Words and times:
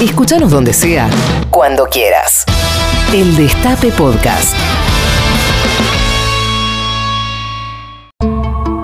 Escúchanos 0.00 0.52
donde 0.52 0.72
sea, 0.72 1.10
cuando 1.50 1.86
quieras. 1.86 2.44
El 3.12 3.36
Destape 3.36 3.90
Podcast. 3.90 4.54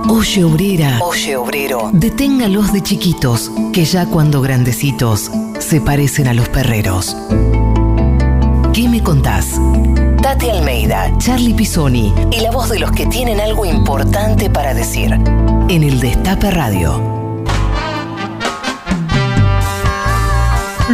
Oye 0.09 0.43
obrera, 0.43 0.99
oye 1.03 1.37
obrero, 1.37 1.91
deténgalos 1.93 2.73
de 2.73 2.83
chiquitos, 2.83 3.53
que 3.73 3.85
ya 3.85 4.07
cuando 4.07 4.41
grandecitos 4.43 5.31
se 5.61 5.81
parecen 5.81 6.27
a 6.27 6.35
los 6.35 6.49
perreros. 6.49 7.17
¿Qué 8.73 8.89
me 8.89 9.01
contás? 9.01 9.61
Tati 10.21 10.51
Almeida, 10.51 11.17
Charlie 11.19 11.55
Pisoni 11.55 12.13
y 12.33 12.41
la 12.41 12.51
voz 12.51 12.71
de 12.71 12.81
los 12.81 12.91
que 12.91 13.07
tienen 13.07 13.39
algo 13.41 13.65
importante 13.65 14.51
para 14.51 14.75
decir. 14.75 15.13
En 15.69 15.85
el 15.85 16.01
Destape 16.01 16.51
Radio. 16.51 17.14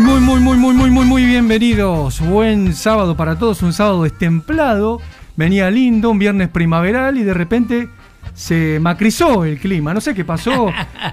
Muy, 0.00 0.18
muy, 0.20 0.40
muy, 0.40 0.56
muy, 0.56 0.74
muy, 0.74 0.90
muy, 0.90 1.04
muy 1.04 1.24
bienvenidos. 1.26 2.20
Buen 2.20 2.74
sábado 2.74 3.16
para 3.16 3.38
todos, 3.38 3.62
un 3.62 3.74
sábado 3.74 4.02
destemplado. 4.04 4.98
Venía 5.36 5.70
lindo, 5.70 6.10
un 6.10 6.18
viernes 6.18 6.48
primaveral 6.48 7.18
y 7.18 7.22
de 7.22 7.34
repente 7.34 7.88
se 8.32 8.78
macrizó 8.80 9.44
el 9.44 9.58
clima. 9.58 9.92
No 9.92 10.00
sé 10.00 10.14
qué 10.14 10.24
pasó, 10.24 10.72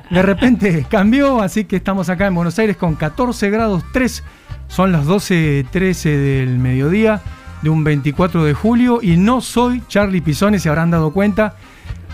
de 0.09 0.22
repente 0.22 0.86
cambió, 0.90 1.42
así 1.42 1.66
que 1.66 1.76
estamos 1.76 2.08
acá 2.08 2.28
en 2.28 2.36
Buenos 2.36 2.58
Aires 2.59 2.78
con 2.78 2.95
14 2.95 3.50
grados 3.50 3.84
3. 3.92 4.23
Son 4.70 4.94
las 4.94 5.06
12.13 5.06 6.04
del 6.04 6.58
mediodía 6.58 7.22
de 7.62 7.70
un 7.70 7.84
24 7.84 8.45
de 8.45 8.54
julio 8.54 9.00
y 9.02 9.17
no 9.17 9.42
soy 9.42 9.84
Charlie 9.90 10.22
Pisoni, 10.22 10.59
se 10.59 10.70
habrán 10.70 10.92
dado 10.92 11.12
cuenta. 11.12 11.56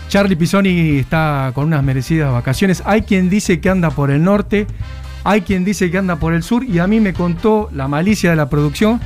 Charlie 0.08 0.36
Pisoni 0.36 0.98
está 0.98 1.52
con 1.54 1.66
unas 1.66 1.84
merecidas 1.84 2.32
vacaciones. 2.32 2.82
Hay 2.84 3.02
quien 3.02 3.30
dice 3.30 3.60
que 3.60 3.70
anda 3.70 3.90
por 3.90 4.10
el 4.10 4.22
norte, 4.22 4.66
hay 5.24 5.40
quien 5.40 5.64
dice 5.64 5.90
que 5.90 5.98
anda 5.98 6.16
por 6.16 6.34
el 6.34 6.42
sur 6.42 6.64
y 6.64 6.78
a 6.78 6.86
mí 6.86 7.00
me 7.00 7.14
contó 7.14 7.68
la 7.72 7.88
malicia 7.88 8.30
de 8.30 8.36
la 8.36 8.48
producción 8.48 9.00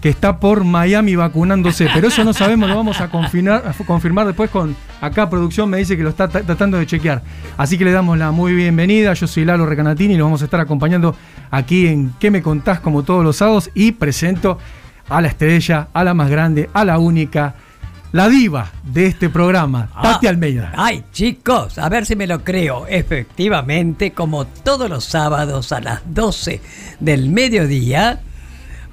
que 0.00 0.08
está 0.08 0.38
por 0.38 0.62
Miami 0.62 1.16
vacunándose, 1.16 1.88
pero 1.92 2.06
eso 2.06 2.22
no 2.22 2.32
sabemos, 2.32 2.68
lo 2.68 2.76
vamos 2.76 3.00
a 3.00 3.10
confirmar, 3.10 4.26
después 4.26 4.48
con 4.48 4.76
acá 5.00 5.28
producción 5.28 5.68
me 5.68 5.78
dice 5.78 5.96
que 5.96 6.04
lo 6.04 6.10
está 6.10 6.28
tratando 6.28 6.78
de 6.78 6.86
chequear. 6.86 7.22
Así 7.56 7.76
que 7.76 7.84
le 7.84 7.90
damos 7.90 8.16
la 8.16 8.30
muy 8.30 8.54
bienvenida, 8.54 9.12
yo 9.14 9.26
soy 9.26 9.44
Lalo 9.44 9.66
Recanatini 9.66 10.14
y 10.14 10.16
lo 10.16 10.24
vamos 10.24 10.42
a 10.42 10.44
estar 10.44 10.60
acompañando 10.60 11.16
aquí 11.50 11.88
en 11.88 12.12
¿Qué 12.20 12.30
me 12.30 12.42
contás? 12.42 12.78
como 12.78 13.02
todos 13.02 13.24
los 13.24 13.36
sábados 13.36 13.70
y 13.74 13.92
presento 13.92 14.58
a 15.08 15.20
la 15.20 15.28
estrella, 15.28 15.88
a 15.92 16.04
la 16.04 16.14
más 16.14 16.30
grande, 16.30 16.70
a 16.72 16.84
la 16.84 16.98
única, 16.98 17.56
la 18.12 18.28
diva 18.28 18.70
de 18.84 19.06
este 19.06 19.28
programa, 19.28 19.90
Ah. 19.94 20.02
Tati 20.14 20.26
Almeida. 20.26 20.72
Ay, 20.76 21.04
chicos, 21.12 21.78
a 21.78 21.88
ver 21.88 22.06
si 22.06 22.16
me 22.16 22.26
lo 22.26 22.42
creo. 22.42 22.86
Efectivamente, 22.86 24.12
como 24.12 24.46
todos 24.46 24.88
los 24.88 25.04
sábados 25.04 25.72
a 25.72 25.80
las 25.80 26.00
12 26.06 26.60
del 27.00 27.28
mediodía, 27.28 28.20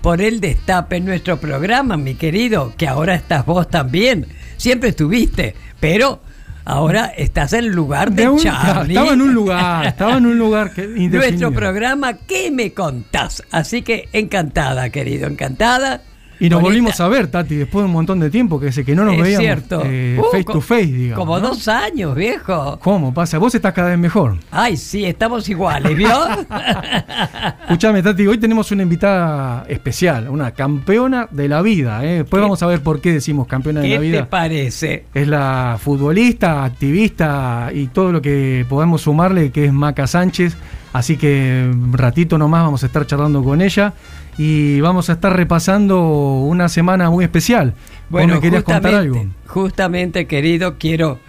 por 0.02 0.22
el 0.22 0.40
destape 0.42 0.98
en 0.98 1.06
nuestro 1.06 1.38
programa, 1.40 1.98
mi 1.98 2.16
querido, 2.16 2.74
que 2.78 2.88
ahora 2.88 3.16
estás 3.16 3.46
vos 3.46 3.68
también. 3.70 4.28
Siempre 4.58 4.90
estuviste, 4.90 5.56
pero 5.80 6.22
ahora 6.66 7.06
estás 7.18 7.54
en 7.54 7.66
el 7.66 7.72
lugar 7.72 8.12
de, 8.12 8.24
De 8.24 8.30
un- 8.30 8.38
Charlie. 8.40 8.94
estaba 8.96 9.14
en 9.14 9.22
un 9.22 9.34
lugar, 9.34 9.86
estaba 9.88 10.18
en 10.18 10.26
un 10.28 10.38
lugar 10.38 10.74
que 10.74 10.84
indefinido. 10.84 11.20
Nuestro 11.22 11.52
programa, 11.54 12.14
¿qué 12.14 12.52
me 12.52 12.72
contás? 12.74 13.42
Así 13.52 13.82
que 13.82 14.10
encantada, 14.14 14.90
querido, 14.90 15.28
encantada. 15.28 16.02
Y 16.40 16.50
nos 16.50 16.62
volvimos 16.62 17.00
a 17.00 17.08
ver, 17.08 17.28
Tati, 17.28 17.56
después 17.56 17.84
de 17.84 17.88
un 17.88 17.92
montón 17.94 18.20
de 18.20 18.30
tiempo 18.30 18.60
que, 18.60 18.70
que 18.72 18.96
no 18.96 19.06
nos 19.06 19.16
Es 19.16 19.22
veíamos 19.22 19.42
cierto. 19.44 19.82
eh, 19.86 20.20
Uh, 20.20 20.24
face 20.32 20.44
to 20.44 20.62
face, 20.62 20.86
digamos. 20.88 21.20
Como 21.26 21.40
¿no? 21.40 21.50
dos 21.50 21.68
años, 21.68 22.16
viejo. 22.16 22.80
¿Cómo 22.82 23.14
pasa? 23.14 23.38
Vos 23.38 23.54
estás 23.56 23.74
cada 23.74 23.90
vez 23.90 23.98
mejor. 24.00 24.38
Ay, 24.52 24.78
sí, 24.78 25.06
estamos 25.06 25.48
iguales, 25.50 25.96
¿vio? 25.96 26.10
Escuchame, 27.64 28.02
Tati, 28.04 28.28
hoy 28.28 28.38
tenemos 28.38 28.72
una 28.72 28.84
invitada 28.84 29.66
especial, 29.68 30.30
una 30.30 30.52
campeona 30.52 31.28
de 31.32 31.48
la 31.50 31.62
vida. 31.62 32.04
¿eh? 32.04 32.18
Después 32.20 32.40
¿Qué? 32.40 32.44
vamos 32.44 32.62
a 32.64 32.68
ver 32.68 32.82
por 32.82 33.02
qué 33.02 33.12
decimos 33.14 33.48
campeona 33.48 33.82
de 33.82 33.88
¿Qué 33.88 33.96
la 33.96 34.02
te 34.02 34.08
vida. 34.08 34.30
parece? 34.30 35.06
Es 35.14 35.28
la 35.28 35.78
futbolista, 35.82 36.64
activista 36.64 37.70
y 37.74 37.88
todo 37.88 38.12
lo 38.12 38.22
que 38.22 38.66
podemos 38.70 39.02
sumarle, 39.02 39.52
que 39.52 39.66
es 39.66 39.74
Maca 39.74 40.08
Sánchez. 40.08 40.56
Así 40.96 41.18
que 41.18 41.70
un 41.70 41.92
ratito 41.92 42.38
nomás 42.38 42.64
vamos 42.64 42.84
a 42.84 42.86
estar 42.86 43.06
charlando 43.06 43.44
con 43.44 43.62
ella 43.62 43.92
y 44.38 44.80
vamos 44.80 45.10
a 45.10 45.14
estar 45.14 45.36
repasando 45.36 46.00
una 46.40 46.70
semana 46.70 47.10
muy 47.10 47.26
especial. 47.26 47.74
Me 48.10 48.40
querías 48.40 48.64
contar 48.64 48.96
algo. 48.96 49.26
justamente, 49.46 50.26
querido, 50.26 50.78
quiero 50.78 51.20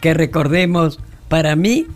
que 0.00 0.14
recordemos 0.14 1.00
para 1.26 1.56
mí, 1.56 1.88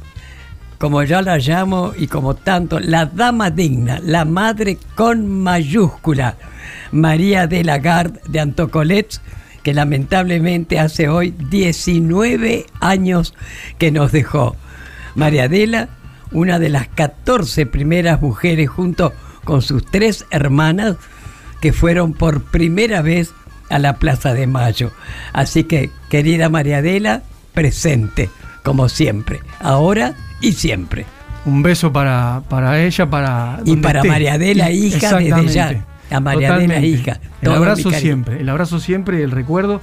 como 0.79 1.05
yo 1.05 1.23
la 1.23 1.39
llamo 1.39 1.93
y 1.97 2.09
como 2.09 2.35
tanto, 2.35 2.81
la 2.81 3.07
dama 3.07 3.51
digna, 3.51 4.01
la 4.03 4.25
madre 4.25 4.77
con 4.97 5.29
mayúscula, 5.29 6.35
María 6.91 7.47
de 7.47 7.63
Lagarde 7.63 8.21
de 8.27 8.41
Antocolets, 8.41 9.21
que 9.63 9.73
lamentablemente 9.73 10.81
hace 10.81 11.09
hoy 11.09 11.33
19 11.49 12.67
años 12.81 13.35
que 13.79 13.93
nos 13.93 14.11
dejó. 14.11 14.57
María 15.15 15.45
Adela, 15.45 15.91
una 16.33 16.59
de 16.59 16.69
las 16.69 16.89
14 16.89 17.67
primeras 17.67 18.21
mujeres 18.21 18.69
junto 18.69 19.13
con 19.45 19.63
sus 19.63 19.85
tres 19.85 20.27
hermanas 20.31 20.97
que 21.61 21.73
fueron 21.73 22.13
por 22.13 22.43
primera 22.43 23.03
vez 23.03 23.33
a 23.69 23.79
la 23.79 23.97
Plaza 23.97 24.35
de 24.35 24.47
Mayo. 24.47 24.91
Así 25.33 25.65
que, 25.65 25.91
querida 26.09 26.49
María 26.49 26.79
Adela, 26.79 27.23
presente, 27.53 28.31
como 28.63 28.89
siempre, 28.89 29.41
ahora 29.61 30.15
y 30.41 30.53
siempre. 30.53 31.07
Un 31.45 31.63
beso 31.63 31.93
para, 31.93 32.43
para 32.49 32.83
ella, 32.83 33.09
para. 33.09 33.61
Y 33.65 33.77
para 33.77 34.01
esté. 34.01 34.09
María 34.09 34.35
Adela, 34.35 34.71
hija, 34.71 35.19
desde 35.19 35.49
ya. 35.49 35.87
A 36.11 36.21
María 36.21 36.55
Adela, 36.55 36.81
hija. 36.81 37.21
El 37.41 37.45
Todo 37.45 37.55
mi 37.55 37.57
abrazo 37.59 37.91
siempre, 37.93 38.41
el 38.41 38.49
abrazo 38.49 38.81
siempre, 38.81 39.23
el 39.23 39.31
recuerdo 39.31 39.81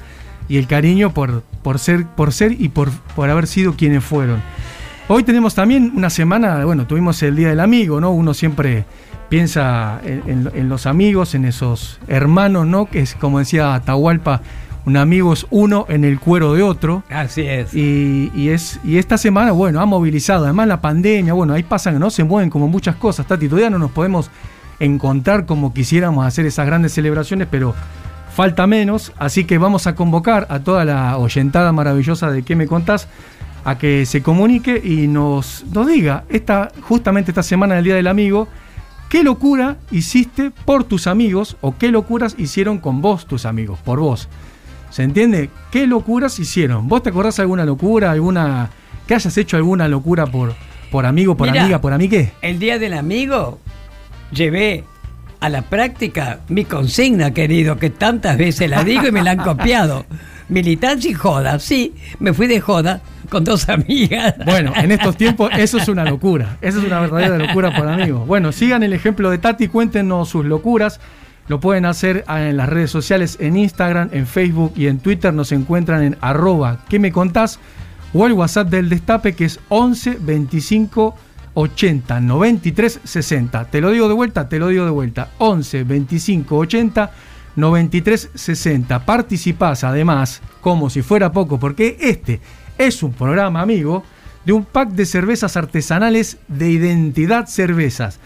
y 0.50 0.58
el 0.58 0.68
cariño 0.68 1.14
por, 1.14 1.44
por, 1.64 1.80
ser, 1.80 2.06
por 2.06 2.32
ser 2.32 2.54
y 2.60 2.70
por, 2.70 2.92
por 3.16 3.30
haber 3.30 3.48
sido 3.48 3.76
quienes 3.76 4.04
fueron. 4.04 4.42
Hoy 5.10 5.24
tenemos 5.24 5.56
también 5.56 5.94
una 5.96 6.10
semana, 6.10 6.66
bueno, 6.66 6.86
tuvimos 6.86 7.22
el 7.24 7.36
Día 7.38 7.50
del 7.50 7.62
Amigo, 7.62 8.02
¿no? 8.02 8.12
Uno 8.12 8.34
siempre 8.34 8.86
piensa 9.30 10.02
en, 10.04 10.22
en- 10.28 10.52
en 10.54 10.70
los 10.70 10.86
amigos, 10.86 11.34
en 11.34 11.46
esos 11.46 12.00
hermanos, 12.10 12.68
¿no? 12.68 12.88
Que 12.88 13.00
es 13.00 13.16
como 13.16 13.40
decía 13.40 13.74
Atahualpa, 13.74 14.42
un 14.86 14.98
amigo 14.98 15.32
es 15.34 15.46
uno 15.50 15.86
en 15.90 16.04
el 16.04 16.20
cuero 16.20 16.54
de 16.54 16.64
otro. 16.64 17.04
Así 17.10 17.42
es. 17.42 17.74
Y, 17.74 18.32
y 18.36 18.50
es, 18.50 18.80
y 18.84 18.98
esta 18.98 19.18
semana, 19.18 19.52
bueno, 19.54 19.80
ha 19.82 19.86
movilizado. 19.86 20.44
Además, 20.46 20.68
la 20.68 20.82
pandemia, 20.82 21.34
bueno, 21.34 21.54
ahí 21.54 21.64
pasan, 21.64 22.00
¿no? 22.00 22.10
Se 22.10 22.24
mueven 22.26 22.50
como 22.50 22.68
muchas 22.68 22.96
cosas. 22.98 23.26
Tati, 23.28 23.48
todavía 23.48 23.70
no 23.70 23.80
nos 23.80 23.92
podemos 23.92 24.30
encontrar 24.80 25.46
como 25.46 25.74
quisiéramos 25.74 26.26
hacer 26.26 26.46
esas 26.46 26.66
grandes 26.66 26.94
celebraciones, 26.94 27.48
pero 27.50 27.74
falta 28.34 28.68
menos. 28.68 29.14
Así 29.18 29.46
que 29.46 29.58
vamos 29.58 29.88
a 29.88 29.96
convocar 29.96 30.48
a 30.50 30.60
toda 30.60 30.84
la 30.86 31.18
oyentada 31.18 31.72
maravillosa 31.72 32.30
de 32.32 32.44
¿Qué 32.44 32.56
me 32.58 32.68
contás? 32.68 33.08
A 33.68 33.78
que 33.78 34.06
se 34.06 34.24
comunique 34.24 34.82
y 34.82 35.10
nos, 35.10 35.66
nos 35.74 35.88
diga, 35.88 36.24
esta, 36.30 36.72
justamente 36.84 37.32
esta 37.32 37.44
semana 37.44 37.76
del 37.76 37.84
Día 37.84 37.96
del 37.96 38.08
Amigo, 38.08 38.48
¿qué 39.10 39.24
locura 39.24 39.76
hiciste 39.92 40.52
por 40.52 40.86
tus 40.86 41.06
amigos 41.06 41.58
o 41.60 41.78
qué 41.78 41.92
locuras 41.92 42.36
hicieron 42.38 42.78
con 42.78 43.02
vos 43.02 43.26
tus 43.26 43.46
amigos, 43.46 43.80
por 43.84 44.00
vos? 44.00 44.30
¿Se 44.90 45.04
entiende? 45.04 45.50
¿Qué 45.70 45.86
locuras 45.86 46.40
hicieron? 46.40 46.88
¿Vos 46.88 47.04
te 47.04 47.10
acordás 47.10 47.36
de 47.36 47.42
alguna 47.42 47.66
locura, 47.66 48.10
alguna 48.10 48.70
que 49.06 49.16
hayas 49.16 49.38
hecho 49.38 49.58
alguna 49.58 49.90
locura 49.90 50.26
por, 50.28 50.54
por 50.90 51.06
amigo, 51.06 51.36
por 51.36 51.50
Mira. 51.50 51.64
amiga, 51.64 51.82
por 51.82 51.92
amigue? 51.92 52.32
El 52.42 52.60
Día 52.60 52.80
del 52.80 52.94
Amigo 52.94 53.60
llevé 54.32 54.86
a 55.42 55.50
la 55.50 55.64
práctica 55.64 56.40
mi 56.48 56.64
consigna, 56.64 57.34
querido, 57.34 57.78
que 57.78 57.90
tantas 57.90 58.38
veces 58.38 58.70
la 58.70 58.86
digo 58.86 59.08
y 59.08 59.12
me 59.12 59.24
la 59.24 59.32
han 59.32 59.40
copiado. 59.40 60.06
Militancia 60.48 61.12
y 61.12 61.14
joda, 61.14 61.60
sí, 61.60 61.94
me 62.20 62.32
fui 62.32 62.48
de 62.48 62.62
joda 62.62 63.02
con 63.30 63.44
dos 63.44 63.70
amigas. 63.70 64.36
Bueno, 64.46 64.74
en 64.76 64.92
estos 64.92 65.18
tiempos 65.18 65.52
eso 65.58 65.78
es 65.78 65.88
una 65.88 66.06
locura. 66.06 66.58
Eso 66.62 66.80
es 66.80 66.86
una 66.86 67.00
verdadera 67.00 67.38
locura 67.38 67.76
por 67.76 67.88
amigos. 67.88 68.26
Bueno, 68.28 68.52
sigan 68.52 68.84
el 68.84 68.94
ejemplo 68.94 69.30
de 69.30 69.38
Tati, 69.38 69.68
cuéntenos 69.68 70.30
sus 70.30 70.46
locuras. 70.46 71.00
Lo 71.48 71.60
pueden 71.60 71.86
hacer 71.86 72.26
en 72.28 72.58
las 72.58 72.68
redes 72.68 72.92
sociales, 72.92 73.38
en 73.40 73.56
Instagram, 73.56 74.10
en 74.12 74.28
Facebook 74.28 74.74
y 74.76 74.88
en 74.88 75.00
Twitter. 75.00 75.34
Nos 75.34 75.52
encuentran 75.52 76.04
en 76.04 76.18
arroba 76.20 76.80
¿qué 76.90 77.00
me 77.00 77.12
contás? 77.12 77.60
O 78.14 78.26
el 78.26 78.34
WhatsApp 78.34 78.70
del 78.70 78.90
Destape 78.90 79.34
que 79.34 79.46
es 79.46 79.60
11 79.70 80.18
25 80.20 81.16
80 81.54 82.20
93 82.20 83.00
60. 83.04 83.66
Te 83.66 83.82
lo 83.82 83.92
digo 83.92 84.08
de 84.08 84.14
vuelta, 84.14 84.50
te 84.50 84.60
lo 84.60 84.68
digo 84.68 84.86
de 84.86 84.92
vuelta. 84.92 85.30
11 85.38 85.84
25 85.84 86.58
80 86.58 87.12
93 87.56 88.30
60. 88.34 89.06
Participás 89.06 89.84
además, 89.84 90.42
como 90.62 90.90
si 90.90 91.02
fuera 91.02 91.32
poco, 91.32 91.60
porque 91.60 91.98
este 92.00 92.42
es 92.78 93.04
un 93.04 93.14
programa, 93.14 93.62
amigo, 93.62 94.04
de 94.46 94.54
un 94.54 94.66
pack 94.66 94.90
de 94.92 95.06
cervezas 95.06 95.58
artesanales 95.58 96.38
de 96.48 96.70
Identidad 96.70 97.48
Cervezas. 97.48 98.20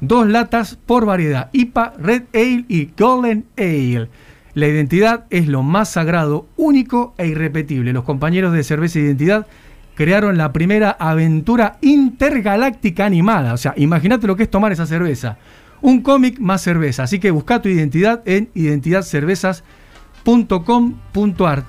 Dos 0.00 0.26
latas 0.26 0.76
por 0.86 1.04
variedad, 1.06 1.50
IPA, 1.52 1.94
Red 1.98 2.22
Ale 2.34 2.64
y 2.68 2.90
Golden 2.98 3.44
Ale. 3.56 4.08
La 4.54 4.66
identidad 4.66 5.26
es 5.30 5.46
lo 5.46 5.62
más 5.62 5.90
sagrado, 5.90 6.46
único 6.56 7.14
e 7.18 7.28
irrepetible. 7.28 7.92
Los 7.92 8.04
compañeros 8.04 8.52
de 8.52 8.64
Cerveza 8.64 8.98
Identidad 8.98 9.46
crearon 9.94 10.38
la 10.38 10.52
primera 10.52 10.90
aventura 10.90 11.76
intergaláctica 11.82 13.04
animada. 13.04 13.52
O 13.52 13.58
sea, 13.58 13.74
imagínate 13.76 14.26
lo 14.26 14.36
que 14.36 14.44
es 14.44 14.50
tomar 14.50 14.72
esa 14.72 14.86
cerveza. 14.86 15.38
un 15.82 16.02
cómic 16.02 16.38
más 16.40 16.62
cerveza. 16.62 17.04
Así 17.04 17.18
que 17.18 17.30
busca 17.30 17.62
tu 17.62 17.68
identidad 17.68 18.22
en 18.26 18.50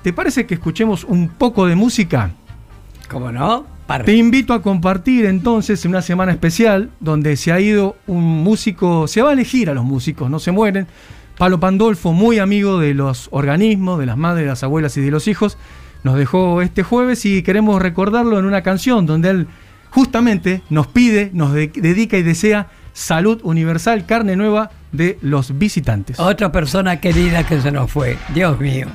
¿Te 0.02 0.12
parece 0.12 0.46
que 0.46 0.54
escuchemos 0.54 1.04
un 1.04 1.28
poco 1.28 1.66
de 1.66 1.74
música? 1.74 2.30
¿Cómo 3.08 3.32
no? 3.32 3.66
Te 4.04 4.16
invito 4.16 4.54
a 4.54 4.62
compartir 4.62 5.26
entonces 5.26 5.84
en 5.84 5.90
una 5.90 6.02
semana 6.02 6.32
especial 6.32 6.90
donde 7.00 7.36
se 7.36 7.52
ha 7.52 7.60
ido 7.60 7.96
un 8.06 8.42
músico, 8.42 9.06
se 9.06 9.20
va 9.20 9.30
a 9.30 9.32
elegir 9.34 9.68
a 9.68 9.74
los 9.74 9.84
músicos, 9.84 10.30
no 10.30 10.38
se 10.38 10.50
mueren. 10.50 10.86
Palo 11.36 11.60
Pandolfo, 11.60 12.12
muy 12.12 12.38
amigo 12.38 12.78
de 12.78 12.94
los 12.94 13.28
organismos, 13.32 13.98
de 13.98 14.06
las 14.06 14.16
madres, 14.16 14.44
de 14.44 14.48
las 14.48 14.62
abuelas 14.62 14.96
y 14.96 15.00
de 15.00 15.10
los 15.10 15.28
hijos, 15.28 15.58
nos 16.04 16.16
dejó 16.16 16.62
este 16.62 16.82
jueves 16.82 17.24
y 17.26 17.42
queremos 17.42 17.82
recordarlo 17.82 18.38
en 18.38 18.44
una 18.44 18.62
canción 18.62 19.06
donde 19.06 19.30
él 19.30 19.46
justamente 19.90 20.62
nos 20.70 20.86
pide, 20.86 21.30
nos 21.32 21.52
dedica 21.52 22.16
y 22.16 22.22
desea 22.22 22.68
salud 22.92 23.40
universal, 23.42 24.06
carne 24.06 24.36
nueva 24.36 24.70
de 24.92 25.18
los 25.22 25.58
visitantes. 25.58 26.20
Otra 26.20 26.52
persona 26.52 27.00
querida 27.00 27.44
que 27.46 27.60
se 27.60 27.72
nos 27.72 27.90
fue, 27.90 28.16
Dios 28.34 28.58
mío. 28.60 28.88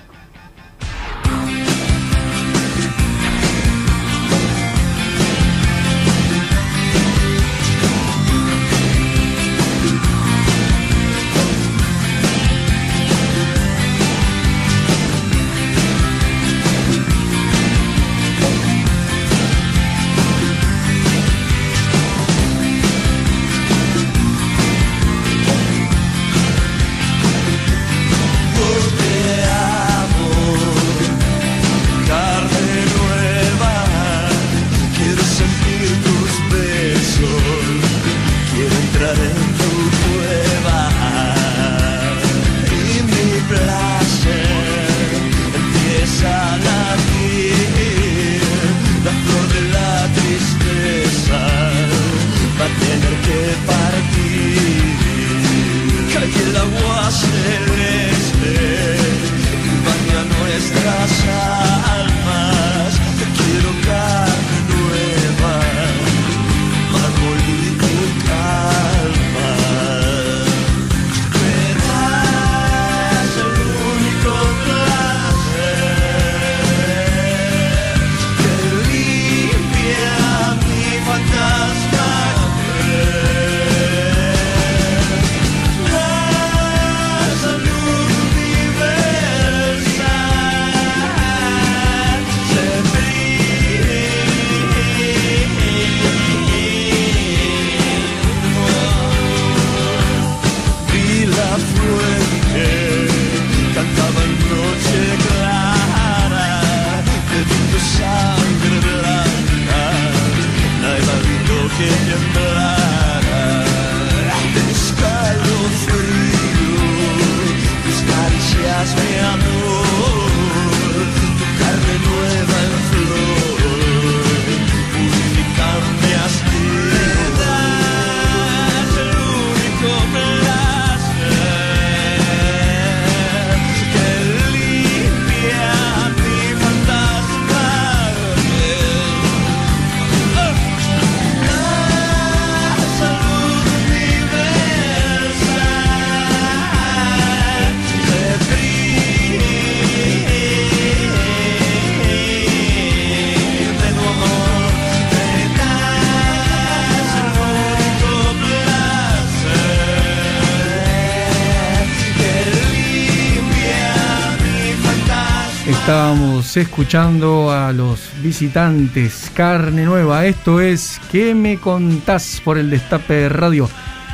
Escuchando 166.61 167.51
a 167.51 167.71
los 167.71 168.11
visitantes 168.21 169.31
Carne 169.33 169.85
Nueva. 169.85 170.25
Esto 170.25 170.59
es 170.61 170.99
¿Qué 171.11 171.35
me 171.35 171.57
contás 171.57 172.41
por 172.43 172.57
el 172.57 172.69
Destape 172.69 173.13
de 173.13 173.29
Radio? 173.29 173.69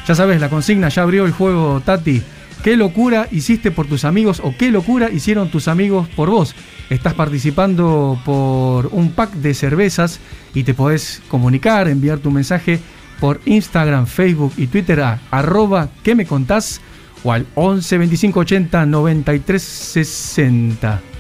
Ya 0.08 0.16
sabes, 0.16 0.42
la 0.42 0.50
consigna 0.50 0.90
ya 0.90 1.04
abrió 1.04 1.26
el 1.26 1.32
juego, 1.32 1.82
Tati. 1.84 2.22
¿Qué 2.64 2.76
locura 2.76 3.28
hiciste 3.32 3.72
por 3.72 3.88
tus 3.88 4.06
amigos 4.06 4.42
o 4.44 4.56
qué 4.58 4.72
locura 4.72 5.10
hicieron 5.10 5.50
tus 5.50 5.68
amigos 5.68 6.08
por 6.10 6.30
vos? 6.30 6.56
Estás 6.90 7.14
participando 7.14 8.20
por 8.26 8.88
un 8.88 9.12
pack 9.12 9.34
de 9.34 9.54
cervezas 9.54 10.20
y 10.54 10.64
te 10.64 10.74
podés 10.74 11.22
comunicar, 11.30 11.88
enviar 11.88 12.20
tu 12.20 12.32
mensaje 12.32 12.80
por 13.20 13.42
Instagram, 13.46 14.06
Facebook 14.06 14.54
y 14.58 14.68
Twitter 14.68 15.02
a 15.02 15.20
arroba 15.32 15.90
¿Qué 16.04 16.16
me 16.16 16.26
contás? 16.26 16.82
o 17.24 17.32
al 17.32 17.46
11 17.56 17.98
25 17.98 18.40
80 18.40 18.86
93 18.86 19.62
60. 19.62 21.13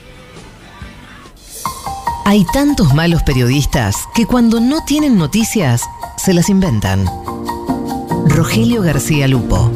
Hay 2.25 2.45
tantos 2.45 2.93
malos 2.93 3.21
periodistas 3.21 4.07
que 4.15 4.25
cuando 4.25 4.61
no 4.61 4.85
tienen 4.85 5.17
noticias, 5.17 5.83
se 6.15 6.33
las 6.33 6.49
inventan. 6.49 7.05
Rogelio 8.27 8.81
García 8.81 9.27
Lupo. 9.27 9.69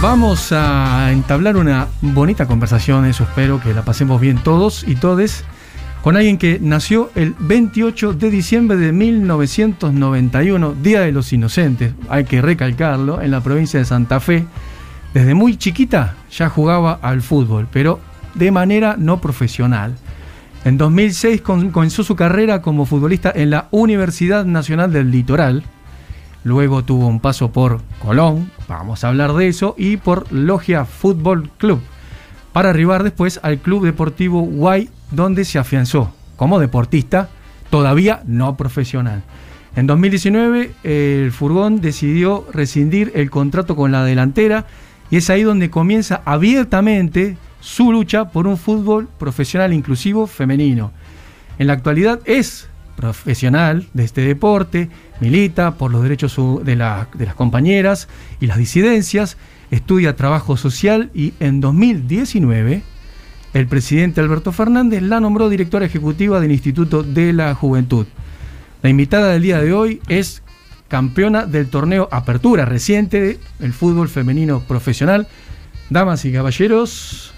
Vamos 0.00 0.50
a 0.50 1.12
entablar 1.12 1.58
una 1.58 1.88
bonita 2.00 2.46
conversación, 2.46 3.04
eso 3.04 3.24
espero 3.24 3.60
que 3.60 3.74
la 3.74 3.84
pasemos 3.84 4.18
bien 4.18 4.38
todos 4.38 4.84
y 4.88 4.94
todes, 4.94 5.44
con 6.02 6.16
alguien 6.16 6.38
que 6.38 6.58
nació 6.58 7.10
el 7.16 7.34
28 7.38 8.14
de 8.14 8.30
diciembre 8.30 8.78
de 8.78 8.92
1991, 8.92 10.74
Día 10.82 11.00
de 11.02 11.12
los 11.12 11.34
Inocentes, 11.34 11.92
hay 12.08 12.24
que 12.24 12.40
recalcarlo, 12.40 13.20
en 13.20 13.30
la 13.30 13.42
provincia 13.42 13.78
de 13.78 13.84
Santa 13.84 14.20
Fe 14.20 14.46
desde 15.16 15.32
muy 15.32 15.56
chiquita 15.56 16.14
ya 16.30 16.50
jugaba 16.50 16.98
al 17.00 17.22
fútbol, 17.22 17.66
pero 17.72 18.00
de 18.36 18.50
manera 18.50 18.96
no 18.98 19.20
profesional. 19.20 19.96
En 20.64 20.78
2006 20.78 21.42
comenzó 21.42 22.02
su 22.02 22.16
carrera 22.16 22.62
como 22.62 22.86
futbolista 22.86 23.32
en 23.34 23.50
la 23.50 23.68
Universidad 23.70 24.44
Nacional 24.44 24.92
del 24.92 25.10
Litoral. 25.10 25.64
Luego 26.44 26.84
tuvo 26.84 27.06
un 27.06 27.20
paso 27.20 27.50
por 27.50 27.80
Colón, 28.00 28.50
vamos 28.68 29.02
a 29.02 29.08
hablar 29.08 29.32
de 29.34 29.48
eso, 29.48 29.74
y 29.78 29.96
por 29.96 30.30
Logia 30.32 30.84
Fútbol 30.84 31.50
Club, 31.58 31.80
para 32.52 32.70
arribar 32.70 33.02
después 33.02 33.40
al 33.42 33.58
Club 33.58 33.84
Deportivo 33.84 34.42
Guay, 34.42 34.90
donde 35.10 35.44
se 35.44 35.58
afianzó 35.58 36.12
como 36.36 36.58
deportista, 36.58 37.28
todavía 37.70 38.22
no 38.26 38.56
profesional. 38.56 39.22
En 39.74 39.86
2019 39.86 40.72
el 40.84 41.32
Furgón 41.32 41.80
decidió 41.80 42.46
rescindir 42.52 43.12
el 43.14 43.30
contrato 43.30 43.76
con 43.76 43.92
la 43.92 44.04
delantera 44.04 44.66
y 45.10 45.16
es 45.18 45.28
ahí 45.28 45.42
donde 45.42 45.68
comienza 45.68 46.22
abiertamente 46.24 47.36
su 47.66 47.90
lucha 47.90 48.26
por 48.26 48.46
un 48.46 48.56
fútbol 48.56 49.08
profesional 49.18 49.72
inclusivo 49.72 50.28
femenino. 50.28 50.92
En 51.58 51.66
la 51.66 51.72
actualidad 51.72 52.20
es 52.24 52.68
profesional 52.94 53.88
de 53.92 54.04
este 54.04 54.20
deporte, 54.20 54.88
milita 55.20 55.74
por 55.74 55.90
los 55.90 56.04
derechos 56.04 56.38
de, 56.64 56.76
las 56.76 57.34
compañeras 57.34 58.06
y 58.38 58.46
las 58.46 58.58
disidencias, 58.58 59.36
estudia 59.72 60.14
trabajo 60.14 60.56
social 60.56 61.10
y 61.12 61.34
en 61.40 61.60
2019 61.60 62.84
el 63.52 63.66
presidente 63.66 64.20
Alberto 64.20 64.52
Fernández 64.52 65.02
la 65.02 65.18
nombró 65.18 65.48
directora 65.48 65.86
ejecutiva 65.86 66.38
del 66.38 66.52
Instituto 66.52 67.02
de 67.02 67.32
la 67.32 67.52
Juventud. 67.56 68.06
La 68.80 68.90
invitada 68.90 69.32
del 69.32 69.42
día 69.42 69.60
de 69.60 69.72
hoy 69.72 70.00
es 70.06 70.44
campeona 70.86 71.46
del 71.46 71.68
torneo 71.68 72.08
Apertura 72.12 72.64
reciente 72.64 73.40
del 73.58 73.72
fútbol 73.72 74.08
femenino 74.08 74.60
profesional. 74.60 75.26
Damas 75.90 76.24
y 76.24 76.32
caballeros, 76.32 77.32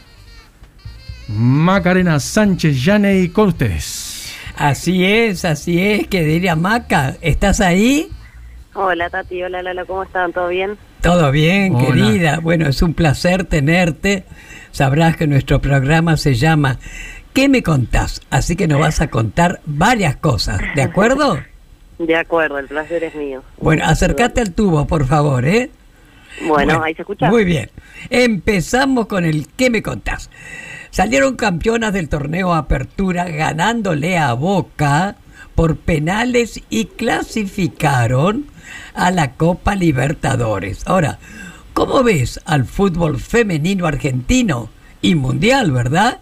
Macarena 1.28 2.18
Sánchez 2.20 2.82
Yaney 2.82 3.28
con 3.28 3.48
ustedes. 3.48 4.34
Así 4.56 5.04
es, 5.04 5.44
así 5.44 5.80
es, 5.80 6.08
que 6.08 6.24
diría 6.24 6.56
Maca, 6.56 7.16
¿estás 7.20 7.60
ahí? 7.60 8.08
Hola 8.74 9.10
Tati, 9.10 9.42
hola 9.42 9.62
Lala, 9.62 9.84
¿cómo 9.84 10.02
están? 10.02 10.32
¿Todo 10.32 10.48
bien? 10.48 10.78
Todo 11.02 11.30
bien, 11.30 11.78
querida. 11.78 12.40
Bueno, 12.40 12.66
es 12.66 12.80
un 12.82 12.94
placer 12.94 13.44
tenerte. 13.44 14.24
Sabrás 14.72 15.16
que 15.16 15.26
nuestro 15.26 15.60
programa 15.60 16.16
se 16.16 16.34
llama 16.34 16.78
¿Qué 17.34 17.48
me 17.48 17.62
contás? 17.62 18.22
Así 18.30 18.56
que 18.56 18.66
nos 18.66 18.80
vas 18.80 19.00
a 19.00 19.08
contar 19.08 19.60
varias 19.66 20.16
cosas, 20.16 20.60
¿de 20.74 20.82
acuerdo? 20.82 21.38
De 21.98 22.14
acuerdo, 22.14 22.60
el 22.60 22.68
placer 22.68 23.02
es 23.02 23.16
mío. 23.16 23.42
Bueno, 23.60 23.84
acércate 23.84 24.40
al 24.40 24.52
tubo, 24.52 24.86
por 24.86 25.04
favor, 25.06 25.44
¿eh? 25.44 25.68
Bueno, 26.46 26.80
ahí 26.80 26.94
se 26.94 27.02
escucha. 27.02 27.28
Muy 27.28 27.44
bien. 27.44 27.70
Empezamos 28.08 29.08
con 29.08 29.24
el 29.24 29.48
¿Qué 29.56 29.68
me 29.68 29.82
contás? 29.82 30.30
Salieron 30.98 31.36
campeonas 31.36 31.92
del 31.92 32.08
torneo 32.08 32.52
Apertura 32.52 33.28
ganándole 33.28 34.18
a 34.18 34.32
Boca 34.32 35.14
por 35.54 35.76
penales 35.76 36.60
y 36.70 36.86
clasificaron 36.86 38.46
a 38.94 39.12
la 39.12 39.34
Copa 39.34 39.76
Libertadores. 39.76 40.84
Ahora, 40.88 41.20
¿cómo 41.72 42.02
ves 42.02 42.40
al 42.46 42.64
fútbol 42.64 43.20
femenino 43.20 43.86
argentino 43.86 44.70
y 45.00 45.14
mundial, 45.14 45.70
verdad? 45.70 46.18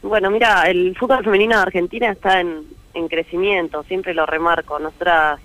Bueno, 0.00 0.30
mira, 0.30 0.62
el 0.70 0.96
fútbol 0.96 1.22
femenino 1.22 1.56
de 1.56 1.62
Argentina 1.62 2.10
está 2.10 2.40
en, 2.40 2.62
en 2.94 3.08
crecimiento, 3.08 3.82
siempre 3.82 4.14
lo 4.14 4.24
remarco. 4.24 4.78
Nosotras, 4.78 5.40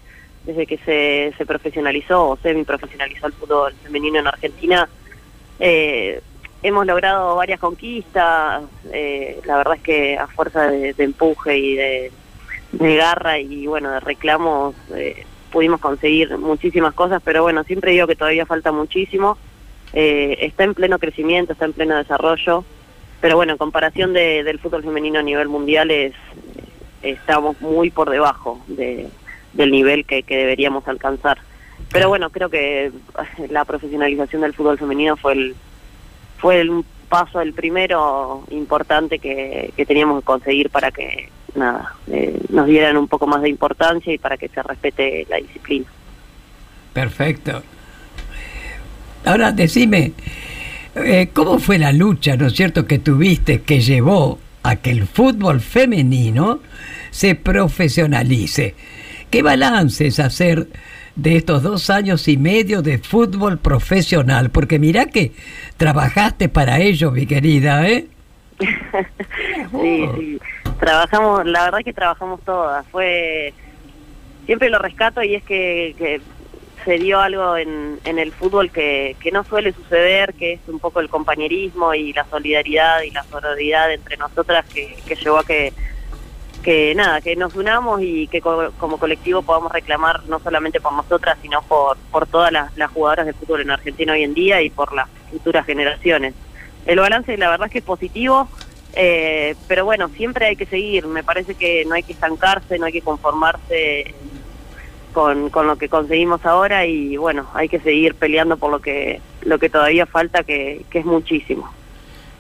desde 0.46 0.66
que 0.66 0.78
se, 0.78 1.34
se 1.38 1.46
profesionalizó 1.46 2.26
o 2.26 2.38
semi-profesionalizó 2.38 3.28
el 3.28 3.34
fútbol 3.34 3.74
femenino 3.84 4.20
en 4.20 4.28
Argentina, 4.28 4.88
eh, 5.60 6.22
hemos 6.62 6.86
logrado 6.86 7.36
varias 7.36 7.60
conquistas, 7.60 8.64
eh, 8.92 9.40
la 9.46 9.58
verdad 9.58 9.76
es 9.76 9.82
que 9.82 10.18
a 10.18 10.28
fuerza 10.28 10.68
de, 10.68 10.94
empuje 10.98 11.58
y 11.58 11.76
de, 11.76 12.12
garra 12.72 13.40
y 13.40 13.66
bueno, 13.68 13.92
de 13.92 14.00
reclamos 14.00 14.76
eh, 14.96 15.26
pudimos 15.52 15.80
conseguir 15.80 16.38
muchísimas 16.38 16.94
cosas, 16.94 17.22
pero 17.24 17.44
bueno, 17.44 17.64
siempre 17.64 17.92
digo 17.92 18.08
que 18.08 18.16
todavía 18.16 18.46
falta 18.46 18.72
muchísimo, 18.72 19.38
eh, 19.94 20.38
está 20.42 20.66
en 20.66 20.76
pleno 20.76 21.00
crecimiento, 21.00 21.54
está 21.54 21.66
en 21.66 21.74
pleno 21.74 21.96
desarrollo, 21.96 22.64
pero 23.22 23.36
bueno, 23.36 23.54
en 23.54 23.58
comparación 23.58 24.14
del 24.14 24.60
fútbol 24.60 24.84
femenino 24.84 25.20
a 25.20 25.24
nivel 25.24 25.48
mundial 25.48 25.92
es 25.92 26.14
estamos 27.02 27.60
muy 27.62 27.90
por 27.90 28.10
debajo 28.10 28.62
de, 28.68 29.08
del 29.54 29.72
nivel 29.72 30.06
que, 30.06 30.24
que 30.24 30.38
deberíamos 30.38 30.88
alcanzar. 30.88 31.40
Pero 31.92 32.10
bueno, 32.10 32.30
creo 32.30 32.50
que 32.50 32.92
la 33.50 33.66
profesionalización 33.66 34.42
del 34.42 34.54
fútbol 34.54 34.78
femenino 34.78 35.18
fue 35.18 35.34
el 35.34 35.56
fue 36.40 36.68
un 36.68 36.86
paso, 37.10 37.42
el 37.42 37.54
primero 37.54 38.44
importante 38.52 39.20
que, 39.20 39.74
teníamos 39.88 40.22
que 40.22 40.26
conseguir 40.26 40.70
para 40.70 40.92
que 40.92 41.30
nada 41.56 41.96
eh, 42.08 42.40
nos 42.50 42.68
dieran 42.68 42.98
un 42.98 43.08
poco 43.08 43.28
más 43.28 43.42
de 43.42 43.50
importancia 43.50 44.14
y 44.14 44.18
para 44.18 44.38
que 44.38 44.48
se 44.48 44.62
respete 44.62 45.26
la 45.30 45.38
disciplina. 45.38 45.86
Perfecto. 46.94 47.64
Ahora 49.26 49.52
decime, 49.52 50.14
eh, 50.96 51.30
¿cómo 51.34 51.60
fue 51.60 51.78
la 51.78 51.92
lucha, 51.92 52.38
no 52.38 52.48
es 52.48 52.54
cierto, 52.54 52.86
que 52.86 53.00
tuviste 53.00 53.62
que 53.62 53.82
llevó 53.82 54.40
a 54.64 54.78
que 54.78 54.92
el 54.92 55.08
fútbol 55.08 55.60
femenino 55.60 56.60
se 57.12 57.36
profesionalice? 57.36 58.76
¿Qué 59.30 59.42
balances 59.42 60.20
hacer 60.20 60.68
de 61.16 61.36
estos 61.36 61.64
dos 61.64 61.90
años 61.90 62.28
y 62.28 62.38
medio 62.38 62.82
de 62.82 62.98
fútbol 62.98 63.58
profesional? 63.58 64.50
Porque 64.50 64.80
mira 64.80 65.06
que 65.06 65.32
trabajaste 65.78 66.50
para 66.50 66.80
ello, 66.80 67.12
mi 67.12 67.26
querida, 67.26 67.88
¿eh? 67.88 68.08
sí, 68.60 70.10
sí. 70.18 70.40
Trabajamos, 70.80 71.46
la 71.46 71.66
verdad 71.66 71.80
que 71.84 71.94
trabajamos 71.94 72.42
todas. 72.46 72.86
Fue 72.88 73.54
siempre 74.46 74.70
lo 74.70 74.80
rescato 74.80 75.22
y 75.22 75.36
es 75.36 75.44
que, 75.44 76.22
se 76.86 76.98
dio 76.98 77.20
algo 77.20 77.58
en, 77.58 78.00
en 78.06 78.18
el 78.18 78.32
fútbol 78.32 78.72
que, 78.72 79.18
que 79.20 79.32
no 79.32 79.44
suele 79.44 79.74
suceder, 79.74 80.34
que 80.34 80.54
es 80.54 80.62
un 80.68 80.80
poco 80.80 81.02
el 81.02 81.10
compañerismo 81.10 81.94
y 81.94 82.14
la 82.14 82.24
solidaridad 82.24 83.02
y 83.02 83.12
la 83.12 83.24
sororidad 83.26 83.94
entre 83.94 84.16
nosotras 84.16 84.66
que, 84.74 84.96
que 85.06 85.16
llevó 85.16 85.40
a 85.40 85.44
que 85.44 85.74
que 86.60 86.94
nada, 86.96 87.22
que 87.22 87.36
nos 87.36 87.56
unamos 87.56 88.02
y 88.02 88.28
que 88.28 88.42
como 88.42 88.98
colectivo 88.98 89.42
podamos 89.42 89.72
reclamar 89.72 90.26
no 90.28 90.40
solamente 90.40 90.82
por 90.82 90.94
nosotras, 90.94 91.38
sino 91.42 91.62
por, 91.62 91.98
por 92.12 92.28
todas 92.28 92.52
las, 92.52 92.92
jugadoras 92.92 93.26
de 93.26 93.34
fútbol 93.34 93.62
en 93.62 93.72
Argentina 93.72 94.14
hoy 94.14 94.24
en 94.24 94.34
día 94.34 94.62
y 94.62 94.70
por 94.70 94.94
las 94.94 95.08
futuras 95.32 95.66
generaciones. 95.66 96.34
El 96.86 97.00
balance 97.00 97.38
la 97.38 97.50
verdad 97.50 97.68
es 97.68 97.74
que 97.74 97.80
es 97.80 97.84
positivo, 97.84 98.48
eh, 98.94 99.56
pero 99.68 99.86
bueno, 99.86 100.10
siempre 100.10 100.48
hay 100.48 100.56
que 100.56 100.66
seguir, 100.66 101.08
me 101.08 101.24
parece 101.24 101.56
que 101.56 101.86
no 101.86 101.96
hay 101.96 102.04
que 102.04 102.14
estancarse, 102.14 102.80
no 102.80 102.86
hay 102.86 102.94
que 102.94 103.02
conformarse 103.02 104.14
con, 105.14 105.50
con 105.50 105.68
lo 105.68 105.78
que 105.78 105.90
conseguimos 105.90 106.46
ahora 106.46 106.86
y 106.86 107.18
bueno, 107.18 107.48
hay 107.54 107.70
que 107.70 107.80
seguir 107.80 108.16
peleando 108.16 108.58
por 108.58 108.72
lo 108.72 108.80
que, 108.80 109.22
lo 109.42 109.60
que 109.60 109.70
todavía 109.70 110.06
falta, 110.06 110.44
que, 110.44 110.86
que 110.90 111.00
es 111.00 111.06
muchísimo. 111.06 111.72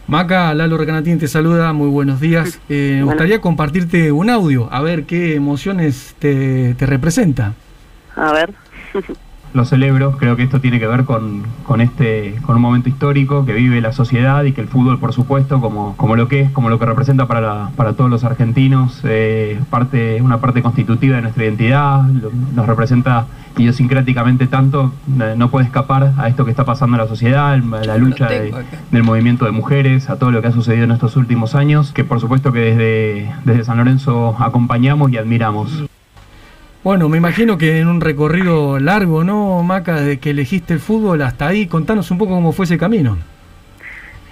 Maca, 0.10 0.56
Lalo 0.56 0.76
Recanatín 0.76 1.20
te 1.20 1.28
saluda, 1.28 1.72
muy 1.72 1.88
buenos 1.88 2.20
días. 2.20 2.60
Eh, 2.70 2.98
me 2.98 3.04
gustaría 3.04 3.42
compartirte 3.42 4.12
un 4.12 4.30
audio, 4.30 4.72
a 4.72 4.82
ver 4.82 5.06
qué 5.06 5.36
emociones 5.36 6.16
te, 6.20 6.76
te 6.76 6.86
representa. 6.86 7.54
A 8.16 8.32
ver. 8.32 8.54
lo 9.54 9.66
celebro, 9.66 10.12
creo 10.18 10.36
que 10.36 10.44
esto 10.44 10.62
tiene 10.62 10.80
que 10.80 10.88
ver 10.88 11.06
con, 11.06 11.44
con, 11.64 11.82
este, 11.82 12.36
con 12.46 12.56
un 12.56 12.62
momento 12.62 12.90
histórico 12.90 13.46
que 13.46 13.54
vive 13.54 13.82
la 13.82 13.94
sociedad 13.94 14.44
y 14.44 14.52
que 14.52 14.62
el 14.62 14.68
fútbol, 14.68 15.00
por 15.00 15.14
supuesto, 15.14 15.60
como, 15.60 15.96
como 15.98 16.16
lo 16.16 16.28
que 16.28 16.42
es, 16.42 16.52
como 16.52 16.70
lo 16.70 16.78
que 16.78 16.86
representa 16.86 17.28
para, 17.28 17.70
para 17.76 17.94
todos 17.94 18.10
los 18.10 18.24
argentinos, 18.24 19.02
eh, 19.04 19.60
parte, 19.70 20.22
una 20.22 20.40
parte 20.40 20.62
constitutiva 20.62 21.16
de 21.16 21.24
nuestra 21.24 21.44
identidad, 21.46 22.04
nos 22.04 22.68
representa 22.68 23.26
idiosincráticamente 23.58 24.48
tanto, 24.48 24.94
no 25.36 25.50
puede 25.50 25.66
escapar 25.66 26.14
a 26.18 26.28
esto 26.28 26.46
que 26.46 26.52
está 26.52 26.64
pasando 26.64 26.96
en 26.96 27.02
la 27.02 27.08
sociedad, 27.08 27.58
la 27.58 27.98
lucha 27.98 28.30
del 28.30 29.04
movimiento 29.04 29.46
de 29.46 29.52
mujeres, 29.52 30.10
a 30.10 30.18
todo 30.18 30.32
lo 30.32 30.42
que 30.42 30.48
ha 30.48 30.52
sucedido 30.52 30.86
en 30.86 30.92
estos 30.92 31.18
últimos 31.18 31.56
años, 31.56 31.92
que 31.92 32.04
por 32.04 32.20
supuesto 32.20 32.54
que 32.54 32.60
desde, 32.60 33.34
desde 33.44 33.64
San 33.66 33.78
Lorenzo 33.78 34.36
acompañamos 34.40 35.12
y 35.12 35.18
admiramos. 35.18 35.90
Bueno, 36.84 37.10
me 37.10 37.18
imagino 37.18 37.58
que 37.58 37.80
en 37.80 37.88
un 37.88 38.00
recorrido 38.00 38.80
largo, 38.80 39.24
¿no, 39.24 39.62
Maca, 39.64 40.00
de 40.02 40.20
que 40.20 40.30
elegiste 40.30 40.74
el 40.74 40.80
fútbol 40.80 41.22
hasta 41.22 41.48
ahí? 41.48 41.68
Contanos 41.68 42.10
un 42.10 42.18
poco 42.18 42.36
cómo 42.36 42.54
fue 42.54 42.66
ese 42.66 42.78
camino. 42.78 43.18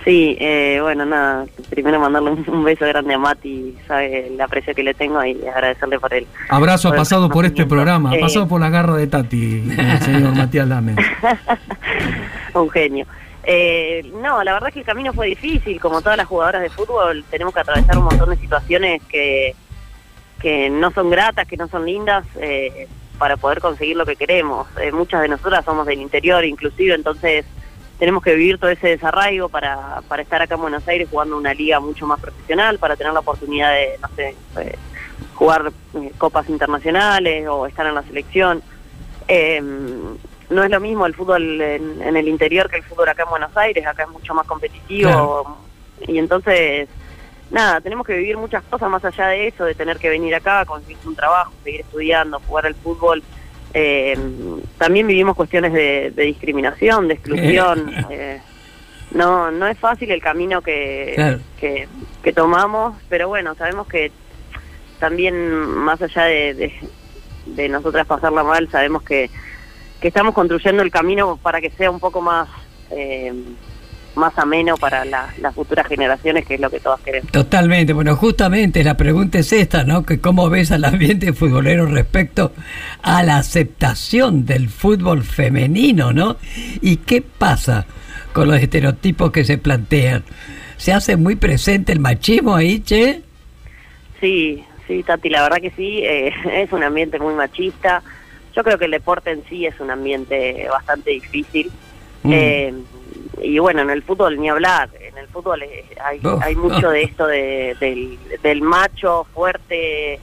Sí, 0.05 0.37
eh, 0.39 0.79
bueno, 0.81 1.05
nada, 1.05 1.45
primero 1.69 1.99
mandarle 1.99 2.31
un, 2.31 2.63
beso 2.63 2.85
grande 2.85 3.13
a 3.13 3.17
Mati, 3.17 3.75
sabe 3.85 4.27
el 4.27 4.39
aprecio 4.39 4.73
que 4.73 4.81
le 4.81 4.93
tengo 4.93 5.21
y 5.25 5.45
agradecerle 5.45 5.99
por 5.99 6.13
él. 6.13 6.25
Abrazo 6.47 6.87
ha 6.87 6.95
pasado 6.95 7.27
por 7.27 7.43
este 7.43 7.65
programa, 7.65 8.11
ha 8.13 8.19
pasado 8.19 8.47
por 8.47 8.61
la 8.61 8.69
garra 8.69 8.95
de 8.95 9.07
Tati, 9.07 9.69
el 9.77 9.99
señor 9.99 10.33
Matías 10.33 10.65
Lames. 10.65 10.95
un 12.53 12.69
genio. 12.69 13.05
Eh, 13.43 14.09
no, 14.21 14.41
la 14.45 14.53
verdad 14.53 14.69
es 14.69 14.75
que 14.75 14.79
el 14.79 14.85
camino 14.85 15.11
fue 15.11 15.27
difícil, 15.27 15.77
como 15.81 16.01
todas 16.01 16.17
las 16.17 16.27
jugadoras 16.27 16.61
de 16.61 16.69
fútbol, 16.69 17.25
tenemos 17.29 17.53
que 17.53 17.59
atravesar 17.59 17.97
un 17.97 18.05
montón 18.05 18.29
de 18.29 18.37
situaciones 18.37 19.01
que 19.09 19.55
que 20.39 20.69
no 20.69 20.91
son 20.91 21.09
gratas, 21.09 21.47
que 21.47 21.57
no 21.57 21.67
son 21.67 21.85
lindas 21.85 22.25
eh, 22.39 22.87
para 23.17 23.37
poder 23.37 23.59
conseguir 23.59 23.97
lo 23.97 24.05
que 24.05 24.15
queremos. 24.15 24.67
Eh, 24.79 24.91
muchas 24.91 25.21
de 25.21 25.27
nosotras 25.27 25.65
somos 25.65 25.85
del 25.85 25.99
interior 25.99 26.45
inclusive, 26.45 26.93
entonces 26.93 27.45
tenemos 27.97 28.21
que 28.21 28.35
vivir 28.35 28.59
todo 28.59 28.69
ese 28.69 28.89
desarraigo 28.89 29.49
para, 29.49 30.01
para 30.07 30.21
estar 30.21 30.41
acá 30.41 30.55
en 30.55 30.61
Buenos 30.61 30.87
Aires 30.87 31.07
jugando 31.09 31.35
una 31.35 31.53
liga 31.53 31.79
mucho 31.79 32.05
más 32.05 32.19
profesional, 32.19 32.77
para 32.77 32.95
tener 32.95 33.13
la 33.13 33.21
oportunidad 33.21 33.71
de, 33.71 33.97
no 33.99 34.07
sé, 34.15 34.35
eh, 34.61 34.75
jugar 35.33 35.71
copas 36.17 36.47
internacionales 36.49 37.47
o 37.47 37.65
estar 37.65 37.87
en 37.87 37.95
la 37.95 38.03
selección. 38.03 38.61
no 40.49 40.63
es 40.63 40.69
lo 40.69 40.79
mismo 40.79 41.07
el 41.07 41.15
fútbol 41.15 41.59
en, 41.59 42.15
el 42.15 42.27
interior 42.27 42.69
que 42.69 42.77
el 42.77 42.83
fútbol 42.83 43.09
acá 43.09 43.23
en 43.23 43.29
Buenos 43.29 43.57
Aires, 43.57 43.85
acá 43.85 44.03
es 44.03 44.09
mucho 44.09 44.35
más 44.35 44.45
competitivo 44.45 45.57
y 46.07 46.19
entonces 46.19 46.87
nada, 47.51 47.81
tenemos 47.81 48.05
que 48.05 48.17
vivir 48.17 48.37
muchas 48.37 48.63
cosas 48.63 48.89
más 48.89 49.03
allá 49.03 49.27
de 49.27 49.47
eso, 49.47 49.65
de 49.65 49.75
tener 49.75 49.97
que 49.97 50.09
venir 50.09 50.33
acá, 50.35 50.65
conseguir 50.65 50.97
un 51.05 51.15
trabajo, 51.15 51.53
seguir 51.63 51.81
estudiando, 51.81 52.39
jugar 52.47 52.65
al 52.65 52.75
fútbol. 52.75 53.23
Eh, 53.73 54.17
también 54.77 55.07
vivimos 55.07 55.35
cuestiones 55.35 55.73
de, 55.73 56.11
discriminación, 56.15 57.07
de 57.07 57.13
exclusión. 57.13 57.91
Eh, 58.09 58.41
no, 59.11 59.51
no 59.51 59.67
es 59.67 59.79
fácil 59.79 60.11
el 60.11 60.21
camino 60.21 60.61
que, 60.61 61.39
que, 61.57 62.33
tomamos, 62.33 62.97
pero 63.07 63.29
bueno, 63.29 63.55
sabemos 63.55 63.87
que 63.87 64.11
también 64.99 65.49
más 65.65 66.01
allá 66.01 66.23
de, 66.25 66.53
de, 66.53 66.73
de 67.45 67.69
nosotras 67.69 68.05
pasarla 68.05 68.43
mal, 68.43 68.69
sabemos 68.69 69.03
que, 69.03 69.29
que 70.01 70.09
estamos 70.09 70.33
construyendo 70.33 70.83
el 70.83 70.91
camino 70.91 71.37
para 71.37 71.61
que 71.61 71.69
sea 71.71 71.89
un 71.89 71.99
poco 71.99 72.21
más... 72.21 72.49
Eh, 72.91 73.33
más 74.17 74.37
ameno 74.37 74.75
para 74.77 75.05
la- 75.05 75.33
las 75.39 75.55
futuras 75.55 75.87
generaciones, 75.87 76.45
que 76.45 76.55
es 76.55 76.59
lo 76.59 76.69
que 76.69 76.79
todas 76.79 76.99
queremos. 77.01 77.31
Totalmente. 77.31 77.93
Bueno, 77.93 78.15
justamente 78.15 78.83
la 78.83 78.97
pregunta 78.97 79.39
es 79.39 79.51
esta, 79.53 79.83
¿no? 79.83 80.03
Que 80.05 80.19
cómo 80.19 80.49
ves 80.49 80.71
al 80.71 80.83
ambiente 80.85 81.31
futbolero 81.33 81.85
respecto 81.85 82.51
a 83.01 83.23
la 83.23 83.37
aceptación 83.37 84.45
del 84.45 84.69
fútbol 84.69 85.23
femenino, 85.23 86.11
¿no? 86.13 86.37
¿Y 86.81 86.97
qué 86.97 87.21
pasa 87.21 87.85
con 88.33 88.47
los 88.49 88.59
estereotipos 88.59 89.31
que 89.31 89.43
se 89.45 89.57
plantean? 89.57 90.23
¿Se 90.77 90.93
hace 90.93 91.17
muy 91.17 91.35
presente 91.35 91.91
el 91.91 91.99
machismo 91.99 92.55
ahí, 92.55 92.81
che? 92.81 93.21
Sí, 94.19 94.63
sí, 94.87 95.03
Tati, 95.03 95.29
la 95.29 95.43
verdad 95.43 95.57
que 95.57 95.71
sí, 95.71 95.99
eh, 96.03 96.33
es 96.63 96.71
un 96.71 96.83
ambiente 96.83 97.19
muy 97.19 97.33
machista. 97.33 98.01
Yo 98.55 98.63
creo 98.63 98.77
que 98.79 98.85
el 98.85 98.91
deporte 98.91 99.31
en 99.31 99.43
sí 99.49 99.65
es 99.65 99.79
un 99.79 99.91
ambiente 99.91 100.67
bastante 100.71 101.11
difícil. 101.11 101.71
Mm. 102.23 102.31
Eh, 102.33 102.73
y 103.41 103.59
bueno, 103.59 103.81
en 103.81 103.89
el 103.89 104.03
fútbol 104.03 104.39
ni 104.39 104.49
hablar, 104.49 104.89
en 104.99 105.17
el 105.17 105.27
fútbol 105.27 105.63
eh, 105.63 105.85
hay, 106.03 106.19
hay 106.41 106.55
mucho 106.55 106.89
de 106.89 107.03
esto 107.03 107.27
de, 107.27 107.75
del, 107.79 108.17
del 108.41 108.61
macho 108.61 109.25
fuerte. 109.33 110.19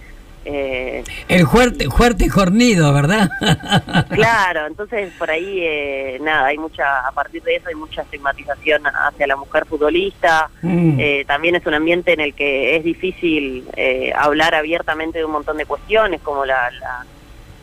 Eh, 0.47 1.03
El 1.29 1.47
fuerte, 1.47 1.89
fuerte 1.89 2.27
y 2.27 2.29
jornido, 2.29 2.93
¿verdad? 2.93 3.31
claro, 4.11 4.67
entonces 4.67 5.11
por 5.19 5.31
ahí, 5.31 5.61
eh, 5.63 6.19
nada, 6.21 6.49
hay 6.49 6.59
mucha, 6.59 7.01
a 7.01 7.13
partir 7.13 7.43
de 7.43 7.57
eso 7.57 7.69
hay 7.71 7.75
mucha 7.75 8.03
estigmatización 8.03 8.83
hacia 8.85 9.27
la 9.27 9.37
mujer 9.37 9.65
futbolista. 9.65 10.51
Mm. 10.61 11.01
Eh, 11.01 11.25
también 11.27 11.55
es 11.55 11.65
un 11.65 11.73
ambiente 11.73 12.13
en 12.13 12.21
el 12.21 12.35
que 12.35 12.77
es 12.77 12.85
difícil 12.85 13.65
eh, 13.75 14.13
hablar 14.15 14.55
abiertamente 14.55 15.19
de 15.19 15.25
un 15.25 15.33
montón 15.33 15.57
de 15.57 15.65
cuestiones, 15.65 16.21
como 16.21 16.45
la, 16.45 16.71
la, 16.73 17.07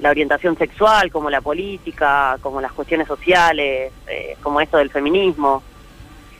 la 0.02 0.10
orientación 0.10 0.58
sexual, 0.58 1.12
como 1.12 1.30
la 1.30 1.42
política, 1.42 2.38
como 2.42 2.60
las 2.60 2.72
cuestiones 2.74 3.08
sociales, 3.08 3.94
eh, 4.08 4.36
como 4.42 4.60
esto 4.60 4.78
del 4.78 4.90
feminismo. 4.90 5.64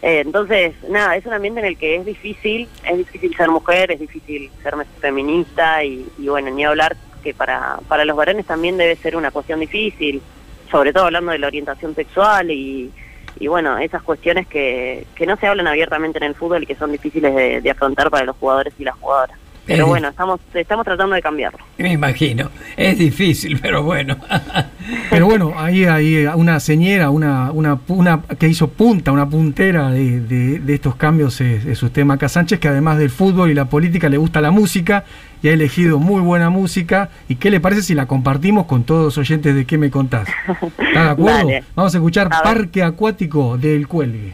Eh, 0.02 0.22
entonces, 0.26 0.74
nada, 0.90 1.16
es 1.16 1.26
un 1.28 1.34
ambiente 1.34 1.60
en 1.60 1.68
el 1.68 1.78
que 1.78 1.96
es 1.96 2.06
difícil, 2.06 2.68
es 2.84 2.98
difícil 2.98 3.36
ser 3.38 3.50
mujer, 3.50 3.92
es 3.92 4.00
difícil 4.00 4.50
ser 4.64 4.74
feminista 5.00 5.84
y, 5.84 6.08
y 6.18 6.28
bueno, 6.28 6.50
ni 6.50 6.66
hablar 6.66 6.98
que 7.24 7.36
para, 7.36 7.78
para 7.88 8.04
los 8.04 8.18
varones 8.18 8.48
también 8.48 8.78
debe 8.78 8.96
ser 8.96 9.16
una 9.16 9.30
cuestión 9.30 9.60
difícil, 9.60 10.24
sobre 10.72 10.92
todo 10.92 11.06
hablando 11.06 11.32
de 11.32 11.38
la 11.38 11.46
orientación 11.46 11.94
sexual 11.94 12.50
y, 12.50 12.92
y 13.40 13.48
bueno, 13.48 13.78
esas 13.78 14.02
cuestiones 14.02 14.48
que, 14.48 15.06
que 15.14 15.28
no 15.28 15.38
se 15.38 15.46
hablan 15.46 15.68
abiertamente 15.68 16.18
en 16.18 16.24
el 16.24 16.36
fútbol 16.36 16.64
y 16.64 16.66
que 16.66 16.76
son 16.76 16.92
difíciles 16.92 17.36
de, 17.36 17.62
de 17.62 17.70
afrontar 17.70 18.10
para 18.10 18.26
los 18.26 18.36
jugadores 18.38 18.74
y 18.80 18.84
las 18.84 18.96
jugadoras. 18.96 19.38
Pero 19.66 19.86
Eh. 19.86 19.88
bueno, 19.88 20.08
estamos 20.10 20.40
estamos 20.54 20.84
tratando 20.86 21.16
de 21.16 21.22
cambiarlo. 21.22 21.60
Me 21.78 21.92
imagino. 21.94 22.50
Es 22.76 22.98
difícil, 22.98 23.60
pero 23.62 23.84
bueno. 23.84 24.18
Pero 25.10 25.26
bueno, 25.28 25.54
ahí 25.58 25.86
hay 25.86 26.26
una 26.36 26.60
señera, 26.60 27.10
una, 27.12 27.52
una, 27.52 27.80
una 27.88 28.22
que 28.40 28.48
hizo 28.48 28.70
punta, 28.70 29.12
una 29.12 29.30
puntera 29.30 29.90
de, 29.92 30.20
de- 30.22 30.60
de 30.60 30.74
estos 30.74 30.96
cambios 30.96 31.40
es, 31.42 31.66
es 31.66 31.82
usted, 31.84 32.04
Maca 32.04 32.28
Sánchez, 32.28 32.60
que 32.60 32.68
además 32.68 32.98
del 32.98 33.10
fútbol 33.10 33.52
y 33.52 33.54
la 33.54 33.66
política 33.66 34.10
le 34.10 34.18
gusta 34.18 34.42
la 34.42 34.52
música 34.52 35.06
y 35.44 35.48
ha 35.50 35.54
elegido 35.54 36.00
muy 36.00 36.22
buena 36.22 36.50
música. 36.50 37.10
¿Y 37.30 37.36
qué 37.36 37.52
le 37.52 37.60
parece 37.60 37.84
si 37.84 37.94
la 37.94 38.08
compartimos 38.08 38.66
con 38.66 38.84
todos 38.84 39.04
los 39.06 39.18
oyentes 39.20 39.54
de 39.56 39.66
qué 39.66 39.78
me 39.78 39.92
contás? 39.92 40.28
¿Está 40.80 41.04
de 41.04 41.10
acuerdo? 41.12 41.50
Vamos 41.76 41.94
a 41.94 41.98
escuchar 41.98 42.28
A. 42.32 42.42
Parque 42.42 42.84
Acuático 42.84 43.58
del 43.58 43.88
Cuelgue. 43.88 44.34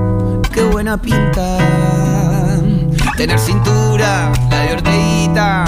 Qué 0.53 0.63
buena 0.63 1.01
pinta. 1.01 1.57
Tener 3.15 3.39
cintura, 3.39 4.31
la 4.49 4.59
de 4.59 4.73
Orteguita. 4.73 5.65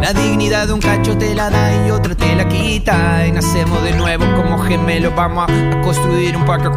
La 0.00 0.12
dignidad 0.12 0.66
de 0.66 0.72
un 0.72 0.80
cacho 0.80 1.16
te 1.16 1.34
la 1.34 1.50
da 1.50 1.86
y 1.86 1.90
otro 1.90 2.16
te 2.16 2.34
la 2.34 2.48
quita. 2.48 3.26
Y 3.26 3.32
nacemos 3.32 3.82
de 3.84 3.92
nuevo 3.92 4.24
como 4.34 4.58
gemelos. 4.58 5.14
Vamos 5.14 5.48
a, 5.48 5.80
construir 5.82 6.36
un 6.36 6.44
parque. 6.44 6.68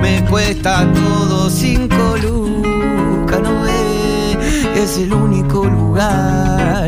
Me 0.00 0.24
cuesta 0.30 0.86
todo 0.94 1.50
cinco 1.50 2.16
lucas, 2.22 3.40
no 3.40 3.62
ve. 3.62 4.82
Es 4.82 4.96
el 4.96 5.12
único 5.12 5.64
lugar 5.66 6.87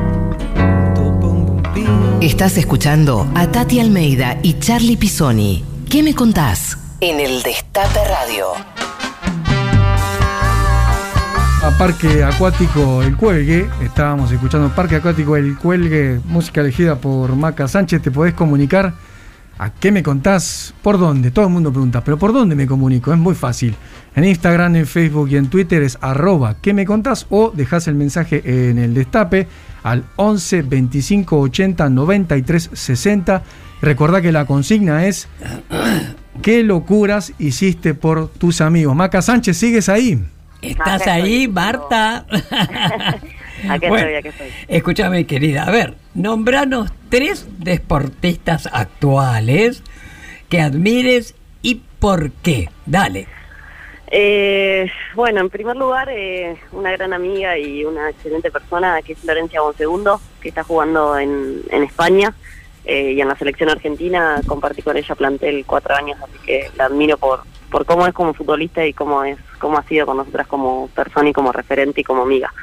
Estás 2.21 2.55
escuchando 2.59 3.27
a 3.33 3.47
Tati 3.47 3.79
Almeida 3.79 4.37
y 4.43 4.59
Charlie 4.59 4.95
Pisoni. 4.95 5.65
¿Qué 5.89 6.03
me 6.03 6.13
contás? 6.13 6.77
En 6.99 7.19
el 7.19 7.41
Destape 7.41 7.99
Radio. 8.07 8.45
A 11.63 11.77
Parque 11.79 12.23
Acuático 12.23 13.01
El 13.01 13.17
Cuelgue, 13.17 13.67
estábamos 13.83 14.31
escuchando 14.31 14.69
Parque 14.69 14.97
Acuático 14.97 15.35
El 15.35 15.57
Cuelgue, 15.57 16.21
música 16.25 16.61
elegida 16.61 16.95
por 16.97 17.35
Maca 17.35 17.67
Sánchez. 17.67 18.03
Te 18.03 18.11
podés 18.11 18.35
comunicar 18.35 18.93
¿A 19.61 19.69
qué 19.69 19.91
me 19.91 20.01
contás? 20.01 20.73
¿Por 20.81 20.97
dónde? 20.97 21.29
Todo 21.29 21.45
el 21.45 21.51
mundo 21.51 21.71
pregunta, 21.71 22.03
pero 22.03 22.17
¿por 22.17 22.33
dónde 22.33 22.55
me 22.55 22.65
comunico? 22.65 23.13
Es 23.13 23.19
muy 23.19 23.35
fácil. 23.35 23.75
En 24.15 24.23
Instagram, 24.23 24.75
en 24.75 24.87
Facebook 24.87 25.29
y 25.29 25.35
en 25.35 25.51
Twitter 25.51 25.83
es 25.83 25.99
arroba 26.01 26.55
¿qué 26.59 26.73
me 26.73 26.83
contás? 26.83 27.27
O 27.29 27.51
dejás 27.51 27.87
el 27.87 27.93
mensaje 27.93 28.41
en 28.43 28.79
el 28.79 28.95
destape 28.95 29.47
al 29.83 30.03
11 30.15 30.63
25 30.63 31.39
80 31.39 31.89
93 31.91 32.71
60. 32.73 33.43
Recordá 33.83 34.19
que 34.23 34.31
la 34.31 34.45
consigna 34.45 35.05
es 35.05 35.27
¿Qué 36.41 36.63
locuras 36.63 37.33
hiciste 37.37 37.93
por 37.93 38.29
tus 38.29 38.61
amigos? 38.61 38.95
Maca 38.95 39.21
Sánchez, 39.21 39.57
¿sigues 39.57 39.89
ahí? 39.89 40.23
¿Estás 40.63 41.05
ahí, 41.05 41.47
Marta? 41.47 42.25
Aquí 43.69 43.87
Bueno, 43.87 44.07
estoy, 44.07 44.15
aquí 44.15 44.27
estoy. 44.29 44.47
Escúchame, 44.67 45.25
querida. 45.25 45.63
A 45.63 45.71
ver, 45.71 45.95
nombranos 46.13 46.91
tres 47.09 47.47
deportistas 47.59 48.67
actuales 48.71 49.83
que 50.49 50.61
admires 50.61 51.35
y 51.61 51.81
por 51.99 52.31
qué. 52.31 52.69
Dale. 52.85 53.27
Eh, 54.13 54.91
bueno, 55.15 55.39
en 55.39 55.49
primer 55.49 55.77
lugar, 55.77 56.09
eh, 56.11 56.57
una 56.73 56.91
gran 56.91 57.13
amiga 57.13 57.57
y 57.57 57.85
una 57.85 58.09
excelente 58.09 58.51
persona 58.51 59.01
que 59.01 59.13
es 59.13 59.19
Florencia 59.19 59.61
Bonsegundo, 59.61 60.19
que 60.41 60.49
está 60.49 60.63
jugando 60.63 61.17
en, 61.17 61.61
en 61.69 61.83
España 61.83 62.33
eh, 62.83 63.13
y 63.13 63.21
en 63.21 63.29
la 63.29 63.37
selección 63.37 63.69
argentina. 63.69 64.41
Compartí 64.45 64.81
con 64.81 64.97
ella 64.97 65.15
plantel 65.15 65.63
cuatro 65.65 65.95
años, 65.95 66.19
así 66.21 66.37
que 66.45 66.69
la 66.75 66.85
admiro 66.85 67.17
por, 67.17 67.43
por 67.69 67.85
cómo 67.85 68.05
es 68.05 68.13
como 68.13 68.33
futbolista 68.33 68.85
y 68.85 68.93
cómo 68.93 69.23
es 69.23 69.37
cómo 69.59 69.77
ha 69.77 69.83
sido 69.83 70.05
con 70.05 70.17
nosotras 70.17 70.45
como 70.47 70.89
persona 70.89 71.29
y 71.29 71.33
como 71.33 71.53
referente 71.53 72.01
y 72.01 72.03
como 72.03 72.23
amiga. 72.23 72.53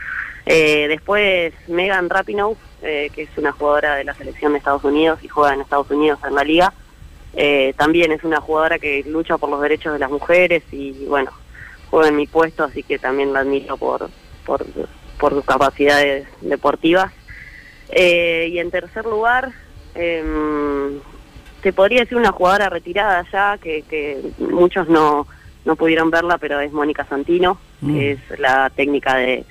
Eh, 0.50 0.86
después 0.88 1.52
Megan 1.68 2.08
Rapinoe, 2.08 2.56
eh, 2.82 3.10
que 3.14 3.22
es 3.22 3.30
una 3.36 3.52
jugadora 3.52 3.96
de 3.96 4.04
la 4.04 4.14
selección 4.14 4.52
de 4.52 4.58
Estados 4.58 4.84
Unidos 4.84 5.18
y 5.22 5.28
juega 5.28 5.54
en 5.54 5.60
Estados 5.60 5.90
Unidos 5.90 6.18
en 6.26 6.34
la 6.34 6.44
liga. 6.44 6.72
Eh, 7.34 7.74
también 7.76 8.12
es 8.12 8.24
una 8.24 8.40
jugadora 8.40 8.78
que 8.78 9.04
lucha 9.06 9.36
por 9.36 9.50
los 9.50 9.60
derechos 9.60 9.92
de 9.92 9.98
las 9.98 10.10
mujeres 10.10 10.62
y 10.72 11.04
bueno, 11.06 11.30
juega 11.90 12.08
en 12.08 12.16
mi 12.16 12.26
puesto, 12.26 12.64
así 12.64 12.82
que 12.82 12.98
también 12.98 13.32
la 13.32 13.40
admiro 13.40 13.76
por, 13.76 14.08
por, 14.46 14.64
por 15.18 15.34
sus 15.34 15.44
capacidades 15.44 16.26
deportivas. 16.40 17.12
Eh, 17.90 18.48
y 18.50 18.58
en 18.58 18.70
tercer 18.70 19.04
lugar, 19.04 19.52
em, 19.94 20.98
te 21.62 21.72
podría 21.72 22.00
decir 22.00 22.16
una 22.16 22.32
jugadora 22.32 22.70
retirada 22.70 23.26
ya, 23.30 23.58
que, 23.58 23.82
que 23.82 24.20
muchos 24.38 24.88
no, 24.88 25.26
no 25.64 25.76
pudieron 25.76 26.10
verla, 26.10 26.38
pero 26.38 26.60
es 26.60 26.72
Mónica 26.72 27.04
Santino, 27.04 27.58
Mm. 27.80 27.94
que 27.94 28.12
es 28.12 28.38
la 28.38 28.70
técnica 28.70 29.16
de, 29.16 29.44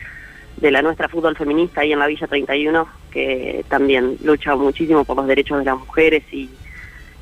de 0.57 0.71
la 0.71 0.81
nuestra 0.81 1.07
fútbol 1.07 1.35
feminista 1.35 1.81
ahí 1.81 1.93
en 1.93 1.99
la 1.99 2.07
Villa 2.07 2.27
31, 2.27 2.87
que 3.11 3.63
también 3.69 4.17
lucha 4.23 4.55
muchísimo 4.55 5.05
por 5.05 5.15
los 5.17 5.27
derechos 5.27 5.59
de 5.59 5.65
las 5.65 5.77
mujeres 5.77 6.23
y, 6.31 6.49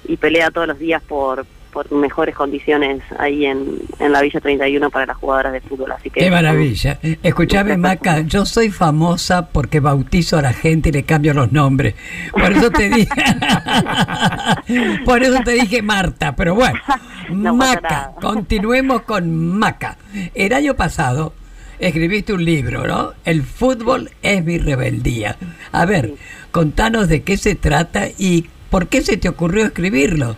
y 0.08 0.18
pelea 0.18 0.52
todos 0.52 0.68
los 0.68 0.80
días 0.80 1.04
por, 1.04 1.46
por 1.76 1.92
mejores 1.92 2.34
condiciones 2.34 3.02
ahí 3.20 3.46
en, 3.46 3.82
en 4.00 4.12
la 4.14 4.22
Villa 4.22 4.40
31 4.40 4.90
para 4.90 5.08
las 5.08 5.18
jugadoras 5.18 5.52
de 5.52 5.60
fútbol. 5.60 5.92
Así 5.92 6.10
que 6.10 6.22
Qué 6.22 6.32
maravilla. 6.32 6.98
Escúchame, 7.22 7.76
Maca, 7.86 8.22
yo 8.22 8.46
soy 8.46 8.72
famosa 8.72 9.50
porque 9.50 9.82
bautizo 9.82 10.38
a 10.38 10.42
la 10.42 10.54
gente 10.54 10.88
y 10.88 10.92
le 10.94 11.04
cambio 11.04 11.34
los 11.34 11.52
nombres. 11.52 11.96
Por 12.32 12.54
eso 12.54 12.72
te 12.72 12.90
dije. 12.90 13.10
Por 15.06 15.22
eso 15.22 15.42
te 15.44 15.52
dije 15.52 15.82
Marta, 15.82 16.36
pero 16.36 16.56
bueno. 16.56 16.80
No 17.30 17.56
Maca, 17.56 18.12
continuemos 18.22 19.02
con 19.02 19.58
Maca. 19.58 19.98
El 20.36 20.54
año 20.54 20.76
pasado 20.76 21.34
escribiste 21.80 22.34
un 22.34 22.44
libro, 22.44 22.86
¿no? 22.88 23.14
El 23.24 23.44
fútbol 23.44 24.10
es 24.22 24.44
mi 24.44 24.58
rebeldía. 24.58 25.38
A 25.72 25.86
ver, 25.86 26.14
contanos 26.52 27.08
de 27.10 27.24
qué 27.24 27.38
se 27.38 27.56
trata 27.56 28.08
y 28.18 28.50
por 28.70 28.88
qué 28.88 29.02
se 29.02 29.18
te 29.18 29.30
ocurrió 29.30 29.66
escribirlo. 29.66 30.36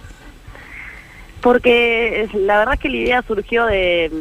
Porque 1.42 2.28
la 2.34 2.60
verdad 2.60 2.74
es 2.76 2.80
que 2.80 2.90
la 2.90 2.98
idea 2.98 3.22
surgió 3.22 3.66
de 3.66 4.12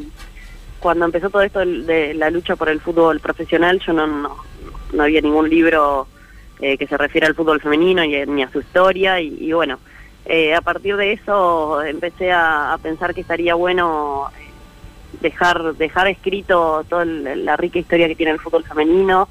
cuando 0.79 1.05
empezó 1.07 1.31
todo 1.31 1.43
esto 1.43 1.61
de 1.61 2.15
la 2.15 2.31
lucha 2.31 2.55
por 2.57 2.69
el 2.69 2.81
fútbol 2.81 3.21
profesional, 3.21 3.81
yo 3.85 3.93
no, 3.93 4.07
no, 4.07 4.37
no 4.93 5.03
había 5.03 5.21
ningún 5.21 5.49
libro 5.49 6.07
eh, 6.59 6.79
que 6.79 6.87
se 6.87 6.97
refiera 6.97 7.27
al 7.27 7.35
fútbol 7.35 7.61
femenino 7.61 8.03
y, 8.03 8.25
ni 8.27 8.43
a 8.43 8.51
su 8.51 8.61
historia 8.61 9.21
y, 9.21 9.53
bueno, 9.53 9.79
eh, 10.25 10.55
a 10.55 10.63
partir 10.63 10.97
de 10.97 11.13
eso 11.13 11.83
empecé 11.83 12.33
a, 12.33 12.79
pensar 12.83 13.15
que 13.15 13.21
estaría 13.21 13.55
bueno 13.55 14.31
dejar 15.21 15.75
dejar 15.75 16.09
escrito 16.09 16.85
toda 16.89 17.05
la 17.05 17.57
rica 17.57 17.79
historia 17.79 18.09
que 18.09 18.15
tiene 18.17 18.33
el 18.33 18.41
fútbol 18.41 18.65
femenino. 18.65 19.29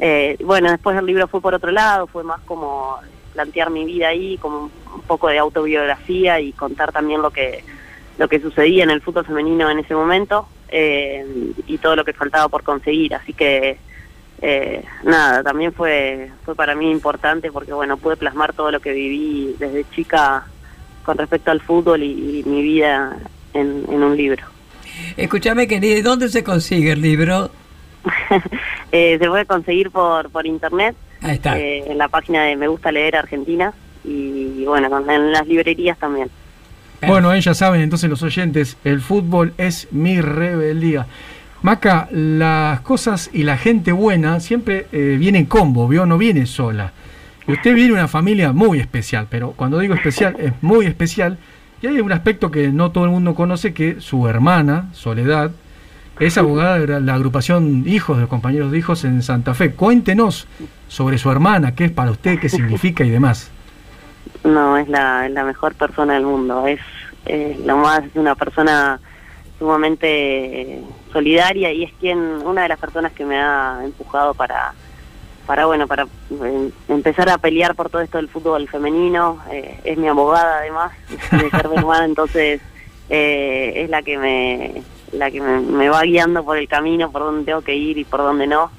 Eh, 0.00 0.36
bueno, 0.44 0.70
después 0.70 0.96
el 0.96 1.06
libro 1.06 1.28
fue 1.28 1.40
por 1.40 1.54
otro 1.54 1.70
lado, 1.70 2.06
fue 2.06 2.24
más 2.24 2.40
como 2.42 2.98
plantear 3.32 3.70
mi 3.70 3.84
vida 3.84 4.08
ahí, 4.08 4.36
como 4.38 4.70
un 4.94 5.02
poco 5.06 5.28
de 5.28 5.38
autobiografía 5.38 6.40
y 6.40 6.52
contar 6.52 6.92
también 6.92 7.22
lo 7.22 7.30
que 7.30 7.64
lo 8.18 8.28
que 8.28 8.40
sucedía 8.40 8.84
en 8.84 8.90
el 8.90 9.00
fútbol 9.00 9.24
femenino 9.24 9.70
en 9.70 9.78
ese 9.78 9.94
momento 9.94 10.46
eh, 10.68 11.24
y 11.66 11.78
todo 11.78 11.96
lo 11.96 12.04
que 12.04 12.12
faltaba 12.12 12.48
por 12.48 12.62
conseguir. 12.62 13.14
Así 13.14 13.32
que 13.32 13.78
eh, 14.40 14.84
nada, 15.04 15.42
también 15.42 15.72
fue 15.72 16.30
fue 16.44 16.54
para 16.54 16.74
mí 16.74 16.90
importante 16.90 17.50
porque 17.52 17.72
bueno 17.72 17.96
pude 17.96 18.16
plasmar 18.16 18.52
todo 18.52 18.70
lo 18.70 18.80
que 18.80 18.92
viví 18.92 19.54
desde 19.58 19.88
chica 19.94 20.46
con 21.04 21.16
respecto 21.16 21.50
al 21.50 21.60
fútbol 21.60 22.02
y, 22.02 22.42
mi 22.46 22.62
vida 22.62 23.16
en 23.54 24.02
un 24.02 24.16
libro. 24.16 24.51
Escúchame, 25.16 25.66
querida, 25.66 26.02
¿dónde 26.02 26.28
se 26.28 26.42
consigue 26.44 26.92
el 26.92 27.02
libro? 27.02 27.50
Eh, 28.94 29.16
se 29.18 29.26
puede 29.26 29.46
conseguir 29.46 29.90
por, 29.90 30.28
por 30.28 30.46
internet, 30.46 30.94
Ahí 31.22 31.36
está. 31.36 31.58
eh, 31.58 31.84
en 31.90 31.96
la 31.96 32.08
página 32.08 32.42
de 32.44 32.56
Me 32.56 32.68
Gusta 32.68 32.92
Leer 32.92 33.16
Argentina 33.16 33.72
y 34.04 34.64
bueno, 34.66 34.88
en 35.10 35.32
las 35.32 35.46
librerías 35.46 35.96
también. 35.98 36.28
Bueno, 37.06 37.32
ellas 37.32 37.56
saben, 37.56 37.80
entonces 37.80 38.10
los 38.10 38.22
oyentes, 38.22 38.76
el 38.84 39.00
fútbol 39.00 39.54
es 39.56 39.88
mi 39.92 40.20
rebeldía. 40.20 41.06
Maca, 41.62 42.06
las 42.10 42.80
cosas 42.82 43.30
y 43.32 43.44
la 43.44 43.56
gente 43.56 43.92
buena 43.92 44.40
siempre 44.40 44.86
eh, 44.92 45.16
viene 45.18 45.38
en 45.38 45.46
combo, 45.46 45.88
¿vio? 45.88 46.04
No 46.04 46.18
viene 46.18 46.44
sola. 46.44 46.92
Y 47.48 47.52
usted 47.52 47.74
viene 47.74 47.88
de 47.90 47.94
una 47.94 48.08
familia 48.08 48.52
muy 48.52 48.78
especial, 48.78 49.26
pero 49.30 49.52
cuando 49.52 49.78
digo 49.78 49.94
especial, 49.94 50.36
es 50.38 50.52
muy 50.60 50.84
especial. 50.86 51.38
Y 51.82 51.88
hay 51.88 52.00
un 52.00 52.12
aspecto 52.12 52.52
que 52.52 52.68
no 52.68 52.92
todo 52.92 53.04
el 53.04 53.10
mundo 53.10 53.34
conoce, 53.34 53.74
que 53.74 54.00
su 54.00 54.28
hermana, 54.28 54.88
Soledad, 54.92 55.50
es 56.20 56.38
abogada 56.38 56.78
de 56.78 57.00
la 57.00 57.14
agrupación 57.14 57.82
Hijos 57.86 58.16
de 58.16 58.22
los 58.22 58.30
Compañeros 58.30 58.70
de 58.70 58.78
Hijos 58.78 59.04
en 59.04 59.20
Santa 59.22 59.52
Fe. 59.52 59.72
Cuéntenos 59.72 60.46
sobre 60.86 61.18
su 61.18 61.28
hermana, 61.30 61.74
qué 61.74 61.86
es 61.86 61.90
para 61.90 62.12
usted, 62.12 62.38
qué 62.38 62.48
significa 62.48 63.02
y 63.02 63.10
demás. 63.10 63.50
No, 64.44 64.76
es 64.76 64.88
la, 64.88 65.28
la 65.28 65.42
mejor 65.42 65.74
persona 65.74 66.14
del 66.14 66.24
mundo. 66.24 66.68
Es 66.68 66.78
eh, 67.26 67.60
lo 67.66 67.76
más, 67.78 68.04
es 68.04 68.14
una 68.14 68.36
persona 68.36 69.00
sumamente 69.58 70.06
eh, 70.60 70.82
solidaria 71.12 71.72
y 71.72 71.82
es 71.82 71.92
quien, 71.98 72.18
una 72.18 72.62
de 72.62 72.68
las 72.68 72.78
personas 72.78 73.10
que 73.10 73.24
me 73.24 73.40
ha 73.40 73.80
empujado 73.82 74.34
para, 74.34 74.72
para 75.46 75.66
bueno, 75.66 75.86
para 75.86 76.04
eh, 76.04 76.70
empezar 76.88 77.28
a 77.28 77.38
pelear 77.38 77.74
por 77.74 77.90
todo 77.90 78.02
esto 78.02 78.18
del 78.18 78.28
fútbol 78.28 78.68
femenino. 78.68 79.38
Eh, 79.50 79.78
es 79.84 79.98
mi 79.98 80.08
abogada 80.08 80.58
además 80.58 80.92
de 81.30 81.50
ser 81.50 81.68
mi 81.68 81.76
hermana, 81.76 82.04
entonces 82.04 82.60
eh, 83.10 83.72
es 83.76 83.90
la 83.90 84.02
que 84.02 84.18
me, 84.18 84.82
la 85.12 85.30
que 85.30 85.40
me, 85.40 85.60
me 85.60 85.88
va 85.88 86.02
guiando 86.02 86.44
por 86.44 86.56
el 86.56 86.68
camino, 86.68 87.10
por 87.10 87.22
dónde 87.22 87.44
tengo 87.44 87.62
que 87.62 87.74
ir 87.74 87.98
y 87.98 88.04
por 88.04 88.20
dónde 88.20 88.46
no. 88.46 88.70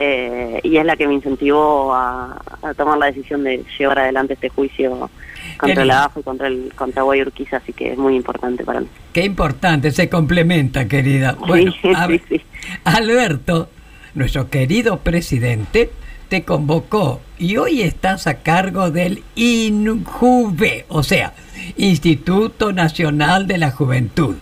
Eh, 0.00 0.60
y 0.62 0.76
es 0.76 0.84
la 0.84 0.94
que 0.96 1.08
me 1.08 1.14
incentivó 1.14 1.92
a, 1.92 2.40
a 2.62 2.74
tomar 2.74 2.98
la 2.98 3.06
decisión 3.06 3.42
de 3.42 3.64
llevar 3.76 3.98
adelante 3.98 4.34
este 4.34 4.48
juicio 4.48 5.10
contra 5.56 5.84
lindo. 5.84 5.98
AFA 5.98 6.20
y 6.20 6.22
contra 6.22 6.46
el 6.46 6.72
contra 6.76 7.02
Guay 7.02 7.22
Urquiza, 7.22 7.56
así 7.56 7.72
que 7.72 7.92
es 7.92 7.98
muy 7.98 8.14
importante 8.14 8.64
para 8.64 8.80
mí. 8.80 8.86
Qué 9.12 9.24
importante, 9.24 9.90
se 9.90 10.08
complementa, 10.08 10.86
querida. 10.86 11.32
Bueno, 11.32 11.72
Sí, 11.82 11.90
a 11.94 12.06
sí, 12.06 12.12
ver, 12.12 12.22
sí. 12.28 12.40
Alberto, 12.84 13.70
nuestro 14.14 14.48
querido 14.48 15.00
presidente, 15.00 15.90
te 16.28 16.44
convocó 16.44 17.20
y 17.38 17.56
hoy 17.56 17.82
estás 17.82 18.26
a 18.26 18.42
cargo 18.42 18.90
del 18.90 19.22
INJUVE, 19.34 20.86
o 20.88 21.02
sea, 21.02 21.32
Instituto 21.76 22.72
Nacional 22.72 23.46
de 23.46 23.58
la 23.58 23.70
Juventud. 23.70 24.36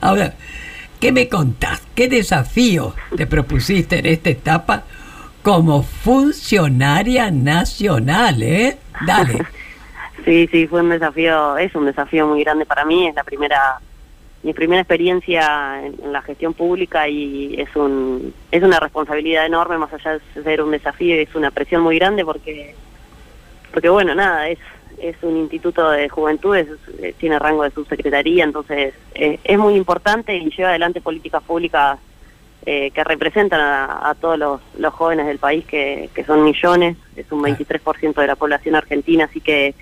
Ahora, 0.00 0.34
¿qué 1.00 1.12
me 1.12 1.28
contás? 1.28 1.82
¿Qué 1.94 2.08
desafío 2.08 2.94
te 3.16 3.26
propusiste 3.26 3.98
en 3.98 4.06
esta 4.06 4.30
etapa 4.30 4.84
como 5.42 5.82
funcionaria 5.82 7.30
nacional, 7.30 8.42
eh? 8.42 8.78
Dale. 9.06 9.46
Sí, 10.24 10.46
sí, 10.50 10.66
fue 10.66 10.82
un 10.82 10.90
desafío, 10.90 11.56
es 11.56 11.74
un 11.74 11.86
desafío 11.86 12.26
muy 12.26 12.44
grande 12.44 12.66
para 12.66 12.84
mí, 12.84 13.06
es 13.06 13.14
la 13.14 13.24
primera, 13.24 13.80
mi 14.42 14.52
primera 14.52 14.80
experiencia 14.82 15.84
en, 15.84 15.96
en 16.02 16.12
la 16.12 16.22
gestión 16.22 16.54
pública 16.54 17.08
y 17.08 17.60
es 17.60 17.74
un, 17.74 18.32
es 18.52 18.62
una 18.62 18.78
responsabilidad 18.80 19.46
enorme, 19.46 19.78
más 19.78 19.92
allá 19.92 20.18
de 20.34 20.42
ser 20.42 20.62
un 20.62 20.70
desafío, 20.70 21.14
es 21.16 21.34
una 21.34 21.50
presión 21.50 21.82
muy 21.82 21.98
grande 21.98 22.24
porque, 22.24 22.74
porque 23.72 23.88
bueno, 23.88 24.14
nada, 24.14 24.48
es, 24.48 24.58
es 25.00 25.16
un 25.22 25.36
instituto 25.36 25.90
de 25.90 26.08
juventudes, 26.08 26.68
es- 27.00 27.16
tiene 27.16 27.38
rango 27.38 27.64
de 27.64 27.70
subsecretaría, 27.72 28.44
entonces 28.44 28.94
eh, 29.14 29.38
es 29.42 29.58
muy 29.58 29.74
importante 29.74 30.36
y 30.36 30.50
lleva 30.50 30.70
adelante 30.70 31.00
políticas 31.00 31.42
públicas 31.42 31.98
eh, 32.66 32.90
que 32.92 33.02
representan 33.04 33.60
a, 33.60 34.10
a 34.10 34.14
todos 34.14 34.38
los, 34.38 34.60
los 34.78 34.92
jóvenes 34.94 35.26
del 35.26 35.38
país, 35.38 35.64
que, 35.66 36.10
que 36.14 36.24
son 36.24 36.44
millones, 36.44 36.96
es 37.16 37.30
un 37.32 37.42
23% 37.42 38.14
de 38.20 38.26
la 38.26 38.36
población 38.36 38.74
argentina, 38.76 39.24
así 39.24 39.40
que 39.40 39.74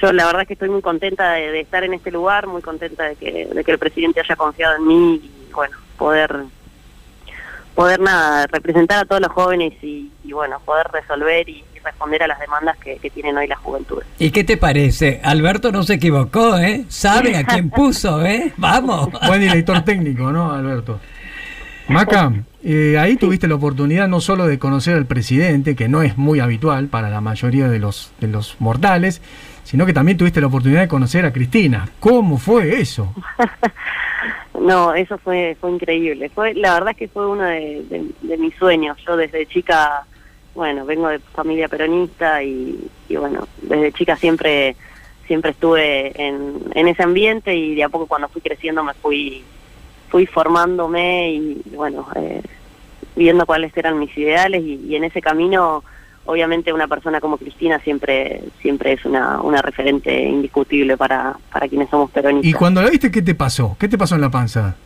yo 0.00 0.12
la 0.12 0.26
verdad 0.26 0.42
es 0.42 0.48
que 0.48 0.54
estoy 0.54 0.68
muy 0.68 0.82
contenta 0.82 1.32
de, 1.32 1.60
estar 1.60 1.84
en 1.84 1.94
este 1.94 2.10
lugar, 2.10 2.46
muy 2.46 2.62
contenta 2.62 3.04
de 3.04 3.16
que, 3.16 3.46
de 3.46 3.64
que 3.64 3.72
el 3.72 3.78
presidente 3.78 4.20
haya 4.20 4.36
confiado 4.36 4.76
en 4.76 4.86
mí 4.86 5.14
y 5.22 5.52
bueno, 5.52 5.76
poder 5.96 6.44
poder 7.74 8.00
nada, 8.00 8.46
representar 8.46 9.00
a 9.00 9.04
todos 9.04 9.20
los 9.20 9.32
jóvenes 9.32 9.72
y, 9.82 10.10
bueno, 10.32 10.60
poder 10.64 10.86
resolver 10.92 11.48
y, 11.48 11.64
responder 11.84 12.22
a 12.22 12.26
las 12.26 12.40
demandas 12.40 12.78
que, 12.78 12.98
tienen 13.10 13.36
hoy 13.36 13.46
la 13.46 13.56
juventud. 13.56 14.02
¿Y 14.18 14.30
qué 14.30 14.42
te 14.42 14.56
parece? 14.56 15.20
Alberto 15.22 15.70
no 15.70 15.82
se 15.82 15.94
equivocó, 15.94 16.56
¿eh? 16.56 16.86
Sabe 16.88 17.36
a 17.36 17.44
quién 17.44 17.68
puso, 17.76 18.24
¿eh? 18.24 18.54
Vamos. 18.56 19.10
Buen 19.26 19.42
director 19.42 19.82
técnico, 19.82 20.32
¿no, 20.32 20.50
Alberto? 20.50 20.98
Maca, 21.88 22.32
eh, 22.62 22.96
ahí 22.98 23.16
tuviste 23.16 23.48
la 23.48 23.56
oportunidad 23.56 24.08
no 24.08 24.22
solo 24.22 24.46
de 24.46 24.58
conocer 24.58 24.96
al 24.96 25.04
presidente, 25.04 25.76
que 25.76 25.90
no 25.90 26.00
es 26.00 26.16
muy 26.16 26.40
habitual 26.40 26.86
para 26.86 27.10
la 27.10 27.20
mayoría 27.20 27.68
de 27.68 27.78
los, 27.78 28.12
de 28.18 28.28
los 28.28 28.56
mortales, 28.60 29.20
sino 29.64 29.86
que 29.86 29.92
también 29.92 30.16
tuviste 30.16 30.40
la 30.40 30.46
oportunidad 30.46 30.82
de 30.82 30.88
conocer 30.88 31.24
a 31.24 31.32
Cristina. 31.32 31.88
¿Cómo 31.98 32.38
fue 32.38 32.80
eso? 32.80 33.12
no, 34.60 34.94
eso 34.94 35.18
fue 35.18 35.56
fue 35.60 35.72
increíble. 35.72 36.28
Fue 36.28 36.54
la 36.54 36.74
verdad 36.74 36.90
es 36.90 36.96
que 36.96 37.08
fue 37.08 37.26
uno 37.26 37.44
de, 37.44 38.04
mis 38.38 38.54
sueños. 38.56 38.98
Yo 39.06 39.16
desde 39.16 39.46
chica, 39.46 40.04
bueno, 40.54 40.84
vengo 40.84 41.08
de 41.08 41.18
familia 41.18 41.68
peronista 41.68 42.42
y, 42.42 42.90
bueno, 43.10 43.48
desde 43.62 43.92
chica 43.92 44.16
siempre 44.16 44.76
siempre 45.26 45.52
estuve 45.52 46.12
en, 46.22 46.86
ese 46.86 47.02
ambiente 47.02 47.54
y 47.54 47.74
de 47.74 47.84
a 47.84 47.88
poco 47.88 48.06
cuando 48.06 48.28
fui 48.28 48.42
creciendo 48.42 48.84
me 48.84 48.92
fui 48.92 49.42
fui 50.10 50.26
formándome 50.26 51.32
y 51.32 51.62
bueno 51.74 52.06
eh, 52.14 52.42
viendo 53.16 53.46
cuáles 53.46 53.74
eran 53.74 53.98
mis 53.98 54.14
ideales 54.18 54.62
y 54.62 54.94
en 54.94 55.04
ese 55.04 55.22
camino 55.22 55.82
obviamente 56.26 56.72
una 56.72 56.88
persona 56.88 57.20
como 57.20 57.36
Cristina 57.36 57.78
siempre 57.80 58.42
siempre 58.60 58.92
es 58.92 59.04
una, 59.04 59.40
una 59.40 59.60
referente 59.60 60.22
indiscutible 60.22 60.96
para, 60.96 61.36
para 61.52 61.68
quienes 61.68 61.90
somos 61.90 62.10
peronistas. 62.10 62.50
¿Y 62.50 62.54
cuando 62.54 62.82
la 62.82 62.90
viste 62.90 63.10
qué 63.10 63.22
te 63.22 63.34
pasó? 63.34 63.76
¿Qué 63.78 63.88
te 63.88 63.98
pasó 63.98 64.14
en 64.14 64.20
la 64.20 64.30
panza? 64.30 64.76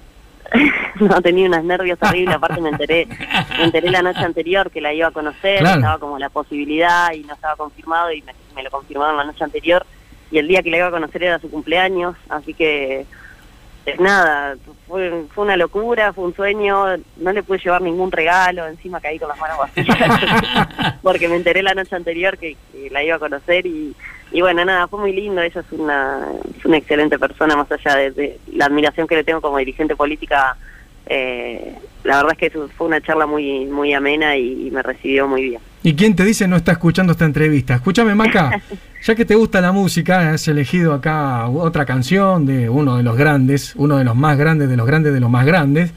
no, 1.00 1.20
tenía 1.20 1.46
unos 1.46 1.64
nervios 1.64 1.98
horribles, 2.00 2.34
aparte 2.36 2.60
me 2.60 2.70
enteré, 2.70 3.06
me 3.58 3.64
enteré 3.64 3.90
la 3.90 4.02
noche 4.02 4.20
anterior 4.20 4.70
que 4.70 4.80
la 4.80 4.92
iba 4.92 5.08
a 5.08 5.12
conocer, 5.12 5.62
estaba 5.62 5.98
como 5.98 6.18
la 6.18 6.30
posibilidad 6.30 7.12
y 7.12 7.20
no 7.20 7.34
estaba 7.34 7.56
confirmado 7.56 8.12
y 8.12 8.22
me, 8.22 8.32
me 8.54 8.62
lo 8.62 8.70
confirmaron 8.70 9.16
la 9.16 9.24
noche 9.24 9.44
anterior 9.44 9.84
y 10.30 10.38
el 10.38 10.48
día 10.48 10.62
que 10.62 10.70
la 10.70 10.78
iba 10.78 10.86
a 10.88 10.90
conocer 10.90 11.22
era 11.22 11.38
su 11.38 11.50
cumpleaños, 11.50 12.16
así 12.28 12.54
que 12.54 13.06
nada, 13.98 14.56
fue, 14.86 15.24
fue 15.34 15.44
una 15.44 15.56
locura, 15.56 16.12
fue 16.12 16.24
un 16.24 16.34
sueño, 16.34 16.96
no 17.16 17.32
le 17.32 17.42
pude 17.42 17.58
llevar 17.58 17.82
ningún 17.82 18.10
regalo, 18.12 18.66
encima 18.66 19.00
caí 19.00 19.18
con 19.18 19.28
las 19.28 19.38
manos 19.38 19.58
vacías, 19.58 20.98
porque 21.02 21.28
me 21.28 21.36
enteré 21.36 21.62
la 21.62 21.74
noche 21.74 21.96
anterior 21.96 22.38
que, 22.38 22.56
la 22.90 23.02
iba 23.02 23.16
a 23.16 23.18
conocer 23.18 23.66
y, 23.66 23.94
y, 24.32 24.40
bueno, 24.40 24.64
nada, 24.64 24.88
fue 24.88 25.00
muy 25.00 25.12
lindo, 25.12 25.42
ella 25.42 25.60
es 25.60 25.72
una, 25.72 26.26
es 26.56 26.64
una 26.64 26.76
excelente 26.78 27.18
persona, 27.18 27.56
más 27.56 27.70
allá 27.70 28.10
de, 28.10 28.38
la 28.52 28.66
admiración 28.66 29.06
que 29.06 29.16
le 29.16 29.24
tengo 29.24 29.40
como 29.40 29.58
dirigente 29.58 29.96
política, 29.96 30.56
eh, 31.06 31.74
la 32.04 32.16
verdad 32.16 32.36
es 32.38 32.38
que 32.38 32.68
fue 32.68 32.86
una 32.86 33.00
charla 33.00 33.26
muy, 33.26 33.66
muy 33.66 33.92
amena 33.94 34.36
y 34.36 34.70
me 34.70 34.82
recibió 34.82 35.26
muy 35.26 35.42
bien. 35.42 35.67
¿Y 35.88 35.94
quién 35.94 36.14
te 36.14 36.22
dice 36.22 36.46
no 36.46 36.56
está 36.56 36.72
escuchando 36.72 37.12
esta 37.12 37.24
entrevista? 37.24 37.76
Escúchame, 37.76 38.14
Maca, 38.14 38.60
ya 39.02 39.14
que 39.14 39.24
te 39.24 39.34
gusta 39.34 39.62
la 39.62 39.72
música, 39.72 40.32
has 40.32 40.46
elegido 40.46 40.92
acá 40.92 41.48
otra 41.48 41.86
canción 41.86 42.44
de 42.44 42.68
uno 42.68 42.98
de 42.98 43.02
los 43.02 43.16
grandes, 43.16 43.72
uno 43.74 43.96
de 43.96 44.04
los 44.04 44.14
más 44.14 44.36
grandes, 44.36 44.68
de 44.68 44.76
los 44.76 44.86
grandes 44.86 45.14
de 45.14 45.20
los 45.20 45.30
más 45.30 45.46
grandes, 45.46 45.94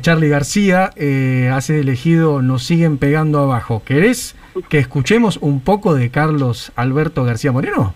Charlie 0.00 0.28
García, 0.28 0.90
eh, 0.96 1.48
has 1.54 1.70
elegido 1.70 2.42
Nos 2.42 2.64
siguen 2.64 2.98
pegando 2.98 3.38
abajo. 3.38 3.84
¿Querés 3.84 4.34
que 4.68 4.80
escuchemos 4.80 5.36
un 5.40 5.60
poco 5.60 5.94
de 5.94 6.10
Carlos 6.10 6.72
Alberto 6.74 7.22
García 7.22 7.52
Moreno? 7.52 7.94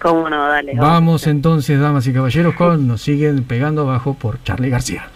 Cómo 0.00 0.30
no, 0.30 0.46
dale. 0.46 0.74
Vamos 0.76 1.26
entonces, 1.26 1.80
damas 1.80 2.06
y 2.06 2.12
caballeros, 2.12 2.54
con 2.54 2.86
Nos 2.86 3.02
siguen 3.02 3.42
pegando 3.42 3.82
abajo 3.82 4.14
por 4.14 4.40
Charlie 4.44 4.70
García. 4.70 5.08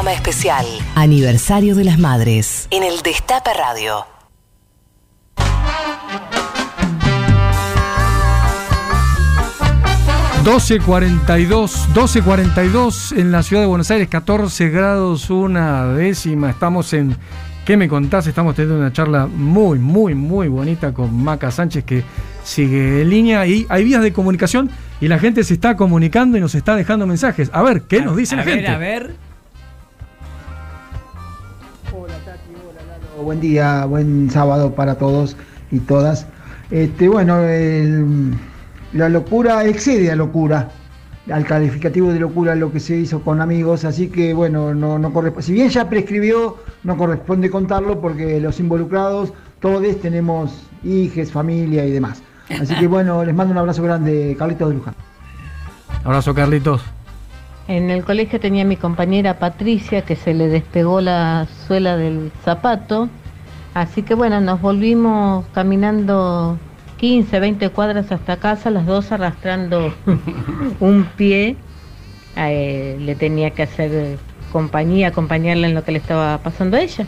Programa 0.00 0.16
especial. 0.16 0.64
Aniversario 0.94 1.74
de 1.74 1.84
las 1.84 1.98
Madres. 1.98 2.68
En 2.70 2.82
el 2.82 3.02
Destape 3.02 3.50
Radio. 3.52 4.06
...12.42, 10.42 11.92
12.42 11.92 13.18
en 13.18 13.30
la 13.30 13.42
ciudad 13.42 13.60
de 13.60 13.68
Buenos 13.68 13.90
Aires, 13.90 14.08
14 14.08 14.70
grados 14.70 15.28
una 15.28 15.88
décima. 15.88 16.48
Estamos 16.48 16.94
en 16.94 17.14
¿Qué 17.66 17.76
me 17.76 17.86
contás? 17.86 18.26
Estamos 18.26 18.54
teniendo 18.54 18.80
una 18.80 18.94
charla 18.94 19.26
muy, 19.26 19.78
muy, 19.78 20.14
muy 20.14 20.48
bonita 20.48 20.94
con 20.94 21.14
Maca 21.22 21.50
Sánchez 21.50 21.84
que 21.84 22.02
sigue 22.42 23.02
en 23.02 23.10
línea 23.10 23.46
y 23.46 23.66
hay 23.68 23.84
vías 23.84 24.02
de 24.02 24.14
comunicación 24.14 24.70
y 24.98 25.08
la 25.08 25.18
gente 25.18 25.44
se 25.44 25.52
está 25.52 25.76
comunicando 25.76 26.38
y 26.38 26.40
nos 26.40 26.54
está 26.54 26.74
dejando 26.74 27.06
mensajes. 27.06 27.50
A 27.52 27.62
ver, 27.62 27.82
¿qué 27.82 28.00
nos 28.00 28.16
dice 28.16 28.34
la 28.34 28.44
gente? 28.44 28.66
A 28.66 28.78
ver, 28.78 29.14
Hola 29.14 29.29
Buen 33.22 33.40
día, 33.40 33.84
buen 33.84 34.30
sábado 34.30 34.74
para 34.74 34.96
todos 34.96 35.36
y 35.70 35.78
todas. 35.80 36.26
Este, 36.70 37.08
bueno, 37.08 37.40
el- 37.40 38.34
la 38.92 39.08
locura 39.08 39.64
excede 39.66 40.10
a 40.10 40.16
locura, 40.16 40.70
al 41.32 41.44
calificativo 41.44 42.12
de 42.12 42.18
locura 42.20 42.54
lo 42.54 42.72
que 42.72 42.80
se 42.80 42.96
hizo 42.96 43.20
con 43.22 43.40
amigos, 43.40 43.84
así 43.84 44.08
que 44.08 44.34
bueno, 44.34 44.74
no, 44.74 44.98
no 44.98 45.12
corresponde. 45.12 45.46
Si 45.46 45.52
bien 45.52 45.68
ya 45.68 45.88
prescribió, 45.88 46.56
no 46.82 46.96
corresponde 46.96 47.50
contarlo 47.50 48.00
porque 48.00 48.40
los 48.40 48.58
involucrados, 48.58 49.32
todos 49.60 50.00
tenemos 50.00 50.66
hijes, 50.82 51.30
familia 51.30 51.84
y 51.84 51.90
demás. 51.90 52.22
Así 52.60 52.74
que 52.74 52.86
bueno, 52.88 53.24
les 53.24 53.34
mando 53.34 53.52
un 53.52 53.58
abrazo 53.58 53.82
grande, 53.82 54.34
Carlitos 54.38 54.68
de 54.70 54.74
Luján. 54.76 54.94
Abrazo, 56.04 56.34
Carlitos. 56.34 56.82
En 57.70 57.88
el 57.88 58.04
colegio 58.04 58.40
tenía 58.40 58.64
mi 58.64 58.74
compañera 58.74 59.38
Patricia 59.38 60.02
que 60.02 60.16
se 60.16 60.34
le 60.34 60.48
despegó 60.48 61.00
la 61.00 61.46
suela 61.68 61.96
del 61.96 62.32
zapato. 62.44 63.08
Así 63.74 64.02
que 64.02 64.14
bueno, 64.14 64.40
nos 64.40 64.60
volvimos 64.60 65.44
caminando 65.54 66.58
15, 66.96 67.38
20 67.38 67.68
cuadras 67.68 68.10
hasta 68.10 68.38
casa, 68.38 68.70
las 68.70 68.86
dos 68.86 69.12
arrastrando 69.12 69.94
un 70.80 71.04
pie. 71.16 71.54
Eh, 72.34 72.96
le 72.98 73.14
tenía 73.14 73.50
que 73.50 73.62
hacer 73.62 74.18
compañía, 74.50 75.06
acompañarla 75.06 75.68
en 75.68 75.74
lo 75.74 75.84
que 75.84 75.92
le 75.92 75.98
estaba 75.98 76.38
pasando 76.38 76.76
a 76.76 76.80
ella. 76.80 77.06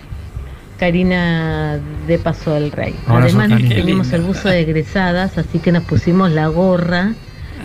Karina 0.79 1.81
de 2.07 2.19
Paso 2.19 2.55
del 2.55 2.71
Rey. 2.71 2.95
Además 3.09 3.49
Qué 3.49 3.81
el 3.81 4.23
buzo 4.23 4.49
de 4.49 4.61
egresadas, 4.61 5.39
así 5.39 5.59
que 5.59 5.73
nos 5.73 5.83
pusimos 5.83 6.31
la 6.31 6.47
gorra 6.47 7.15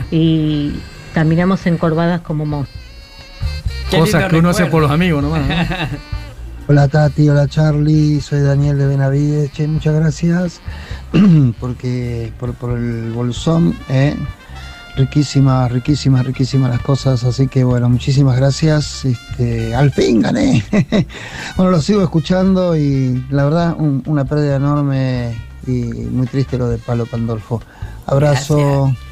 y 0.09 0.73
caminamos 1.13 1.67
encorvadas 1.67 2.21
como 2.21 2.47
monstruos. 2.47 2.86
Cosas 3.91 4.29
que 4.29 4.37
uno 4.37 4.49
hace 4.49 4.65
por 4.65 4.81
los 4.81 4.91
amigos 4.91 5.23
nomás. 5.23 5.47
¿no? 5.47 5.55
Hola 6.69 6.89
Tati, 6.89 7.29
hola 7.29 7.47
Charlie, 7.47 8.19
soy 8.19 8.41
Daniel 8.41 8.77
de 8.77 8.87
Benavides. 8.87 9.53
Che, 9.53 9.65
muchas 9.67 9.95
gracias 9.95 10.59
porque 11.61 12.33
por, 12.37 12.53
por 12.55 12.77
el 12.77 13.13
bolsón, 13.13 13.73
eh, 13.87 14.17
riquísimas, 14.97 15.71
riquísimas, 15.71 16.25
riquísimas 16.25 16.69
las 16.69 16.81
cosas. 16.81 17.23
Así 17.23 17.47
que 17.47 17.63
bueno, 17.63 17.87
muchísimas 17.87 18.35
gracias. 18.35 19.05
Este, 19.05 19.73
al 19.73 19.91
fin 19.91 20.21
gané. 20.21 20.61
bueno, 21.55 21.71
lo 21.71 21.81
sigo 21.81 22.03
escuchando 22.03 22.75
y 22.75 23.23
la 23.29 23.45
verdad 23.45 23.73
un- 23.79 24.03
una 24.05 24.25
pérdida 24.25 24.57
enorme 24.57 25.35
y 25.65 25.71
muy 25.83 26.27
triste 26.27 26.57
lo 26.57 26.67
de 26.67 26.79
Palo 26.79 27.05
Pandolfo. 27.05 27.61
Abrazo. 28.07 28.87
Gracias. 28.87 29.06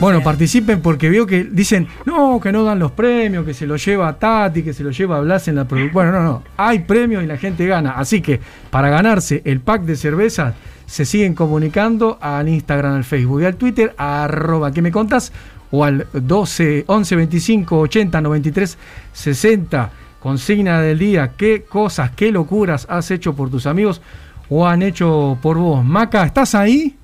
Bueno, 0.00 0.22
participen 0.22 0.80
porque 0.80 1.10
veo 1.10 1.26
que 1.26 1.44
dicen, 1.44 1.88
no, 2.06 2.40
que 2.40 2.52
no 2.52 2.64
dan 2.64 2.78
los 2.78 2.92
premios, 2.92 3.44
que 3.44 3.54
se 3.54 3.66
lo 3.66 3.76
lleva 3.76 4.18
Tati, 4.18 4.62
que 4.62 4.72
se 4.72 4.82
lo 4.82 4.90
lleva 4.90 5.20
Blas 5.20 5.48
en 5.48 5.56
la 5.56 5.66
producción. 5.66 5.92
Bueno, 5.92 6.12
no, 6.12 6.22
no, 6.22 6.42
hay 6.56 6.80
premios 6.80 7.22
y 7.22 7.26
la 7.26 7.36
gente 7.36 7.66
gana. 7.66 7.92
Así 7.92 8.20
que 8.20 8.40
para 8.70 8.88
ganarse 8.88 9.42
el 9.44 9.60
pack 9.60 9.82
de 9.82 9.96
cervezas, 9.96 10.54
se 10.86 11.04
siguen 11.04 11.34
comunicando 11.34 12.18
al 12.20 12.48
Instagram, 12.48 12.94
al 12.94 13.04
Facebook 13.04 13.42
y 13.42 13.44
al 13.44 13.56
Twitter, 13.56 13.94
arroba 13.98 14.72
que 14.72 14.80
me 14.80 14.90
contás, 14.90 15.32
o 15.70 15.84
al 15.84 16.06
12 16.12 16.84
11 16.86 17.16
25 17.16 17.78
80 17.80 18.20
93 18.20 18.78
60. 19.12 19.90
Consigna 20.20 20.80
del 20.80 20.98
día, 20.98 21.32
qué 21.36 21.62
cosas, 21.62 22.10
qué 22.10 22.32
locuras 22.32 22.86
has 22.90 23.10
hecho 23.12 23.36
por 23.36 23.50
tus 23.50 23.66
amigos 23.66 24.00
o 24.48 24.66
han 24.66 24.82
hecho 24.82 25.38
por 25.40 25.58
vos. 25.58 25.84
Maca, 25.84 26.24
¿estás 26.24 26.54
ahí? 26.54 26.97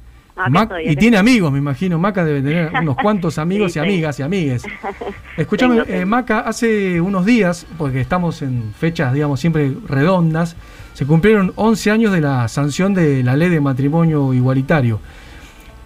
Mac- 0.50 0.62
estoy, 0.72 0.82
y 0.92 0.96
tiene 0.96 1.16
estoy. 1.16 1.30
amigos, 1.32 1.52
me 1.52 1.58
imagino. 1.58 1.98
Maca 1.98 2.24
debe 2.24 2.42
tener 2.42 2.72
unos 2.82 2.96
cuantos 2.96 3.38
amigos 3.38 3.72
Sí, 3.72 3.78
y 3.78 3.82
sí. 3.82 3.88
amigas 3.88 4.18
y 4.18 4.22
amigues. 4.22 4.64
Escúchame, 5.36 5.82
eh. 5.88 6.04
Maca, 6.04 6.40
hace 6.40 7.00
unos 7.00 7.24
días, 7.24 7.66
porque 7.78 8.00
estamos 8.00 8.42
en 8.42 8.72
fechas, 8.78 9.12
digamos, 9.12 9.40
siempre 9.40 9.72
redondas, 9.88 10.56
se 10.94 11.06
cumplieron 11.06 11.52
11 11.56 11.90
años 11.90 12.12
de 12.12 12.20
la 12.20 12.46
sanción 12.48 12.94
de 12.94 13.22
la 13.22 13.36
ley 13.36 13.48
de 13.48 13.60
matrimonio 13.60 14.32
igualitario. 14.34 15.00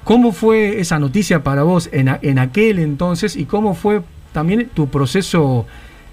¿Cómo 0.04 0.32
fue 0.32 0.80
esa 0.80 0.98
noticia 0.98 1.42
para 1.42 1.62
vos 1.62 1.88
en, 1.92 2.08
a- 2.08 2.18
en 2.22 2.38
aquel 2.38 2.78
entonces 2.78 3.36
y 3.36 3.44
cómo 3.44 3.74
fue 3.74 4.02
también 4.32 4.68
tu 4.72 4.88
proceso 4.88 5.66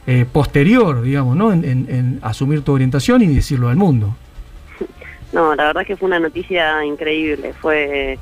eh, 0.07 0.25
posterior, 0.31 1.01
digamos, 1.01 1.35
¿no? 1.35 1.51
En, 1.53 1.63
en- 1.63 1.87
en 1.89 2.19
asumir 2.21 2.61
tu 2.61 2.73
orientación 2.73 3.21
y 3.21 3.27
decirlo 3.27 3.69
al 3.69 3.75
mundo. 3.77 4.15
No, 5.35 5.53
la 5.53 5.65
verdad 5.65 5.85
que 5.85 5.97
fue 5.97 6.07
una 6.07 6.17
noticia 6.21 6.85
increíble. 6.85 7.51
Fue, 7.61 8.17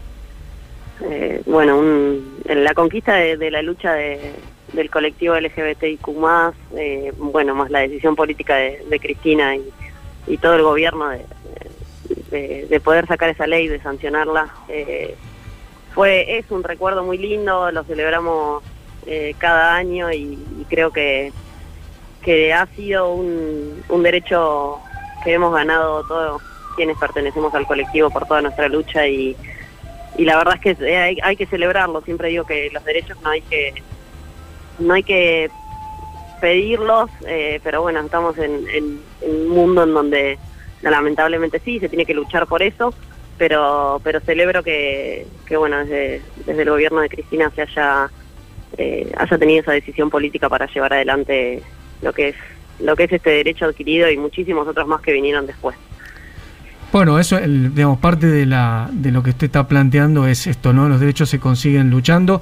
eh, 1.03 1.41
bueno, 1.45 1.77
un- 1.77 2.37
la 2.43 2.73
conquista 2.73 3.13
de, 3.13 3.51
la 3.51 3.61
lucha 3.61 3.93
de- 3.93 4.33
del 4.71 4.89
colectivo 4.89 5.35
LGBTIQ+, 5.35 6.55
eh, 6.75 7.13
bueno, 7.17 7.53
más 7.53 7.69
la 7.69 7.81
decisión 7.81 8.15
política 8.15 8.55
de, 8.55 8.99
Cristina 8.99 9.55
y, 9.55 10.37
todo 10.37 10.55
el 10.55 10.63
gobierno 10.63 11.09
de, 11.09 11.23
de- 12.31 12.65
de 12.67 12.79
poder 12.79 13.05
sacar 13.05 13.29
esa 13.29 13.45
ley, 13.45 13.67
de 13.67 13.79
sancionarla. 13.79 14.47
eh, 14.67 15.15
fue 15.93 16.39
Es 16.39 16.49
un 16.49 16.63
recuerdo 16.63 17.03
muy 17.03 17.19
lindo, 17.19 17.69
lo 17.71 17.83
celebramos 17.83 18.63
eh, 19.05 19.35
cada 19.37 19.75
año 19.75 20.11
y, 20.11 20.39
y 20.59 20.65
creo 20.67 20.89
que, 20.89 21.31
que 22.23 22.51
ha 22.53 22.65
sido 22.75 23.13
un, 23.13 23.83
un 23.87 24.01
derecho 24.01 24.79
que 25.23 25.33
hemos 25.33 25.53
ganado 25.53 26.03
todos 26.07 26.41
quienes 26.73 26.97
pertenecemos 26.97 27.53
al 27.55 27.65
colectivo 27.65 28.09
por 28.09 28.25
toda 28.27 28.41
nuestra 28.41 28.67
lucha 28.69 29.07
y, 29.07 29.35
y 30.17 30.25
la 30.25 30.37
verdad 30.37 30.59
es 30.61 30.75
que 30.77 30.97
hay, 30.97 31.17
hay 31.23 31.35
que 31.35 31.45
celebrarlo. 31.45 32.01
Siempre 32.01 32.29
digo 32.29 32.45
que 32.45 32.69
los 32.71 32.83
derechos 32.83 33.17
no 33.21 33.29
hay 33.29 33.41
que 33.41 33.73
no 34.79 34.93
hay 34.95 35.03
que 35.03 35.49
pedirlos, 36.41 37.09
eh, 37.27 37.59
pero 37.63 37.81
bueno, 37.81 38.01
estamos 38.01 38.37
en, 38.37 38.67
en- 38.69 39.01
en 39.21 39.35
un 39.35 39.47
mundo 39.49 39.83
en 39.83 39.93
donde 39.93 40.37
lamentablemente 40.81 41.59
sí, 41.63 41.79
se 41.79 41.87
tiene 41.89 42.05
que 42.05 42.13
luchar 42.13 42.47
por 42.47 42.61
eso, 42.61 42.93
pero 43.37 44.01
pero 44.03 44.19
celebro 44.19 44.61
que, 44.63 45.25
que 45.45 45.55
bueno, 45.57 45.77
desde, 45.79 46.21
desde 46.45 46.61
el 46.63 46.69
gobierno 46.69 46.99
de 47.01 47.09
Cristina 47.09 47.49
se 47.55 47.61
haya 47.61 48.09
eh, 48.77 49.09
haya 49.17 49.37
tenido 49.37 49.61
esa 49.61 49.71
decisión 49.71 50.09
política 50.09 50.49
para 50.49 50.65
llevar 50.67 50.93
adelante 50.93 51.61
lo 52.01 52.11
que 52.11 52.29
es 52.29 52.35
lo 52.79 52.95
que 52.95 53.03
es 53.05 53.11
este 53.13 53.29
derecho 53.29 53.65
adquirido 53.65 54.09
y 54.09 54.17
muchísimos 54.17 54.67
otros 54.67 54.87
más 54.87 54.99
que 55.01 55.13
vinieron 55.13 55.45
después. 55.45 55.75
Bueno, 56.93 57.17
eso, 57.19 57.37
el- 57.39 57.73
digamos, 57.73 57.97
parte 57.99 58.27
de, 58.27 58.45
la, 58.45 58.87
de 58.91 59.11
lo 59.11 59.23
que 59.23 59.31
usted 59.31 59.47
está 59.47 59.67
planteando 59.67 60.27
es 60.27 60.45
esto, 60.47 60.71
¿no? 60.73 60.87
Los 60.87 60.99
derechos 60.99 61.27
se 61.27 61.39
consiguen 61.39 61.89
luchando 61.89 62.41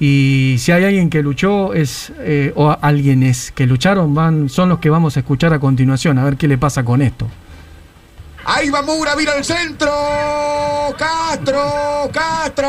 y 0.00 0.56
si 0.58 0.72
hay 0.72 0.82
alguien 0.84 1.08
que 1.08 1.22
luchó 1.22 1.72
es 1.72 2.12
eh, 2.18 2.52
o 2.56 2.76
alguien 2.82 3.22
es 3.22 3.52
que 3.52 3.64
lucharon 3.66 4.48
son 4.50 4.68
los 4.70 4.80
que 4.80 4.90
vamos 4.90 5.16
a 5.16 5.20
escuchar 5.20 5.54
a 5.54 5.60
continuación 5.60 6.18
a 6.18 6.24
ver 6.24 6.36
qué 6.36 6.48
le 6.48 6.58
pasa 6.58 6.84
con 6.84 7.00
esto. 7.00 7.28
Ahí 8.44 8.70
va 8.70 8.82
Mura, 8.82 9.14
mira 9.14 9.36
el 9.36 9.44
centro. 9.44 9.92
Castro, 10.98 12.10
Castro. 12.12 12.68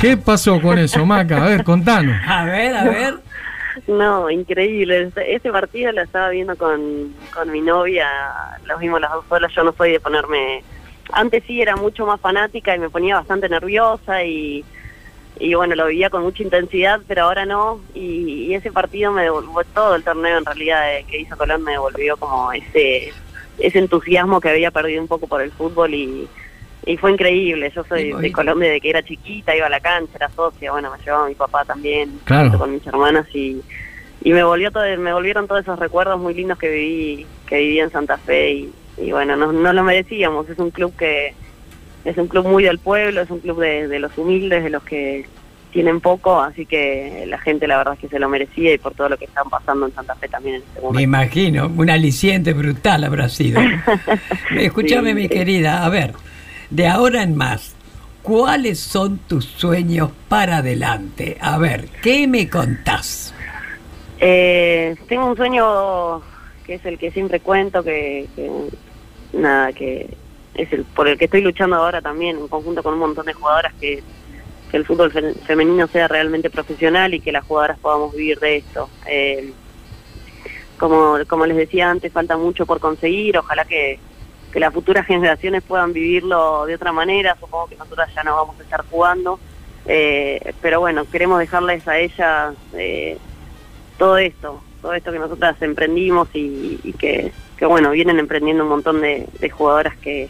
¿Qué 0.00 0.16
pasó 0.16 0.60
con 0.60 0.78
eso, 0.78 1.04
Maca? 1.04 1.44
A 1.44 1.48
ver, 1.48 1.64
contanos. 1.64 2.16
A 2.26 2.44
ver, 2.44 2.76
a 2.76 2.84
ver. 2.84 3.14
No, 3.86 4.30
increíble. 4.30 5.02
Ese 5.02 5.34
ese 5.34 5.50
partido 5.50 5.92
lo 5.92 6.02
estaba 6.02 6.30
viendo 6.30 6.56
con, 6.56 7.14
con 7.32 7.50
mi 7.50 7.60
novia, 7.60 8.08
lo 8.64 8.78
vimos 8.78 9.00
las 9.00 9.12
dos 9.12 9.24
solas. 9.28 9.52
Yo 9.54 9.64
no 9.64 9.72
soy 9.72 9.92
de 9.92 10.00
ponerme. 10.00 10.62
Antes 11.12 11.44
sí 11.46 11.60
era 11.60 11.74
mucho 11.76 12.06
más 12.06 12.20
fanática 12.20 12.74
y 12.74 12.78
me 12.78 12.90
ponía 12.90 13.16
bastante 13.16 13.48
nerviosa 13.48 14.22
y, 14.24 14.64
y 15.38 15.54
bueno, 15.54 15.74
lo 15.74 15.86
vivía 15.86 16.10
con 16.10 16.22
mucha 16.22 16.42
intensidad, 16.42 17.00
pero 17.08 17.24
ahora 17.24 17.46
no. 17.46 17.80
Y, 17.94 18.46
y 18.46 18.54
ese 18.54 18.70
partido 18.70 19.10
me 19.12 19.22
devolvió, 19.22 19.62
todo 19.74 19.94
el 19.94 20.04
torneo 20.04 20.38
en 20.38 20.44
realidad 20.44 20.96
eh, 20.96 21.04
que 21.08 21.20
hizo 21.20 21.36
Colón 21.36 21.62
me 21.62 21.72
devolvió 21.72 22.16
como 22.16 22.52
ese, 22.52 23.12
ese 23.58 23.78
entusiasmo 23.78 24.40
que 24.40 24.50
había 24.50 24.70
perdido 24.70 25.00
un 25.00 25.08
poco 25.08 25.26
por 25.26 25.40
el 25.40 25.50
fútbol 25.50 25.94
y, 25.94 26.28
y 26.86 26.96
fue 26.96 27.12
increíble. 27.12 27.70
Yo 27.74 27.84
soy 27.84 28.12
de 28.12 28.32
Colombia 28.32 28.70
de 28.70 28.80
que 28.80 28.90
era 28.90 29.02
chiquita, 29.02 29.54
iba 29.56 29.66
a 29.66 29.70
la 29.70 29.80
cancha, 29.80 30.12
era 30.16 30.28
socia, 30.30 30.72
bueno, 30.72 30.90
me 30.90 31.02
llevaba 31.04 31.28
mi 31.28 31.34
papá 31.34 31.64
también, 31.64 32.10
Claro. 32.24 32.44
junto 32.50 32.58
con 32.58 32.72
mis 32.72 32.86
hermanas 32.86 33.26
y, 33.34 33.60
y 34.22 34.32
me 34.32 34.42
volvió 34.42 34.70
todo, 34.70 34.84
me 34.98 35.12
volvieron 35.12 35.46
todos 35.46 35.62
esos 35.62 35.78
recuerdos 35.78 36.18
muy 36.20 36.34
lindos 36.34 36.58
que 36.58 36.68
viví, 36.70 37.26
que 37.46 37.58
viví 37.58 37.80
en 37.80 37.90
Santa 37.90 38.16
Fe 38.18 38.50
y, 38.52 38.72
y 38.98 39.12
bueno, 39.12 39.36
no, 39.36 39.52
no 39.52 39.72
lo 39.72 39.82
merecíamos. 39.84 40.48
Es 40.48 40.58
un 40.58 40.70
club 40.70 40.94
que 40.96 41.34
es 42.04 42.16
un 42.16 42.26
club 42.28 42.46
muy 42.46 42.64
del 42.64 42.78
pueblo, 42.78 43.20
es 43.20 43.30
un 43.30 43.40
club 43.40 43.60
de, 43.60 43.86
de 43.88 43.98
los 43.98 44.16
humildes, 44.16 44.64
de 44.64 44.70
los 44.70 44.82
que 44.82 45.26
tienen 45.72 46.00
poco, 46.00 46.40
así 46.40 46.64
que 46.64 47.24
la 47.28 47.36
gente 47.38 47.66
la 47.66 47.76
verdad 47.76 47.92
es 47.94 48.00
que 48.00 48.08
se 48.08 48.18
lo 48.18 48.26
merecía 48.30 48.72
y 48.72 48.78
por 48.78 48.94
todo 48.94 49.10
lo 49.10 49.18
que 49.18 49.26
están 49.26 49.50
pasando 49.50 49.84
en 49.86 49.92
Santa 49.94 50.14
Fe 50.14 50.26
también 50.26 50.54
en 50.56 50.62
este 50.62 50.76
Me 50.76 50.80
momento. 50.82 51.02
imagino, 51.02 51.66
un 51.76 51.90
aliciente 51.90 52.54
brutal 52.54 53.04
habrá 53.04 53.28
sido. 53.28 53.60
Escúchame, 54.56 55.10
Sí. 55.10 55.14
mi 55.14 55.28
querida, 55.28 55.84
a 55.84 55.88
ver, 55.90 56.14
de 56.70 56.86
ahora 56.86 57.22
en 57.22 57.36
más, 57.36 57.74
¿cuáles 58.22 58.78
son 58.78 59.18
tus 59.18 59.44
sueños 59.44 60.10
para 60.28 60.58
adelante? 60.58 61.38
A 61.40 61.58
ver, 61.58 61.88
¿qué 62.02 62.26
me 62.26 62.48
contás? 62.48 63.34
Eh, 64.20 64.96
tengo 65.08 65.26
un 65.26 65.36
sueño 65.36 66.20
que 66.64 66.74
es 66.74 66.84
el 66.84 66.98
que 66.98 67.10
siempre 67.10 67.40
cuento, 67.40 67.82
que, 67.82 68.28
que 68.36 68.50
nada, 69.32 69.72
que 69.72 70.14
es 70.54 70.72
el 70.72 70.84
por 70.84 71.08
el 71.08 71.16
que 71.16 71.26
estoy 71.26 71.40
luchando 71.40 71.76
ahora 71.76 72.02
también, 72.02 72.36
en 72.36 72.48
conjunto 72.48 72.82
con 72.82 72.94
un 72.94 73.00
montón 73.00 73.24
de 73.26 73.32
jugadoras, 73.32 73.72
que, 73.80 74.02
que 74.70 74.76
el 74.76 74.84
fútbol 74.84 75.10
fe- 75.10 75.34
femenino 75.46 75.86
sea 75.86 76.08
realmente 76.08 76.50
profesional 76.50 77.14
y 77.14 77.20
que 77.20 77.32
las 77.32 77.44
jugadoras 77.44 77.78
podamos 77.78 78.14
vivir 78.14 78.38
de 78.40 78.56
esto. 78.56 78.90
Eh, 79.06 79.52
como, 80.78 81.16
como 81.26 81.46
les 81.46 81.56
decía 81.56 81.90
antes, 81.90 82.12
falta 82.12 82.36
mucho 82.36 82.66
por 82.66 82.80
conseguir, 82.80 83.38
ojalá 83.38 83.64
que, 83.64 83.98
que 84.52 84.60
las 84.60 84.72
futuras 84.72 85.06
generaciones 85.06 85.62
puedan 85.62 85.92
vivirlo 85.92 86.64
de 86.66 86.74
otra 86.74 86.92
manera, 86.92 87.36
supongo 87.38 87.66
que 87.66 87.76
nosotras 87.76 88.08
ya 88.14 88.22
no 88.24 88.34
vamos 88.36 88.58
a 88.58 88.62
estar 88.62 88.84
jugando, 88.90 89.38
eh, 89.86 90.52
pero 90.60 90.80
bueno, 90.80 91.04
queremos 91.10 91.38
dejarles 91.38 91.86
a 91.86 91.98
ellas 91.98 92.54
eh, 92.74 93.18
todo 93.98 94.18
esto, 94.18 94.62
todo 94.80 94.94
esto 94.94 95.12
que 95.12 95.18
nosotras 95.18 95.60
emprendimos 95.60 96.28
y, 96.32 96.94
que, 96.98 97.32
bueno, 97.60 97.90
vienen 97.90 98.18
emprendiendo 98.18 98.62
un 98.62 98.70
montón 98.70 99.00
de, 99.00 99.26
jugadoras 99.50 99.96
que, 99.96 100.28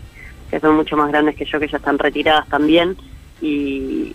que 0.51 0.61
son 0.61 0.75
mucho 0.77 0.97
más 0.97 1.11
grandes 1.11 1.37
que 1.37 1.45
yo, 1.45 1.61
que 1.61 1.69
ya 1.69 1.77
están 1.79 1.99
retiradas 1.99 2.49
también, 2.49 2.97
y, 3.41 4.14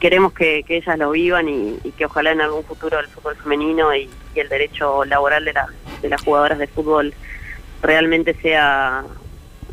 queremos 0.00 0.32
que, 0.34 0.64
ellas 0.68 0.98
lo 0.98 1.10
vivan 1.12 1.48
y, 1.48 1.78
que 1.96 2.04
ojalá 2.04 2.32
en 2.32 2.40
algún 2.42 2.64
futuro 2.64 2.98
el 2.98 3.06
fútbol 3.06 3.36
femenino 3.36 3.94
y, 3.94 4.10
el 4.34 4.48
derecho 4.48 5.04
laboral 5.04 5.44
de, 5.44 5.52
la- 5.52 5.66
de 6.00 6.08
las 6.08 6.22
jugadoras 6.22 6.58
de 6.58 6.68
fútbol 6.68 7.12
realmente 7.82 8.34
sea 8.34 9.04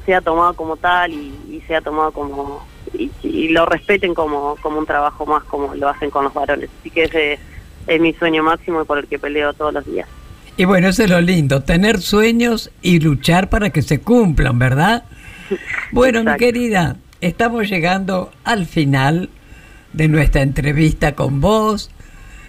sea 0.05 0.21
tomado 0.21 0.53
como 0.53 0.77
tal 0.77 1.11
y, 1.13 1.33
y 1.49 1.61
sea 1.67 1.81
tomado 1.81 2.11
como 2.11 2.65
y, 2.93 3.11
y 3.23 3.49
lo 3.49 3.65
respeten 3.65 4.13
como, 4.13 4.55
como 4.61 4.79
un 4.79 4.85
trabajo 4.85 5.25
más 5.25 5.43
como 5.43 5.73
lo 5.75 5.89
hacen 5.89 6.09
con 6.09 6.23
los 6.23 6.33
varones 6.33 6.69
así 6.79 6.89
que 6.89 7.03
ese 7.03 7.39
es 7.87 8.01
mi 8.01 8.13
sueño 8.13 8.43
máximo 8.43 8.81
y 8.81 8.85
por 8.85 8.97
el 8.97 9.07
que 9.07 9.19
peleo 9.19 9.53
todos 9.53 9.73
los 9.73 9.85
días 9.85 10.07
Y 10.57 10.65
bueno, 10.65 10.87
eso 10.87 11.03
es 11.03 11.09
lo 11.09 11.21
lindo, 11.21 11.63
tener 11.63 12.01
sueños 12.01 12.71
y 12.81 12.99
luchar 12.99 13.49
para 13.49 13.69
que 13.71 13.81
se 13.81 13.99
cumplan, 13.99 14.57
¿verdad? 14.57 15.03
Bueno, 15.91 16.23
mi 16.23 16.35
querida, 16.37 16.95
estamos 17.21 17.69
llegando 17.69 18.31
al 18.43 18.65
final 18.65 19.29
de 19.93 20.07
nuestra 20.07 20.41
entrevista 20.41 21.13
con 21.13 21.41
vos. 21.41 21.91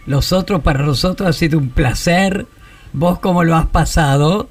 Los 0.06 0.32
otros, 0.32 0.62
para 0.62 0.82
nosotros 0.82 1.28
ha 1.28 1.32
sido 1.32 1.58
un 1.58 1.70
placer. 1.70 2.46
¿Vos 2.92 3.18
cómo 3.18 3.44
lo 3.44 3.56
has 3.56 3.66
pasado? 3.66 4.48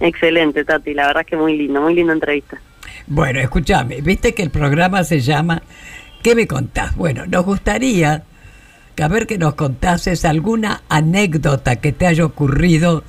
Excelente 0.00 0.64
Tati 0.64 0.94
la 0.94 1.06
verdad 1.08 1.22
es 1.22 1.26
que 1.28 1.36
muy 1.36 1.56
lindo 1.56 1.80
muy 1.80 1.94
linda 1.94 2.12
entrevista 2.12 2.58
Bueno, 3.06 3.40
escúchame, 3.40 4.00
viste 4.00 4.34
que 4.34 4.42
el 4.42 4.50
programa 4.50 5.02
se 5.04 5.20
llama 5.20 5.62
¿Qué 6.22 6.34
me 6.34 6.46
contás? 6.46 6.96
Bueno, 6.96 7.24
nos 7.26 7.44
gustaría 7.44 8.24
que 8.96 9.02
a 9.04 9.08
ver 9.08 9.26
que 9.28 9.38
nos 9.38 9.54
contases 9.54 10.24
alguna 10.24 10.82
anécdota 10.88 11.76
que 11.76 11.92
te 11.92 12.06
haya 12.08 12.24
ocurrido 12.24 13.04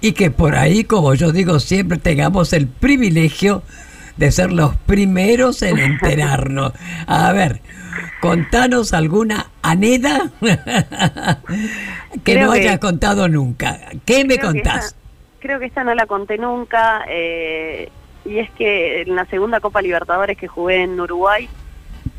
y 0.00 0.12
que 0.12 0.30
por 0.30 0.54
ahí, 0.54 0.84
como 0.84 1.14
yo 1.14 1.32
digo 1.32 1.58
siempre, 1.58 1.98
tengamos 1.98 2.52
el 2.52 2.68
privilegio 2.68 3.62
de 4.16 4.30
ser 4.30 4.52
los 4.52 4.76
primeros 4.76 5.62
en 5.62 5.78
enterarnos. 5.78 6.72
A 7.08 7.32
ver, 7.32 7.60
contanos 8.20 8.92
alguna 8.92 9.50
aneda 9.62 10.30
que 12.24 12.34
Creo 12.34 12.46
no 12.46 12.52
que- 12.52 12.60
hayas 12.60 12.78
contado 12.78 13.28
nunca. 13.28 13.78
¿Qué 14.04 14.24
me 14.24 14.38
contás? 14.38 14.94
Creo 15.46 15.58
que 15.60 15.66
esta 15.66 15.84
no 15.84 15.94
la 15.94 16.06
conté 16.06 16.38
nunca, 16.38 17.04
eh, 17.08 17.88
y 18.24 18.38
es 18.38 18.50
que 18.50 19.02
en 19.02 19.14
la 19.14 19.24
segunda 19.26 19.60
Copa 19.60 19.80
Libertadores 19.82 20.36
que 20.36 20.48
jugué 20.48 20.82
en 20.82 21.00
Uruguay, 21.00 21.48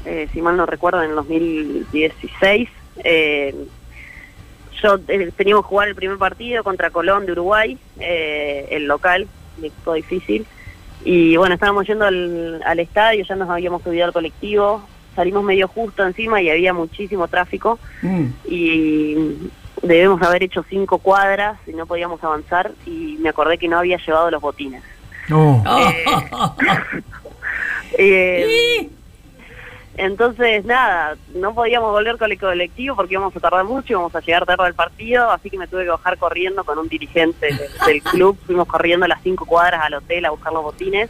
eh, 0.06 0.28
si 0.32 0.42
mal 0.42 0.56
no 0.56 0.66
recuerdo, 0.66 1.04
en 1.04 1.10
el 1.10 1.16
2016, 1.16 2.70
eh, 3.04 3.54
yo 4.82 5.00
eh, 5.08 5.32
teníamos 5.36 5.66
que 5.66 5.70
jugar 5.70 5.88
el 5.90 5.96
primer 5.96 6.18
partido 6.18 6.64
contra 6.64 6.90
Colón 6.90 7.26
de 7.26 7.34
Uruguay, 7.34 7.78
el 8.00 8.86
local, 8.86 9.28
un 9.58 9.66
equipo 9.66 9.94
difícil, 9.94 10.46
y 11.04 11.36
bueno, 11.36 11.56
estábamos 11.56 11.86
yendo 11.88 12.06
al, 12.06 12.62
al 12.64 12.80
estadio, 12.80 13.26
ya 13.26 13.36
nos 13.36 13.50
habíamos 13.50 13.84
subido 13.84 14.06
al 14.06 14.14
colectivo, 14.14 14.82
salimos 15.16 15.44
medio 15.44 15.68
justo 15.68 16.06
encima 16.06 16.42
y 16.42 16.50
había 16.50 16.74
muchísimo 16.74 17.28
tráfico, 17.28 17.80
Mm. 18.02 18.26
y 18.48 19.16
debemos 19.82 20.22
haber 20.22 20.44
hecho 20.44 20.64
cinco 20.70 20.98
cuadras 20.98 21.60
y 21.68 21.72
no 21.72 21.86
podíamos 21.86 22.24
avanzar 22.24 22.72
y 22.86 23.18
me 23.20 23.30
acordé 23.30 23.58
que 23.58 23.68
no 23.68 23.78
había 23.78 23.98
llevado 23.98 24.32
los 24.32 24.42
botines. 24.42 24.84
No. 25.28 25.64
Eh, 27.98 28.90
entonces, 29.98 30.66
nada, 30.66 31.16
no 31.34 31.56
podíamos 31.56 31.92
volver 31.92 32.18
con 32.18 32.32
el 32.32 32.38
colectivo 32.38 32.96
porque 32.96 33.14
íbamos 33.14 33.36
a 33.36 33.40
tardar 33.40 33.64
mucho, 33.64 33.94
íbamos 33.94 34.14
a 34.14 34.20
llegar 34.20 34.46
tarde 34.46 34.66
al 34.66 34.74
partido, 34.74 35.32
así 35.32 35.50
que 35.50 35.58
me 35.58 35.68
tuve 35.68 35.86
que 35.86 35.90
bajar 35.90 36.18
corriendo 36.18 36.64
con 36.64 36.78
un 36.78 36.90
dirigente 36.90 37.48
del, 37.48 37.70
del 37.88 38.04
club, 38.04 38.38
fuimos 38.46 38.68
corriendo 38.68 39.08
las 39.08 39.24
cinco 39.24 39.46
cuadras 39.46 39.82
al 39.84 39.96
hotel 39.96 40.26
a 40.26 40.32
buscar 40.32 40.54
los 40.54 40.64
botines. 40.64 41.10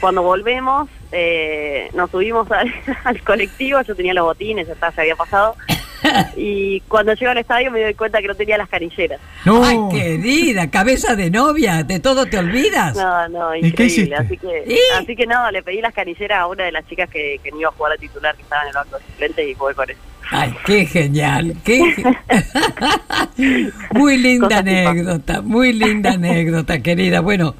Cuando 0.00 0.22
volvemos, 0.22 0.88
eh, 1.12 1.90
nos 1.94 2.10
subimos 2.10 2.50
al, 2.50 2.72
al 3.04 3.22
colectivo, 3.22 3.80
yo 3.82 3.94
tenía 3.94 4.12
los 4.12 4.24
botines, 4.24 4.66
ya 4.66 4.74
está, 4.74 4.90
se 4.90 5.02
había 5.02 5.16
pasado, 5.16 5.54
y 6.36 6.80
cuando 6.88 7.12
llego 7.14 7.30
al 7.32 7.38
estadio 7.38 7.70
me 7.70 7.82
doy 7.82 7.94
cuenta 7.94 8.20
que 8.20 8.28
no 8.28 8.34
tenía 8.34 8.56
las 8.58 8.68
canilleras. 8.68 9.20
No. 9.44 9.62
Ay, 9.64 9.78
querida, 9.90 10.70
cabeza 10.70 11.14
de 11.16 11.30
novia, 11.30 11.82
de 11.82 12.00
todo 12.00 12.26
te 12.26 12.38
olvidas. 12.38 12.96
No, 12.96 13.28
no, 13.28 13.54
¿Y 13.56 13.72
qué 13.72 13.84
hiciste? 13.86 14.02
increíble. 14.14 14.16
Así 14.16 14.36
que, 14.38 14.72
¿Y? 14.74 14.78
así 15.02 15.16
que 15.16 15.26
no, 15.26 15.50
le 15.50 15.62
pedí 15.62 15.80
las 15.80 15.92
canilleras 15.94 16.40
a 16.40 16.46
una 16.46 16.64
de 16.64 16.72
las 16.72 16.86
chicas 16.88 17.08
que, 17.10 17.38
que 17.42 17.50
no 17.50 17.60
iba 17.60 17.68
a 17.68 17.72
jugar 17.72 17.92
a 17.92 17.96
titular, 17.96 18.34
que 18.36 18.42
estaba 18.42 18.62
en 18.62 18.68
el 18.68 18.74
banco 18.74 18.98
de 18.98 19.04
suplentes 19.04 19.48
y 19.48 19.54
jugué 19.54 19.74
con 19.74 19.90
eso. 19.90 20.00
Ay, 20.32 20.54
qué 20.64 20.86
genial, 20.86 21.56
qué 21.64 21.92
ge- 23.36 23.72
muy 23.92 24.16
linda 24.18 24.58
anécdota, 24.58 25.42
muy 25.42 25.72
linda 25.72 26.12
anécdota, 26.12 26.80
querida. 26.80 27.20
Bueno, 27.20 27.54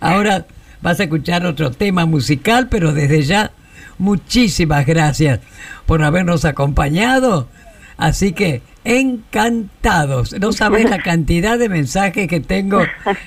ahora 0.00 0.44
vas 0.82 1.00
a 1.00 1.04
escuchar 1.04 1.46
otro 1.46 1.70
tema 1.70 2.04
musical, 2.06 2.68
pero 2.68 2.92
desde 2.92 3.22
ya 3.22 3.50
muchísimas 3.98 4.84
gracias 4.86 5.40
por 5.86 6.02
habernos 6.02 6.44
acompañado. 6.44 7.48
Así 7.96 8.32
que 8.32 8.62
encantados. 8.84 10.34
No 10.38 10.52
sabes 10.52 10.88
la 10.88 10.98
cantidad 11.02 11.58
de 11.58 11.68
mensajes 11.68 12.28
que 12.28 12.40
tengo 12.40 12.80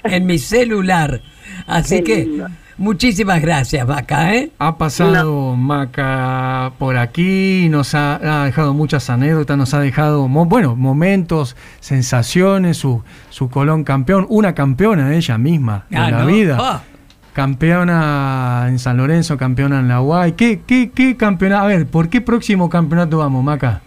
en 0.04 0.26
mi 0.26 0.38
celular. 0.40 1.22
Así 1.68 2.04
que 2.04 2.44
muchísimas 2.78 3.42
gracias, 3.42 3.86
Vaca, 3.86 4.34
¿eh? 4.36 4.52
Ha 4.60 4.78
pasado 4.78 5.56
Maca 5.56 6.72
por 6.78 6.98
aquí, 6.98 7.68
nos 7.70 7.94
ha, 7.96 8.42
ha 8.42 8.46
dejado 8.46 8.74
muchas 8.74 9.10
anécdotas, 9.10 9.58
nos 9.58 9.74
ha 9.74 9.80
dejado, 9.80 10.28
mo- 10.28 10.46
bueno, 10.46 10.76
momentos, 10.76 11.56
sensaciones, 11.80 12.78
su, 12.78 13.04
su 13.30 13.50
Colón 13.50 13.84
campeón, 13.84 14.26
una 14.30 14.54
campeona 14.56 15.14
ella 15.16 15.38
misma 15.38 15.86
de 15.90 15.98
Ah, 15.98 16.12
la 16.12 16.20
¿no? 16.20 16.26
vida. 16.28 16.58
Ah. 16.60 16.82
Campeona 17.34 18.66
en 18.70 18.80
San 18.80 18.98
Lorenzo, 18.98 19.38
campeona 19.38 19.80
en 19.80 19.88
la 19.88 20.02
UAI. 20.02 20.34
¿Qué, 20.34 20.62
qué, 20.66 20.92
qué 20.94 21.16
campeonato? 21.16 21.64
A 21.64 21.68
ver, 21.68 21.88
¿por 21.88 22.10
qué 22.10 22.22
próximo 22.22 22.70
campeonato 22.70 23.18
vamos, 23.20 23.44
Maca? 23.44 23.82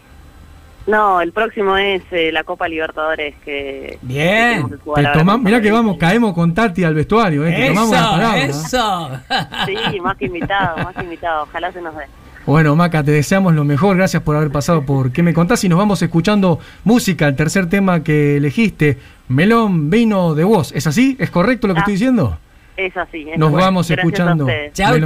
No, 0.86 1.20
el 1.20 1.32
próximo 1.32 1.76
es 1.76 2.02
eh, 2.10 2.30
la 2.32 2.42
Copa 2.44 2.66
Libertadores 2.68 3.34
que 3.44 3.98
Bien. 4.02 4.68
que 4.68 4.76
tenemos 4.76 5.36
que 5.38 5.38
Te 5.38 5.38
mirá 5.38 5.60
que 5.60 5.70
vamos, 5.70 5.96
caemos 5.96 6.34
con 6.34 6.54
Tati 6.54 6.82
al 6.84 6.94
vestuario, 6.94 7.46
¿eh? 7.46 7.52
Te 7.54 7.68
tomamos 7.68 7.90
la 7.92 8.10
palabra. 8.10 8.42
eso. 8.42 9.10
Sí, 9.66 10.00
más 10.00 10.16
que 10.16 10.26
invitado, 10.26 10.76
más 10.78 10.94
que 10.96 11.04
invitado. 11.04 11.44
Ojalá 11.44 11.72
se 11.72 11.80
nos 11.80 11.94
dé. 11.96 12.04
Bueno, 12.44 12.74
Maca, 12.74 13.04
te 13.04 13.12
deseamos 13.12 13.54
lo 13.54 13.62
mejor. 13.64 13.96
Gracias 13.96 14.22
por 14.22 14.34
haber 14.34 14.50
pasado 14.50 14.84
por 14.84 15.12
¿Qué 15.12 15.22
me 15.22 15.32
contás? 15.32 15.62
Y 15.62 15.68
nos 15.68 15.78
vamos 15.78 16.02
escuchando 16.02 16.58
música, 16.82 17.28
el 17.28 17.36
tercer 17.36 17.68
tema 17.68 18.02
que 18.02 18.38
elegiste, 18.38 18.98
Melón, 19.28 19.88
vino 19.90 20.34
de 20.34 20.42
vos. 20.42 20.72
¿Es 20.72 20.88
así? 20.88 21.16
¿Es 21.20 21.30
correcto 21.30 21.68
lo 21.68 21.74
que 21.74 21.78
Ah. 21.78 21.82
estoy 21.82 21.94
diciendo? 21.94 22.38
Es 22.76 22.96
así. 22.96 23.26
es 23.30 23.38
Nos 23.38 23.50
bueno. 23.52 23.66
vamos 23.66 23.88
Gracias 23.88 23.98
escuchando. 24.04 24.48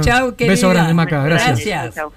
chau, 0.01 0.35
querida. 0.35 0.53
Beso 0.53 0.69
grande, 0.69 0.93
Maca. 0.95 1.23
Gracias. 1.23 1.49
Gracias. 1.63 1.95
Chau. 1.95 2.11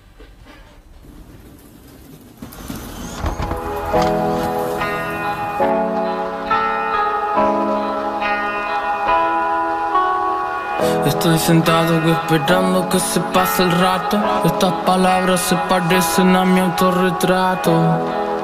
Estoy 11.07 11.39
sentado 11.39 11.99
esperando 12.09 12.89
que 12.89 13.01
se 13.01 13.19
pase 13.21 13.65
el 13.65 13.73
rato. 13.73 14.17
Estas 14.45 14.73
palabras 14.87 15.41
se 15.41 15.57
parecen 15.57 16.37
a 16.37 16.45
mi 16.45 16.61
autorretrato. 16.61 17.73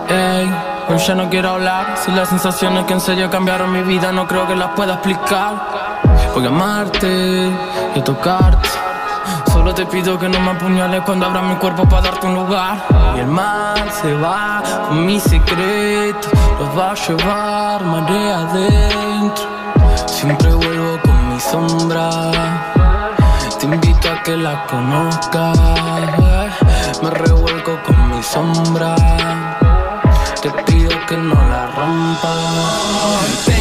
Ey, 0.08 0.52
hoy 0.88 0.98
ya 0.98 1.14
no 1.14 1.30
quiero 1.30 1.50
hablar. 1.50 1.96
Si 1.96 2.10
las 2.10 2.28
sensaciones 2.28 2.84
que 2.84 2.94
en 2.94 3.00
serio 3.00 3.30
cambiaron 3.30 3.72
mi 3.72 3.82
vida 3.82 4.10
no 4.10 4.26
creo 4.26 4.46
que 4.48 4.56
las 4.56 4.70
pueda 4.70 4.94
explicar. 4.94 5.54
A 6.34 6.46
amarte 6.46 7.50
y 7.94 8.00
tocarte. 8.02 8.75
Solo 9.66 9.74
te 9.74 9.86
pido 9.86 10.16
que 10.16 10.28
no 10.28 10.38
me 10.38 10.52
apuñales 10.52 11.00
cuando 11.00 11.26
abra 11.26 11.42
mi 11.42 11.56
cuerpo 11.56 11.88
para 11.88 12.02
darte 12.02 12.24
un 12.28 12.34
lugar. 12.36 12.86
Y 13.16 13.18
el 13.18 13.26
mar 13.26 13.90
se 14.00 14.14
va 14.14 14.62
con 14.86 15.04
mi 15.04 15.18
secreto, 15.18 16.28
los 16.60 16.78
va 16.78 16.92
a 16.92 16.94
llevar 16.94 17.84
marea 17.84 18.42
adentro. 18.42 19.44
Siempre 20.06 20.54
vuelvo 20.54 21.00
con 21.02 21.34
mi 21.34 21.40
sombra. 21.40 22.10
Te 23.58 23.66
invito 23.66 24.08
a 24.08 24.22
que 24.22 24.36
la 24.36 24.66
conozcas. 24.66 25.58
Me 27.02 27.10
revuelco 27.10 27.76
con 27.84 28.10
mi 28.10 28.22
sombra. 28.22 28.94
Te 30.42 30.48
pido 30.62 30.90
que 31.08 31.16
no 31.16 31.34
la 31.34 31.66
rompas. 31.74 33.55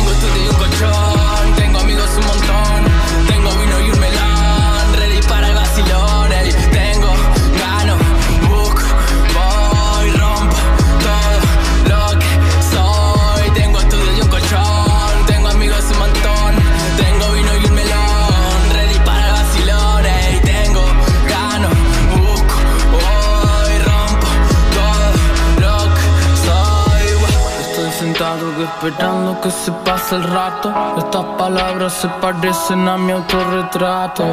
Esperando 28.65 29.39
que 29.41 29.51
se 29.51 29.71
pase 29.71 30.15
el 30.15 30.23
rato. 30.23 30.73
Estas 30.97 31.25
palabras 31.37 31.93
se 31.93 32.07
parecen 32.07 32.87
a 32.87 32.97
mi 32.97 33.11
autorretrato. 33.11 34.23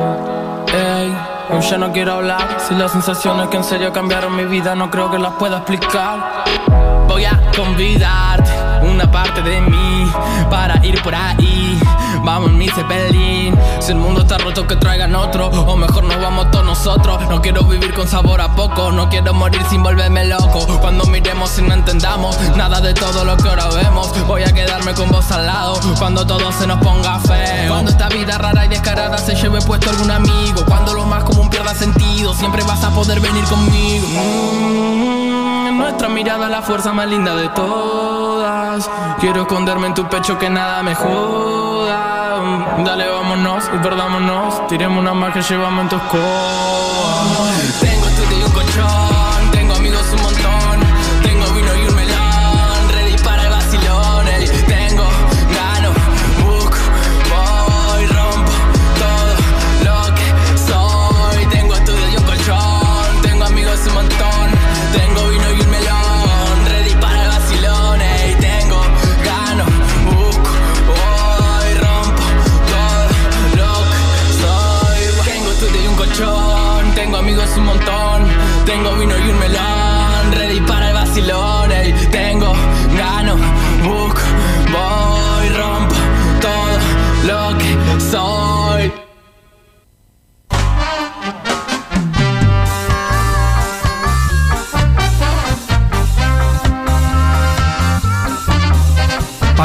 Ey, 0.72 1.14
hoy 1.50 1.60
ya 1.60 1.78
no 1.78 1.92
quiero 1.92 2.14
hablar. 2.14 2.58
Si 2.66 2.74
las 2.74 2.92
sensaciones 2.92 3.48
que 3.48 3.56
en 3.58 3.64
serio 3.64 3.92
cambiaron 3.92 4.34
mi 4.34 4.44
vida 4.44 4.74
no 4.74 4.90
creo 4.90 5.10
que 5.10 5.18
las 5.18 5.32
pueda 5.34 5.58
explicar. 5.58 6.44
Voy 7.08 7.24
a 7.24 7.38
convidarte 7.56 8.61
una 8.82 9.10
parte 9.10 9.42
de 9.42 9.60
mí 9.60 10.10
para 10.50 10.84
ir 10.84 11.00
por 11.02 11.14
ahí. 11.14 11.80
Vamos 12.24 12.50
en 12.50 12.58
mi 12.58 12.68
cepelín. 12.68 13.58
Si 13.80 13.92
el 13.92 13.98
mundo 13.98 14.22
está 14.22 14.38
roto, 14.38 14.66
que 14.66 14.76
traigan 14.76 15.14
otro. 15.14 15.48
O 15.48 15.76
mejor 15.76 16.04
nos 16.04 16.20
vamos 16.20 16.50
todos 16.50 16.64
nosotros. 16.64 17.20
No 17.28 17.40
quiero 17.42 17.64
vivir 17.64 17.92
con 17.94 18.06
sabor 18.06 18.40
a 18.40 18.54
poco. 18.54 18.92
No 18.92 19.08
quiero 19.08 19.34
morir 19.34 19.62
sin 19.68 19.82
volverme 19.82 20.24
loco. 20.26 20.66
Cuando 20.80 21.04
miremos 21.06 21.58
y 21.58 21.62
no 21.62 21.74
entendamos 21.74 22.38
nada 22.56 22.80
de 22.80 22.94
todo 22.94 23.24
lo 23.24 23.36
que 23.36 23.48
ahora 23.48 23.68
vemos. 23.68 24.12
Voy 24.26 24.42
a 24.42 24.52
quedarme 24.52 24.94
con 24.94 25.10
vos 25.10 25.30
al 25.32 25.46
lado. 25.46 25.80
Cuando 25.98 26.26
todo 26.26 26.52
se 26.52 26.66
nos 26.66 26.78
ponga 26.80 27.18
feo. 27.20 27.68
Cuando 27.68 27.90
esta 27.90 28.08
vida 28.08 28.38
rara 28.38 28.66
y 28.66 28.68
descarada 28.68 29.18
se 29.18 29.34
lleve 29.34 29.60
puesto 29.62 29.90
algún 29.90 30.10
amigo. 30.10 30.64
Cuando 30.66 30.94
lo 30.94 31.04
más 31.06 31.24
común 31.24 31.50
pierda 31.50 31.74
sentido. 31.74 32.34
Siempre 32.34 32.62
vas 32.64 32.84
a 32.84 32.90
poder 32.90 33.20
venir 33.20 33.44
conmigo. 33.44 35.21
Nuestra 35.72 36.08
mirada 36.08 36.48
la 36.48 36.62
fuerza 36.62 36.92
más 36.92 37.08
linda 37.08 37.34
de 37.34 37.48
todas. 37.50 38.90
Quiero 39.20 39.42
esconderme 39.42 39.88
en 39.88 39.94
tu 39.94 40.08
pecho 40.08 40.38
que 40.38 40.50
nada 40.50 40.82
me 40.82 40.94
joda. 40.94 42.40
Dale, 42.84 43.08
vámonos 43.08 43.64
y 43.74 43.78
perdámonos. 43.78 44.66
Tiremos 44.68 44.98
una 44.98 45.14
más 45.14 45.32
que 45.32 45.42
llevamos 45.42 45.82
en 45.82 45.88
tu 45.88 45.96
escoba. 45.96 48.01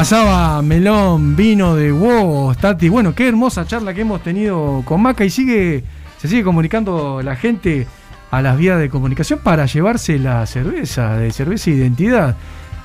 Pasaba 0.10 0.62
melón, 0.62 1.36
vino 1.36 1.76
de 1.76 1.92
huevos, 1.92 2.58
Tati. 2.58 2.88
Bueno, 2.88 3.14
qué 3.14 3.28
hermosa 3.28 3.68
charla 3.68 3.94
que 3.94 4.00
hemos 4.00 4.24
tenido 4.24 4.82
con 4.86 5.02
Maca 5.02 5.26
y 5.26 5.30
sigue, 5.30 5.84
se 6.18 6.30
sigue 6.30 6.46
comunicando 6.46 7.22
la 7.22 7.36
gente 7.36 7.86
a 8.32 8.42
las 8.42 8.58
vías 8.58 8.80
de 8.80 8.90
comunicación 8.90 9.40
para 9.44 9.66
llevarse 9.66 10.18
la 10.18 10.46
cerveza, 10.46 11.18
de 11.18 11.30
cerveza 11.32 11.72
identidad. 11.72 12.38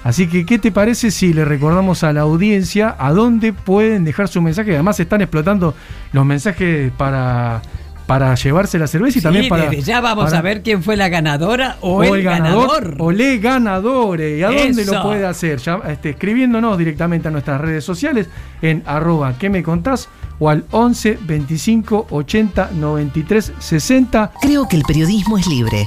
Así 0.02 0.26
que, 0.26 0.44
¿qué 0.44 0.58
te 0.58 0.72
parece 0.72 1.12
si 1.12 1.32
le 1.32 1.44
recordamos 1.44 2.02
a 2.02 2.12
la 2.12 2.22
audiencia 2.22 2.96
a 2.98 3.12
dónde 3.12 3.52
pueden 3.52 4.02
dejar 4.02 4.26
su 4.26 4.42
mensaje? 4.42 4.72
Además, 4.74 4.98
están 4.98 5.20
explotando 5.20 5.76
los 6.12 6.26
mensajes 6.26 6.90
para, 6.90 7.62
para 8.06 8.34
llevarse 8.34 8.78
la 8.78 8.86
cerveza 8.86 9.18
y 9.18 9.20
Sí, 9.20 9.22
también 9.22 9.48
para. 9.48 9.64
desde 9.70 9.82
ya 9.82 10.00
vamos 10.00 10.26
para- 10.26 10.38
a 10.38 10.42
ver 10.42 10.62
quién 10.62 10.82
fue 10.82 10.96
la 10.96 11.08
ganadora 11.08 11.76
o, 11.80 11.96
o 11.98 12.02
el, 12.14 12.22
ganador. 12.22 12.96
o 12.98 13.10
le 13.12 13.38
ganadores. 13.38 14.38
¿Y 14.38 14.42
a 14.42 14.48
dónde 14.50 14.84
lo 14.84 15.02
puede 15.02 15.26
hacer? 15.26 15.58
Ya, 15.58 15.80
este, 15.88 16.10
escribiéndonos 16.10 16.76
directamente 16.78 17.28
a 17.28 17.30
nuestras 17.30 17.60
redes 17.60 17.84
sociales 17.84 18.28
en 18.60 18.82
arroba 18.86 19.34
que 19.38 19.48
me 19.50 19.62
contás 19.62 20.08
o 20.38 20.48
al 20.48 20.64
11 20.72 21.18
25 21.22 22.06
80 22.10 22.70
93 22.74 23.52
60. 23.58 24.32
Creo 24.40 24.66
que 24.68 24.76
el 24.76 24.82
periodismo 24.82 25.38
es 25.38 25.46
libre. 25.46 25.86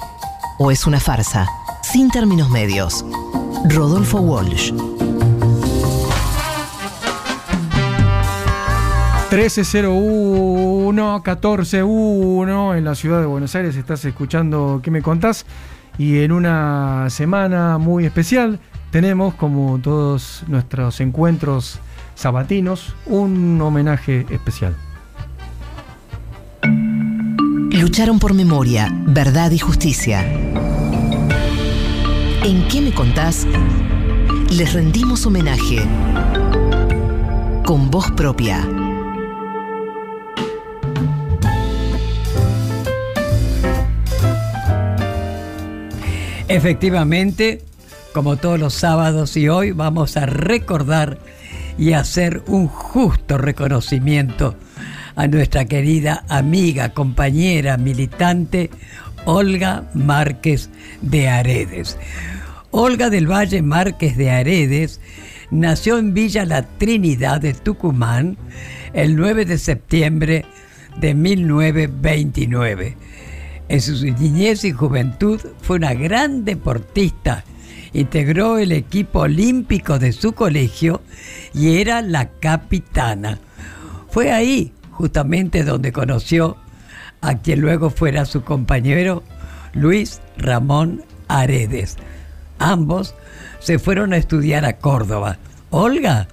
O 0.57 0.72
es 0.72 0.88
una 0.88 0.99
farsa. 0.99 1.45
Sin 1.84 2.09
términos 2.09 2.49
medios. 2.49 3.03
Rodolfo 3.70 4.20
Walsh. 4.20 4.72
1301 9.32 11.22
141 11.24 12.76
en 12.76 12.84
la 12.84 12.96
ciudad 12.96 13.20
de 13.20 13.26
Buenos 13.26 13.56
Aires 13.56 13.76
estás 13.76 14.06
escuchando 14.06 14.80
¿Qué 14.84 14.92
me 14.92 15.02
contás? 15.02 15.46
Y 15.98 16.20
en 16.20 16.32
una 16.32 17.10
semana 17.10 17.78
muy 17.78 18.06
especial 18.06 18.60
tenemos, 18.92 19.34
como 19.34 19.80
todos 19.80 20.44
nuestros 20.48 21.02
encuentros 21.02 21.80
sabatinos, 22.16 22.96
un 23.06 23.60
homenaje 23.62 24.26
especial. 24.30 24.76
Lucharon 27.72 28.20
por 28.20 28.34
memoria, 28.34 28.90
verdad 29.08 29.52
y 29.52 29.60
justicia. 29.60 30.24
¿En 32.44 32.68
qué 32.70 32.82
me 32.82 32.94
contás? 32.94 33.46
Les 34.52 34.72
rendimos 34.74 35.26
homenaje. 35.26 35.80
Con 37.66 37.90
voz 37.92 38.12
propia. 38.12 38.85
Efectivamente, 46.48 47.64
como 48.14 48.38
todos 48.38 48.60
los 48.60 48.76
sábados 48.76 49.36
y 49.36 49.50
hoy 49.50 49.72
vamos 49.72 50.16
a 50.16 50.28
recordar 50.28 51.18
y 51.78 51.93
hacer 51.93 52.43
un 52.48 52.68
justo 52.68 53.39
reconocimiento 53.39 54.56
a 55.16 55.28
nuestra 55.28 55.66
querida 55.66 56.24
amiga, 56.30 56.89
compañera, 56.89 57.78
militante 57.78 58.70
Olga 59.26 59.89
Márquez 59.96 60.70
de 61.02 61.30
Aredes. 61.30 61.98
Olga 62.70 63.10
del 63.10 63.26
Valle 63.30 63.64
Márquez 63.64 64.16
de 64.16 64.30
Aredes 64.30 65.02
nació 65.50 65.98
en 65.98 66.14
Villa 66.14 66.46
La 66.46 66.62
Trinidad 66.62 67.41
de 67.41 67.54
Tucumán 67.54 68.38
el 68.93 69.16
9 69.16 69.46
de 69.46 69.58
septiembre 69.58 70.46
de 70.98 71.16
1929. 71.16 72.98
En 73.68 73.82
su 73.82 73.93
niñez 74.05 74.63
y 74.63 74.72
juventud 74.72 75.41
fue 75.61 75.78
una 75.78 75.93
gran 75.93 76.45
deportista. 76.45 77.43
Integró 77.93 78.57
el 78.57 78.72
equipo 78.72 79.22
olímpico 79.22 79.97
de 79.99 80.11
su 80.11 80.34
colegio 80.34 81.01
y 81.53 81.78
era 81.78 82.01
la 82.01 82.30
capitana. 82.30 83.39
Fue 84.09 84.32
ahí, 84.32 84.74
justamente 84.91 85.63
donde 85.63 85.91
conoció 85.91 86.57
a 87.22 87.36
quien 87.39 87.61
luego 87.61 87.89
fuera 87.89 88.26
su 88.26 88.43
compañero 88.43 89.24
Luis 89.74 90.22
Ramón 90.38 91.03
Aredes. 91.28 91.97
Ambos 92.59 93.16
se 93.59 93.80
fueron 93.80 94.13
a 94.13 94.18
estudiar 94.18 94.66
a 94.66 94.78
Córdoba. 94.78 95.38
Olga 95.72 96.28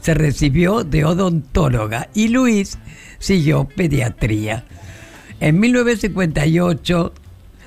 se 0.00 0.14
recibió 0.14 0.82
de 0.82 1.04
odontóloga 1.04 2.08
y 2.14 2.28
Luis 2.28 2.78
siguió 3.18 3.68
pediatría. 3.68 4.64
En 5.40 5.58
1958, 5.58 7.14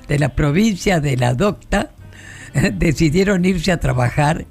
de 0.06 0.18
la 0.18 0.30
provincia 0.36 1.00
de 1.00 1.16
La 1.16 1.34
Docta, 1.34 1.90
decidieron 2.72 3.44
irse 3.44 3.72
a 3.72 3.80
trabajar 3.80 4.46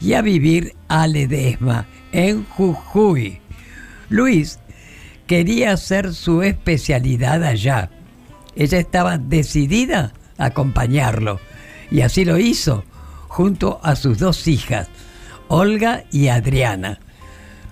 y 0.00 0.14
a 0.14 0.22
vivir 0.22 0.74
a 0.88 1.06
Ledesma, 1.06 1.86
en 2.12 2.44
Jujuy. 2.44 3.40
Luis 4.08 4.58
quería 5.26 5.72
hacer 5.72 6.14
su 6.14 6.42
especialidad 6.42 7.44
allá. 7.44 7.90
Ella 8.56 8.78
estaba 8.78 9.18
decidida 9.18 10.12
a 10.38 10.46
acompañarlo 10.46 11.40
y 11.90 12.00
así 12.00 12.24
lo 12.24 12.38
hizo 12.38 12.84
junto 13.28 13.80
a 13.82 13.94
sus 13.96 14.18
dos 14.18 14.48
hijas, 14.48 14.88
Olga 15.48 16.04
y 16.10 16.28
Adriana. 16.28 16.98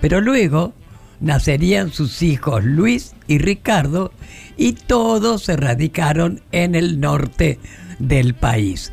Pero 0.00 0.20
luego 0.20 0.74
nacerían 1.20 1.92
sus 1.92 2.22
hijos 2.22 2.64
Luis 2.64 3.14
y 3.26 3.38
Ricardo 3.38 4.12
y 4.56 4.72
todos 4.72 5.44
se 5.44 5.56
radicaron 5.56 6.40
en 6.52 6.74
el 6.74 7.00
norte 7.00 7.58
del 7.98 8.34
país. 8.34 8.92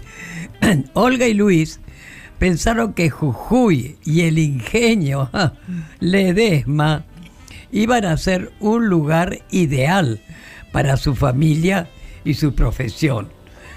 Olga 0.93 1.27
y 1.27 1.33
Luis 1.33 1.79
pensaron 2.39 2.93
que 2.93 3.09
Jujuy 3.09 3.97
y 4.03 4.21
el 4.21 4.39
ingenio 4.39 5.29
Ledesma 5.99 7.05
iban 7.71 8.05
a 8.05 8.17
ser 8.17 8.51
un 8.59 8.87
lugar 8.87 9.39
ideal 9.51 10.21
para 10.71 10.97
su 10.97 11.15
familia 11.15 11.87
y 12.23 12.33
su 12.35 12.55
profesión. 12.55 13.29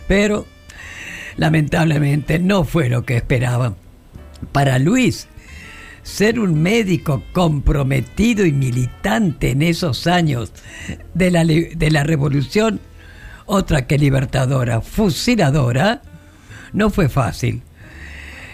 Pero 0.06 0.46
lamentablemente 1.36 2.38
no 2.38 2.64
fue 2.64 2.88
lo 2.88 3.04
que 3.04 3.16
esperaban. 3.16 3.76
Para 4.52 4.78
Luis, 4.78 5.28
ser 6.08 6.40
un 6.40 6.60
médico 6.62 7.22
comprometido 7.32 8.46
y 8.46 8.52
militante 8.52 9.50
en 9.50 9.62
esos 9.62 10.06
años 10.06 10.52
de 11.12 11.30
la, 11.30 11.44
de 11.44 11.90
la 11.90 12.02
revolución, 12.02 12.80
otra 13.44 13.86
que 13.86 13.98
libertadora, 13.98 14.80
fusiladora, 14.80 16.00
no 16.72 16.88
fue 16.90 17.08
fácil. 17.10 17.62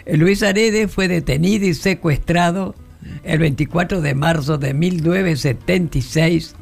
Luis 0.07 0.42
Arede 0.42 0.88
fue 0.88 1.07
detenido 1.09 1.64
y 1.66 1.74
secuestrado 1.74 2.74
el 3.22 3.38
24 3.38 4.00
de 4.00 4.14
marzo 4.14 4.59
de 4.59 4.74
1976 4.74 6.57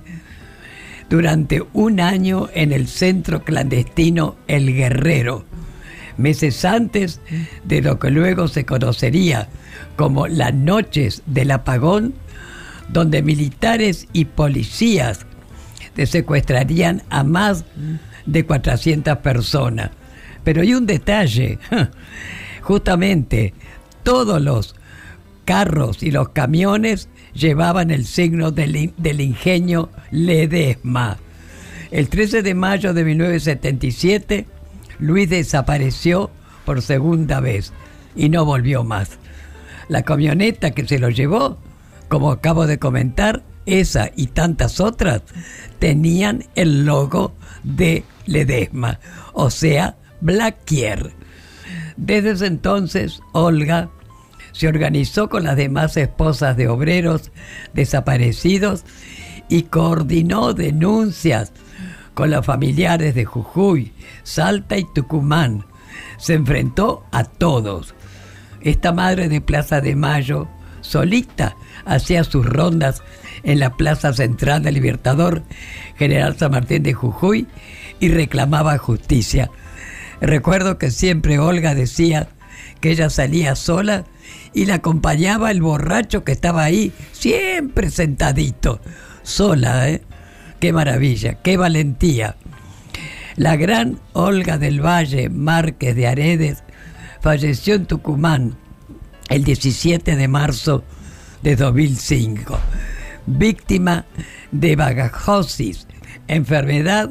durante 1.09 1.63
un 1.73 2.01
año 2.01 2.49
en 2.53 2.71
el 2.71 2.87
centro 2.87 3.45
clandestino 3.45 4.37
El 4.47 4.75
Guerrero, 4.75 5.47
meses 6.17 6.65
antes 6.65 7.21
de 7.65 7.83
lo 7.83 7.99
que 7.99 8.11
luego 8.11 8.49
se 8.49 8.65
conocería 8.65 9.49
como 9.97 10.27
las 10.29 10.55
noches 10.55 11.23
del 11.27 11.51
apagón, 11.51 12.15
donde 12.89 13.23
militares 13.23 14.09
y 14.13 14.27
policías 14.27 15.27
secuestrarían 16.07 17.03
a 17.11 17.23
más 17.25 17.65
de 18.27 18.45
400 18.45 19.19
personas. 19.19 19.91
Pero 20.45 20.63
hay 20.63 20.75
un 20.75 20.87
detalle, 20.87 21.59
justamente 22.63 23.55
todos 24.03 24.41
los 24.41 24.75
carros 25.45 26.03
y 26.03 26.11
los 26.11 26.31
camiones 26.31 27.09
llevaban 27.35 27.91
el 27.91 28.07
signo 28.07 28.51
del, 28.51 28.93
del, 28.97 29.21
ingenio 29.21 29.91
Ledesma. 30.11 31.19
El 31.91 32.09
13 32.09 32.43
de 32.43 32.55
mayo 32.55 32.95
de 32.95 33.05
1977, 33.05 34.47
Luis 34.99 35.29
desapareció 35.29 36.31
por 36.65 36.83
segunda 36.83 37.41
vez 37.41 37.73
y 38.15 38.29
no 38.29 38.45
volvió 38.45 38.85
más. 38.85 39.19
La 39.89 40.03
camioneta 40.03 40.71
que 40.71 40.87
se 40.87 40.99
lo 40.99 41.11
llevó, 41.11 41.59
como 42.09 42.31
acabo 42.31 42.67
de 42.67 42.79
comentar, 42.79 43.43
esa 43.67 44.11
y 44.17 44.29
tantas 44.29 44.81
otras, 44.81 45.23
tenían 45.79 46.45
el 46.55 46.85
logo 46.85 47.35
de 47.63 48.05
Ledesma, 48.27 49.01
o 49.33 49.51
sea, 49.51 49.97
Blackier. 50.21 51.13
Desde 51.97 52.33
ese 52.33 52.47
entonces, 52.47 53.21
Olga 53.33 53.91
se 54.53 54.69
organizó 54.69 55.29
con 55.29 55.45
las 55.45 55.57
demás 55.57 55.97
esposas 55.97 56.57
de 56.57 56.69
obreros 56.69 57.31
desaparecidos 57.73 58.85
y 59.49 59.65
coordinó 59.65 60.55
denuncias 60.55 61.53
con 62.15 62.31
los 62.31 62.45
familiares 62.45 63.15
de 63.15 63.25
Jujuy, 63.25 63.93
Salta 64.23 64.77
y 64.77 64.85
Tucumán. 64.85 65.65
Se 66.19 66.35
enfrentó 66.35 67.05
a 67.11 67.25
todos. 67.25 67.95
Esta 68.61 68.93
madre 68.93 69.29
de 69.29 69.41
Plaza 69.41 69.81
de 69.81 69.97
Mayo, 69.97 70.49
solita, 70.81 71.57
hacía 71.85 72.25
sus 72.25 72.47
rondas 72.47 73.03
en 73.43 73.59
la 73.59 73.77
Plaza 73.77 74.13
Central 74.13 74.63
del 74.63 74.75
Libertador, 74.75 75.43
General 75.97 76.37
San 76.37 76.53
Martín 76.53 76.83
de 76.83 76.95
Jujuy, 76.95 77.47
y 77.99 78.09
reclamaba 78.09 78.79
justicia. 78.79 79.51
Recuerdo 80.21 80.79
que 80.79 80.91
siempre 80.91 81.39
Olga 81.39 81.75
decía 81.75 82.29
que 82.81 82.91
ella 82.91 83.11
salía 83.11 83.57
sola 83.57 84.05
y 84.53 84.67
la 84.67 84.75
acompañaba 84.75 85.51
el 85.51 85.63
borracho 85.63 86.25
que 86.25 86.33
estaba 86.33 86.63
ahí, 86.63 86.93
siempre 87.13 87.91
sentadito, 87.91 88.81
sola, 89.23 89.89
¿eh? 89.89 90.03
Qué 90.63 90.73
maravilla, 90.73 91.43
qué 91.43 91.57
valentía. 91.57 92.37
La 93.35 93.57
gran 93.57 93.99
Olga 94.13 94.59
del 94.59 94.81
Valle 94.81 95.29
Márquez 95.29 95.97
de 95.97 96.07
Aredes 96.07 96.63
falleció 97.21 97.75
en 97.75 97.87
Tucumán 97.87 98.55
el 99.29 99.43
17 99.43 100.15
de 100.15 100.29
marzo 100.29 100.85
de 101.43 101.57
2005, 101.57 102.57
víctima 103.27 104.07
de 104.53 104.77
bagajosis, 104.77 105.89
enfermedad 106.29 107.11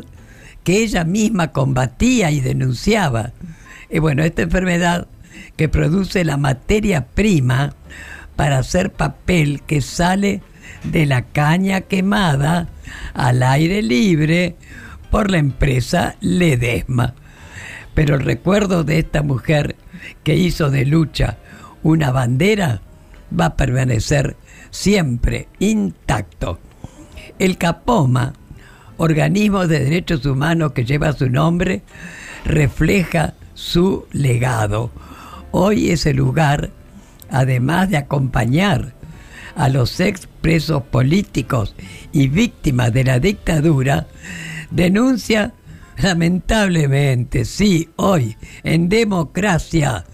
que 0.63 0.81
ella 0.81 1.03
misma 1.03 1.51
combatía 1.51 2.31
y 2.31 2.39
denunciaba. 2.39 3.33
Y 3.89 3.99
bueno, 3.99 4.23
esta 4.23 4.43
enfermedad 4.43 5.09
que 5.57 5.67
produce 5.67 6.23
la 6.23 6.37
materia 6.37 7.05
prima 7.05 7.75
para 8.37 8.59
hacer 8.59 8.93
papel 8.93 9.61
que 9.67 9.81
sale 9.81 10.41
de 10.83 11.05
la 11.05 11.23
caña 11.23 11.81
quemada 11.81 12.69
al 13.13 13.43
aire 13.43 13.81
libre 13.81 14.55
por 15.09 15.29
la 15.29 15.37
empresa 15.37 16.15
Ledesma. 16.21 17.15
Pero 17.93 18.15
el 18.15 18.21
recuerdo 18.21 18.83
de 18.83 18.99
esta 18.99 19.21
mujer 19.21 19.75
que 20.23 20.35
hizo 20.35 20.69
de 20.69 20.85
lucha 20.85 21.37
una 21.83 22.11
bandera 22.11 22.81
va 23.37 23.45
a 23.45 23.55
permanecer 23.55 24.35
siempre 24.69 25.47
intacto. 25.59 26.59
El 27.39 27.57
CAPOMA, 27.57 28.33
organismo 28.97 29.67
de 29.67 29.79
derechos 29.79 30.25
humanos 30.25 30.71
que 30.73 30.85
lleva 30.85 31.13
su 31.13 31.29
nombre, 31.29 31.81
refleja 32.45 33.33
su 33.53 34.07
legado 34.11 34.91
Hoy 35.53 35.89
ese 35.89 36.13
lugar, 36.13 36.69
además 37.29 37.89
de 37.89 37.97
acompañar 37.97 38.93
a 39.55 39.69
los 39.69 39.99
expresos 39.99 40.83
políticos 40.83 41.75
y 42.11 42.27
víctimas 42.27 42.93
de 42.93 43.03
la 43.03 43.19
dictadura, 43.19 44.07
denuncia 44.69 45.53
lamentablemente, 45.97 47.45
sí, 47.45 47.89
hoy, 47.95 48.37
en 48.63 48.89
democracia, 48.89 50.05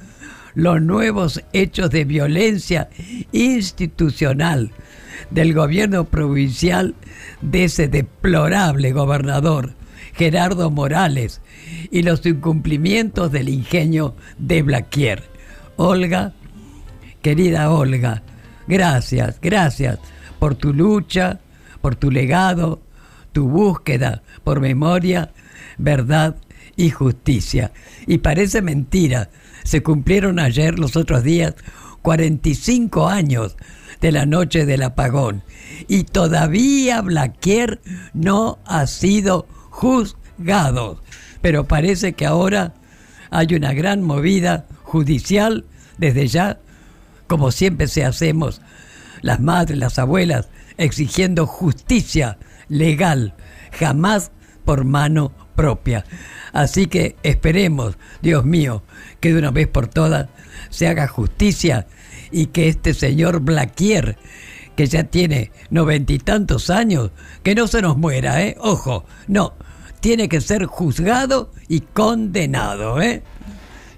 los 0.54 0.82
nuevos 0.82 1.44
hechos 1.54 1.90
de 1.92 2.04
violencia 2.04 2.90
institucional 3.32 4.72
del 5.30 5.54
gobierno 5.54 6.06
provincial 6.06 6.96
de 7.42 7.66
ese 7.66 7.88
deplorable 7.88 8.92
gobernador 8.92 9.76
Gerardo 10.14 10.72
Morales 10.72 11.42
y 11.92 12.02
los 12.02 12.26
incumplimientos 12.26 13.32
del 13.32 13.50
ingenio 13.50 14.16
de 14.40 14.64
Blaquier. 14.64 15.24
Olga, 15.76 16.34
querida 17.22 17.70
Olga, 17.72 18.24
gracias, 18.68 19.40
gracias 19.42 20.00
por 20.40 20.56
tu 20.56 20.74
lucha, 20.74 21.40
por 21.82 21.96
tu 21.96 22.12
legado, 22.12 22.82
tu 23.32 23.48
búsqueda 23.48 24.24
por 24.44 24.60
memoria, 24.60 25.32
verdad 25.78 26.36
y 26.76 26.90
justicia. 26.90 27.72
Y 28.06 28.20
parece 28.20 28.62
mentira, 28.62 29.30
se 29.64 29.84
cumplieron 29.84 30.40
ayer, 30.40 30.80
los 30.80 30.96
otros 30.96 31.24
días, 31.24 31.56
45 32.02 33.08
años 33.08 33.58
de 34.02 34.12
la 34.12 34.26
noche 34.26 34.66
del 34.66 34.84
apagón. 34.84 35.44
Y 35.88 36.04
todavía 36.04 37.02
Blaquier 37.02 37.82
no 38.14 38.60
ha 38.66 38.88
sido 38.88 39.48
juzgados. 39.70 41.00
Pero 41.42 41.68
parece 41.68 42.14
que 42.14 42.26
ahora 42.26 42.74
hay 43.30 43.56
una 43.56 43.74
gran 43.74 44.04
movida 44.04 44.66
judicial 44.84 45.66
desde 45.98 46.28
ya, 46.28 46.60
como 47.28 47.52
siempre 47.52 47.88
se 47.88 48.06
hacemos 48.06 48.62
las 49.22 49.40
madres, 49.40 49.78
las 49.78 50.00
abuelas, 50.00 50.50
exigiendo 50.78 51.46
justicia 51.46 52.38
legal, 52.70 53.36
jamás 53.72 54.32
por 54.66 54.86
mano 54.86 55.32
propia. 55.56 56.06
Así 56.54 56.88
que 56.88 57.16
esperemos, 57.24 57.98
Dios 58.22 58.46
mío, 58.46 58.84
que 59.20 59.34
de 59.34 59.40
una 59.40 59.52
vez 59.52 59.68
por 59.68 59.88
todas 59.88 60.28
se 60.70 60.88
haga 60.88 61.08
justicia 61.08 61.88
y 62.32 62.48
que 62.48 62.68
este 62.68 62.94
señor 62.94 63.42
Blaquier, 63.42 64.18
que 64.76 64.88
ya 64.88 65.06
tiene 65.06 65.52
noventa 65.70 66.14
y 66.14 66.20
tantos 66.20 66.70
años, 66.70 67.12
que 67.44 67.56
no 67.56 67.68
se 67.68 67.82
nos 67.82 67.98
muera, 67.98 68.42
¿eh? 68.44 68.56
Ojo, 68.60 69.06
no, 69.28 69.54
tiene 70.00 70.30
que 70.30 70.42
ser 70.42 70.66
juzgado 70.66 71.52
y 71.68 71.82
condenado, 71.82 73.02
¿eh? 73.02 73.24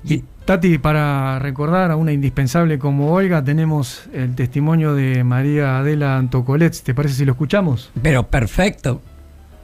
Y 0.04 0.24
Tati, 0.50 0.80
para 0.80 1.38
recordar 1.38 1.92
a 1.92 1.96
una 1.96 2.12
indispensable 2.12 2.80
como 2.80 3.14
Olga, 3.14 3.44
tenemos 3.44 4.10
el 4.12 4.34
testimonio 4.34 4.96
de 4.96 5.24
María 5.24 5.78
Adela 5.78 6.18
Antocolets. 6.18 6.82
¿Te 6.82 6.96
parece 6.96 7.14
si 7.14 7.26
lo 7.26 7.34
escuchamos? 7.34 7.92
Pero 8.02 8.24
perfecto. 8.24 9.00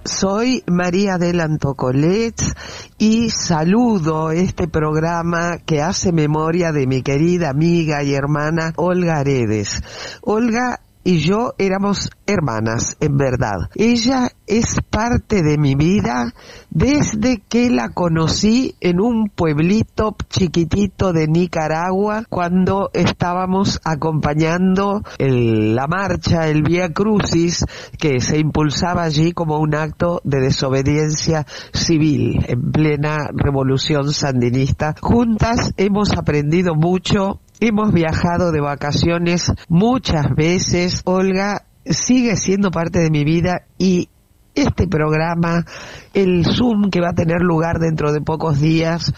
Soy 0.03 0.63
María 0.67 1.17
del 1.17 1.39
Antocolets 1.39 2.53
y 2.99 3.31
saludo 3.31 4.29
este 4.29 4.67
programa 4.67 5.57
que 5.65 5.81
hace 5.81 6.11
memoria 6.11 6.71
de 6.71 6.85
mi 6.85 7.01
querida 7.01 7.49
amiga 7.49 8.03
y 8.03 8.13
hermana 8.13 8.71
Olga 8.75 9.17
Aredes. 9.17 9.81
Olga 10.21 10.81
y 11.05 11.19
yo 11.19 11.53
éramos 11.59 12.09
hermanas, 12.25 12.97
en 12.99 13.15
verdad. 13.15 13.69
Ella 13.75 14.29
es 14.47 14.79
parte 14.89 15.43
de 15.43 15.57
mi 15.59 15.75
vida 15.75 16.33
desde 16.71 17.41
que 17.47 17.69
la 17.69 17.89
conocí 17.89 18.75
en 18.81 18.99
un 18.99 19.29
pueblito 19.29 20.15
chiquitito 20.29 21.13
de 21.13 21.27
Nicaragua 21.27 22.23
cuando 22.27 22.89
estábamos 22.93 23.79
acompañando 23.83 25.03
el- 25.19 25.75
la 25.75 25.85
marcha, 25.87 26.47
el 26.47 26.63
Vía 26.63 26.91
Crucis, 26.91 27.63
que 27.99 28.19
se 28.19 28.39
impulsaba 28.39 29.03
allí 29.03 29.31
como 29.31 29.59
un 29.59 29.75
acto 29.75 30.21
de 30.23 30.41
desobediencia 30.41 31.45
civil 31.71 32.43
en 32.47 32.71
plena 32.71 33.29
revolución 33.31 34.11
sandinista. 34.11 34.95
Juntas 35.01 35.71
hemos 35.77 36.17
aprendido 36.17 36.73
mucho 36.73 37.41
Hemos 37.59 37.93
viajado 37.93 38.51
de 38.51 38.61
vacaciones 38.61 39.51
muchas 39.69 40.27
veces. 40.35 41.01
Olga 41.05 41.65
sigue 41.85 42.35
siendo 42.35 42.71
parte 42.71 42.99
de 42.99 43.09
mi 43.09 43.23
vida 43.23 43.61
y 43.77 44.09
este 44.55 44.87
programa, 44.87 45.65
el 46.13 46.45
Zoom 46.45 46.89
que 46.89 47.01
va 47.01 47.09
a 47.09 47.15
tener 47.15 47.41
lugar 47.41 47.79
dentro 47.79 48.13
de 48.13 48.21
pocos 48.21 48.59
días, 48.59 49.13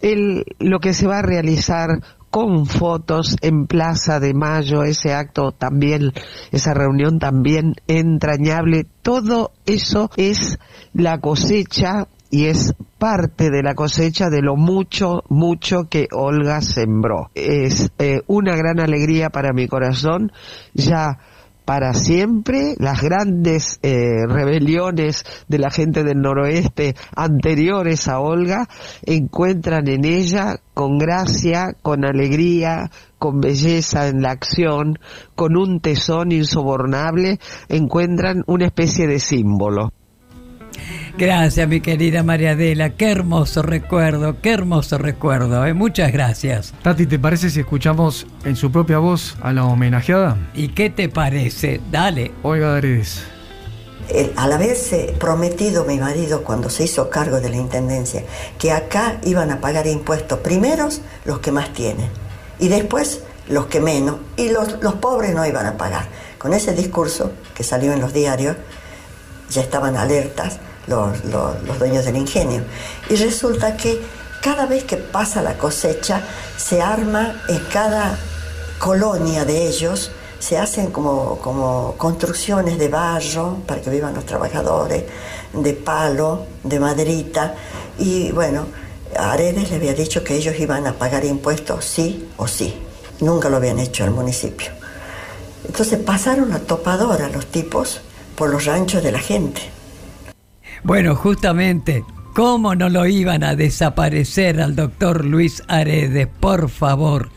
el, 0.00 0.44
lo 0.58 0.80
que 0.80 0.94
se 0.94 1.06
va 1.06 1.18
a 1.18 1.22
realizar 1.22 1.88
con 2.30 2.66
fotos 2.66 3.36
en 3.42 3.66
Plaza 3.66 4.20
de 4.20 4.32
Mayo, 4.32 4.84
ese 4.84 5.12
acto 5.12 5.52
también, 5.52 6.12
esa 6.50 6.72
reunión 6.72 7.18
también 7.18 7.74
entrañable, 7.88 8.86
todo 9.02 9.52
eso 9.66 10.10
es 10.16 10.58
la 10.94 11.18
cosecha 11.18 12.08
y 12.32 12.46
es 12.46 12.74
parte 12.98 13.50
de 13.50 13.62
la 13.62 13.74
cosecha 13.74 14.30
de 14.30 14.40
lo 14.40 14.56
mucho, 14.56 15.22
mucho 15.28 15.84
que 15.90 16.08
Olga 16.12 16.62
sembró. 16.62 17.30
Es 17.34 17.92
eh, 17.98 18.22
una 18.26 18.56
gran 18.56 18.80
alegría 18.80 19.28
para 19.28 19.52
mi 19.52 19.68
corazón, 19.68 20.32
ya 20.72 21.18
para 21.66 21.92
siempre 21.92 22.74
las 22.78 23.02
grandes 23.02 23.78
eh, 23.82 24.26
rebeliones 24.26 25.26
de 25.46 25.58
la 25.58 25.70
gente 25.70 26.04
del 26.04 26.22
noroeste 26.22 26.94
anteriores 27.14 28.08
a 28.08 28.18
Olga 28.20 28.66
encuentran 29.04 29.86
en 29.88 30.06
ella 30.06 30.56
con 30.72 30.96
gracia, 30.96 31.76
con 31.82 32.06
alegría, 32.06 32.90
con 33.18 33.42
belleza 33.42 34.08
en 34.08 34.22
la 34.22 34.30
acción, 34.30 34.98
con 35.34 35.58
un 35.58 35.80
tesón 35.80 36.32
insobornable, 36.32 37.38
encuentran 37.68 38.42
una 38.46 38.64
especie 38.64 39.06
de 39.06 39.20
símbolo. 39.20 39.92
Gracias, 41.18 41.68
mi 41.68 41.80
querida 41.80 42.22
María 42.22 42.52
Adela. 42.52 42.90
Qué 42.90 43.10
hermoso 43.10 43.62
recuerdo, 43.62 44.40
qué 44.40 44.52
hermoso 44.52 44.98
recuerdo. 44.98 45.64
¿eh? 45.66 45.74
Muchas 45.74 46.12
gracias. 46.12 46.72
Tati, 46.82 47.06
¿te 47.06 47.18
parece 47.18 47.50
si 47.50 47.60
escuchamos 47.60 48.26
en 48.44 48.56
su 48.56 48.72
propia 48.72 48.98
voz 48.98 49.36
a 49.42 49.52
la 49.52 49.64
homenajeada? 49.64 50.36
¿Y 50.54 50.68
qué 50.68 50.90
te 50.90 51.08
parece? 51.08 51.80
Dale. 51.90 52.32
Olga 52.42 52.70
Daredes. 52.72 53.22
Eh, 54.08 54.32
al 54.36 54.52
haberse 54.52 55.14
prometido 55.18 55.84
mi 55.84 55.98
marido 55.98 56.42
cuando 56.42 56.68
se 56.70 56.84
hizo 56.84 57.08
cargo 57.08 57.40
de 57.40 57.50
la 57.50 57.56
intendencia 57.56 58.24
que 58.58 58.72
acá 58.72 59.18
iban 59.22 59.50
a 59.52 59.60
pagar 59.60 59.86
impuestos 59.86 60.40
primeros 60.40 61.02
los 61.24 61.38
que 61.38 61.52
más 61.52 61.72
tienen 61.72 62.08
y 62.58 62.68
después 62.68 63.22
los 63.48 63.66
que 63.66 63.80
menos 63.80 64.16
y 64.36 64.50
los, 64.50 64.82
los 64.82 64.94
pobres 64.94 65.34
no 65.34 65.46
iban 65.46 65.66
a 65.66 65.76
pagar. 65.76 66.06
Con 66.38 66.52
ese 66.52 66.74
discurso 66.74 67.30
que 67.54 67.62
salió 67.62 67.92
en 67.92 68.00
los 68.00 68.12
diarios 68.12 68.56
ya 69.52 69.62
estaban 69.62 69.96
alertas 69.96 70.58
los, 70.86 71.24
los, 71.24 71.78
dueños 71.78 72.04
del 72.04 72.16
ingenio 72.16 72.62
y 73.08 73.16
resulta 73.16 73.76
que 73.76 74.00
cada 74.40 74.66
vez 74.66 74.84
que 74.84 74.96
pasa 74.96 75.42
la 75.42 75.56
cosecha 75.56 76.22
se 76.56 76.82
arma 76.82 77.40
en 77.48 77.60
cada 77.72 78.18
colonia 78.78 79.44
de 79.44 79.68
ellos 79.68 80.10
se 80.40 80.58
hacen 80.58 80.90
como, 80.90 81.38
como 81.38 81.94
construcciones 81.96 82.76
de 82.76 82.88
barro 82.88 83.58
para 83.64 83.80
que 83.80 83.90
vivan 83.90 84.14
los 84.14 84.26
trabajadores, 84.26 85.04
de 85.52 85.72
palo, 85.74 86.46
de 86.64 86.80
maderita, 86.80 87.54
y 87.96 88.32
bueno, 88.32 88.66
Aredes 89.16 89.70
le 89.70 89.76
había 89.76 89.94
dicho 89.94 90.24
que 90.24 90.34
ellos 90.34 90.58
iban 90.58 90.86
a 90.86 90.94
pagar 90.94 91.24
impuestos 91.24 91.84
sí 91.84 92.28
o 92.36 92.48
sí. 92.48 92.74
Nunca 93.20 93.48
lo 93.48 93.58
habían 93.58 93.78
hecho 93.78 94.04
al 94.04 94.10
municipio. 94.10 94.72
Entonces 95.64 95.98
pasaron 96.00 96.50
la 96.50 96.58
topadora 96.58 97.28
los 97.28 97.46
tipos 97.46 98.00
por 98.36 98.50
los 98.50 98.64
ranchos 98.66 99.02
de 99.02 99.12
la 99.12 99.18
gente. 99.18 99.62
Bueno, 100.84 101.14
justamente, 101.14 102.04
¿cómo 102.34 102.74
no 102.74 102.88
lo 102.88 103.06
iban 103.06 103.44
a 103.44 103.54
desaparecer 103.54 104.60
al 104.60 104.74
doctor 104.74 105.24
Luis 105.24 105.62
Aredes? 105.68 106.26
Por 106.26 106.68
favor. 106.68 107.30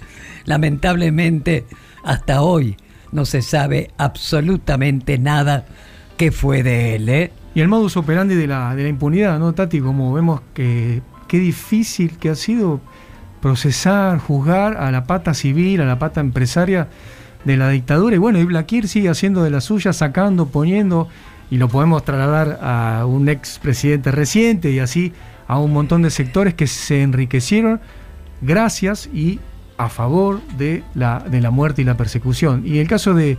Lamentablemente, 0.46 1.66
hasta 2.04 2.42
hoy 2.42 2.78
no 3.12 3.26
se 3.26 3.42
sabe 3.42 3.92
absolutamente 3.98 5.18
nada 5.18 5.66
que 6.18 6.32
fue 6.32 6.64
de 6.64 6.96
él, 6.96 7.10
¿eh? 7.10 7.32
Y 7.54 7.62
el 7.62 7.68
modus 7.68 7.98
operandi 7.98 8.36
de 8.36 8.48
la, 8.48 8.76
de 8.76 8.84
la 8.84 8.90
impunidad, 8.90 9.40
¿no, 9.40 9.54
Tati? 9.54 9.80
Como 9.80 10.14
vemos 10.14 10.42
que 10.54 11.02
qué 11.28 11.40
difícil 11.40 12.18
que 12.18 12.30
ha 12.30 12.36
sido 12.36 12.82
procesar, 13.42 14.20
juzgar 14.20 14.78
a 14.78 14.92
la 14.92 15.06
pata 15.06 15.34
civil, 15.34 15.82
a 15.82 15.86
la 15.86 16.00
pata 16.00 16.20
empresaria 16.20 16.88
de 17.46 17.58
la 17.58 17.70
dictadura. 17.70 18.16
Y 18.16 18.20
bueno, 18.20 18.40
y 18.40 18.44
Blaquir 18.44 18.88
sigue 18.88 19.10
haciendo 19.10 19.44
de 19.44 19.52
la 19.52 19.62
suya, 19.62 19.94
sacando, 19.94 20.48
poniendo, 20.48 21.08
y 21.50 21.58
lo 21.58 21.70
podemos 21.70 22.04
trasladar 22.04 22.60
a 22.62 23.06
un 23.06 23.30
ex 23.30 23.60
presidente 23.60 24.12
reciente 24.12 24.72
y 24.72 24.80
así 24.80 25.14
a 25.48 25.60
un 25.60 25.72
montón 25.72 26.02
de 26.02 26.10
sectores 26.10 26.56
que 26.56 26.66
se 26.66 27.04
enriquecieron 27.04 27.80
gracias 28.42 29.08
y 29.14 29.40
a 29.78 29.90
favor 29.90 30.42
de 30.58 30.84
la, 30.96 31.20
de 31.20 31.42
la 31.42 31.52
muerte 31.52 31.84
y 31.84 31.86
la 31.86 31.96
persecución. 31.96 32.64
Y 32.66 32.80
el 32.80 32.88
caso 32.88 33.14
de, 33.14 33.38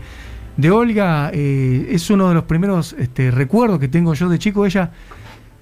de 0.56 0.70
Olga 0.70 1.30
eh, 1.32 1.88
es 1.90 2.08
uno 2.10 2.28
de 2.28 2.34
los 2.34 2.44
primeros 2.44 2.94
este, 2.98 3.30
recuerdos 3.30 3.80
que 3.80 3.88
tengo 3.88 4.14
yo 4.14 4.28
de 4.28 4.38
chico. 4.38 4.64
Ella, 4.66 4.90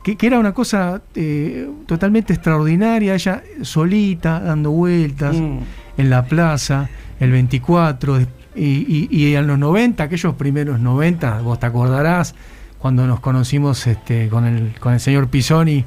que, 0.03 0.17
era 0.21 0.39
una 0.39 0.53
cosa 0.53 1.01
eh, 1.15 1.69
totalmente 1.87 2.35
extraordinaria, 2.35 3.15
ella 3.15 3.43
solita, 3.63 4.41
dando 4.41 4.71
vueltas 4.71 5.35
Mm. 5.37 5.59
En 5.97 6.11
la 6.11 6.25
plaza, 6.25 6.89
el 7.21 7.31
24, 7.31 8.21
y, 8.57 9.09
y, 9.11 9.35
en 9.35 9.47
los 9.47 9.59
90, 9.59 10.05
aquellos 10.05 10.35
primeros 10.35 10.81
90, 10.81 11.41
vos 11.41 11.59
te 11.59 11.67
acordarás, 11.67 12.35
cuando 12.79 13.07
nos 13.07 13.21
conocimos 13.21 13.87
este, 13.87 14.29
con, 14.29 14.47
el, 14.47 14.79
con 14.79 14.93
el 14.93 15.01
señor 15.01 15.29
Pisoni, 15.29 15.85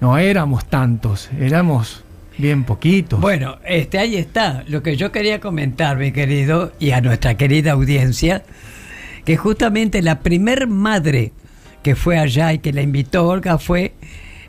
no 0.00 0.18
éramos 0.18 0.64
tantos, 0.66 1.30
éramos 1.38 2.04
bien 2.38 2.64
poquitos. 2.64 3.20
Bueno, 3.20 3.58
este, 3.64 3.98
ahí 3.98 4.16
está. 4.16 4.64
Lo 4.66 4.82
que 4.82 4.96
yo 4.96 5.12
quería 5.12 5.40
comentar, 5.40 5.96
mi 5.96 6.12
querido, 6.12 6.72
y 6.80 6.90
a 6.90 7.00
nuestra 7.00 7.36
querida 7.36 7.72
audiencia, 7.72 8.42
que 9.24 9.36
justamente 9.36 10.02
la 10.02 10.20
primer 10.20 10.66
madre 10.66 11.32
que 11.82 11.94
fue 11.94 12.18
allá 12.18 12.52
y 12.52 12.58
que 12.58 12.72
la 12.72 12.82
invitó 12.82 13.28
Olga 13.28 13.58
fue 13.58 13.92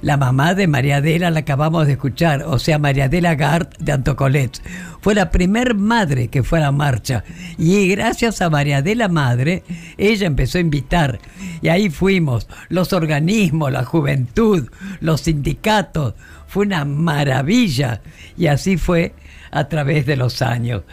la 0.05 0.17
mamá 0.17 0.53
de 0.53 0.67
María 0.67 0.97
Adela, 0.97 1.31
la 1.31 1.39
acabamos 1.39 1.87
de 1.87 1.93
escuchar, 1.93 2.43
o 2.43 2.59
sea, 2.59 2.77
María 2.77 3.05
Adela 3.05 3.33
Gart 3.33 3.75
de 3.79 3.91
Antocolet. 3.91 4.61
Fue 5.01 5.15
la 5.15 5.31
primer 5.31 5.73
madre 5.73 6.27
que 6.27 6.43
fue 6.43 6.59
a 6.59 6.61
la 6.61 6.71
marcha. 6.71 7.23
Y 7.57 7.87
gracias 7.87 8.39
a 8.43 8.51
María 8.51 8.77
Adela 8.77 9.07
Madre, 9.07 9.63
ella 9.97 10.27
empezó 10.27 10.59
a 10.59 10.61
invitar. 10.61 11.17
Y 11.63 11.69
ahí 11.69 11.89
fuimos, 11.89 12.47
los 12.69 12.93
organismos, 12.93 13.71
la 13.71 13.83
juventud, 13.83 14.69
los 14.99 15.21
sindicatos. 15.21 16.13
Fue 16.45 16.67
una 16.67 16.85
maravilla. 16.85 18.01
Y 18.37 18.45
así 18.45 18.77
fue 18.77 19.15
a 19.49 19.69
través 19.69 20.05
de 20.05 20.17
los 20.17 20.43
años. 20.43 20.83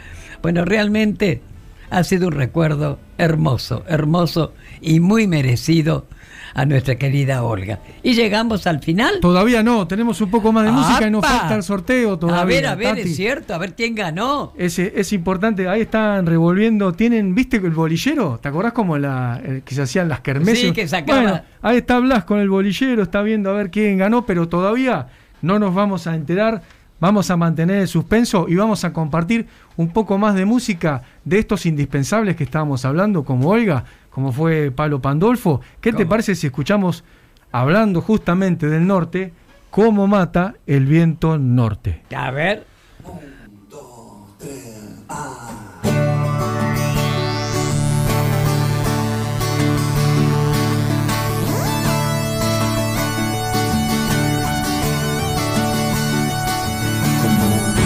Bueno, 0.40 0.64
realmente 0.64 1.42
ha 1.90 2.02
sido 2.02 2.28
un 2.28 2.32
recuerdo 2.32 2.98
hermoso, 3.18 3.84
hermoso 3.88 4.54
y 4.80 5.00
muy 5.00 5.26
merecido 5.26 6.06
a 6.54 6.64
nuestra 6.66 6.96
querida 6.96 7.42
Olga. 7.42 7.80
Y 8.02 8.14
llegamos 8.14 8.66
al 8.66 8.80
final. 8.80 9.20
Todavía 9.20 9.62
no, 9.62 9.86
tenemos 9.86 10.20
un 10.20 10.30
poco 10.30 10.52
más 10.52 10.64
de 10.64 10.72
música 10.72 11.06
y 11.06 11.10
nos 11.10 11.24
falta 11.26 11.54
el 11.54 11.62
sorteo 11.62 12.18
todavía. 12.18 12.40
a 12.42 12.44
ver, 12.44 12.66
a 12.66 12.74
ver, 12.74 12.96
Tati. 12.96 13.00
es 13.08 13.16
cierto, 13.16 13.54
a 13.54 13.58
ver 13.58 13.74
quién 13.74 13.94
ganó. 13.94 14.52
Es, 14.56 14.78
es 14.78 15.12
importante, 15.12 15.68
ahí 15.68 15.82
están 15.82 16.26
revolviendo, 16.26 16.92
tienen, 16.92 17.34
¿viste 17.34 17.56
el 17.56 17.70
bolillero? 17.70 18.38
¿Te 18.42 18.48
acordás 18.48 18.72
como 18.72 18.98
la 18.98 19.40
eh, 19.42 19.62
que 19.64 19.74
se 19.74 19.82
hacían 19.82 20.08
las 20.08 20.20
kermeses? 20.20 20.60
Sí, 20.60 20.72
que 20.72 20.86
sacaba- 20.88 21.20
Bueno, 21.22 21.40
ahí 21.62 21.78
está 21.78 21.98
Blas 21.98 22.24
con 22.24 22.38
el 22.40 22.48
bolillero, 22.50 23.02
está 23.02 23.22
viendo 23.22 23.50
a 23.50 23.54
ver 23.54 23.70
quién 23.70 23.98
ganó, 23.98 24.26
pero 24.26 24.48
todavía 24.48 25.06
no 25.40 25.58
nos 25.58 25.74
vamos 25.74 26.06
a 26.06 26.14
enterar, 26.14 26.62
vamos 27.00 27.30
a 27.30 27.36
mantener 27.36 27.78
el 27.80 27.88
suspenso 27.88 28.46
y 28.48 28.54
vamos 28.54 28.84
a 28.84 28.92
compartir 28.92 29.46
un 29.76 29.88
poco 29.92 30.18
más 30.18 30.34
de 30.34 30.44
música 30.44 31.02
de 31.24 31.38
estos 31.38 31.66
indispensables 31.66 32.36
que 32.36 32.44
estábamos 32.44 32.84
hablando, 32.84 33.24
como 33.24 33.48
Olga, 33.48 33.84
como 34.12 34.32
fue 34.32 34.70
Pablo 34.70 35.00
Pandolfo. 35.00 35.60
¿Qué 35.80 35.92
te 35.92 36.06
parece 36.06 36.34
si 36.34 36.46
escuchamos, 36.46 37.04
hablando 37.50 38.00
justamente 38.00 38.68
del 38.68 38.86
norte, 38.86 39.32
cómo 39.70 40.06
mata 40.06 40.54
el 40.66 40.86
viento 40.86 41.38
norte? 41.38 42.02
A 42.14 42.30
ver. 42.30 42.66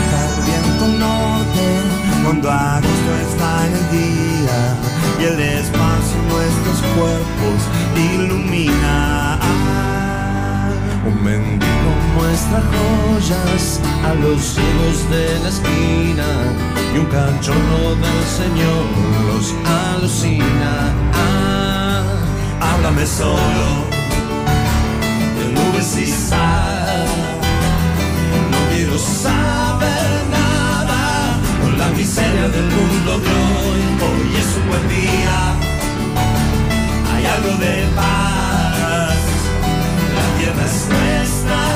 el 0.08 0.44
viento 0.44 0.88
norte 0.98 1.66
cuando 2.24 2.50
agosto 2.50 3.16
está 3.30 3.66
en 3.66 3.72
el 3.72 3.90
día 3.90 4.76
y 5.20 5.24
el 5.24 5.40
espacio 5.40 5.95
cuerpos 6.97 7.61
ilumina. 7.94 9.38
Un 11.07 11.22
mendigo 11.22 11.90
muestra 12.16 12.61
joyas 12.72 13.80
a 14.05 14.14
los 14.14 14.40
ciegos 14.42 14.99
de 15.11 15.38
la 15.42 15.49
esquina 15.49 16.28
y 16.94 16.99
un 16.99 17.07
cachorro 17.07 17.94
del 18.05 18.22
Señor 18.40 18.84
los 19.28 19.55
alucina. 19.94 20.72
Ah, 21.14 22.03
háblame 22.61 23.07
solo 23.07 23.68
de 25.36 25.44
nubes 25.55 25.99
y 25.99 26.07
sal. 26.07 27.07
No 28.51 28.59
quiero 28.72 28.99
saber 28.99 30.11
nada 30.30 31.38
con 31.61 31.78
la 31.78 31.88
miseria 31.90 32.49
del 32.49 32.68
mundo 32.76 33.12
hoy. 33.14 33.80
Hoy 34.07 34.36
es 34.42 34.49
un 34.59 34.68
buen 34.70 34.88
día, 34.88 35.36
algo 37.26 37.56
de 37.58 37.86
paz. 37.94 39.16
La 40.14 40.38
tierra 40.38 40.64
es 40.64 40.88
nuestra 40.88 41.75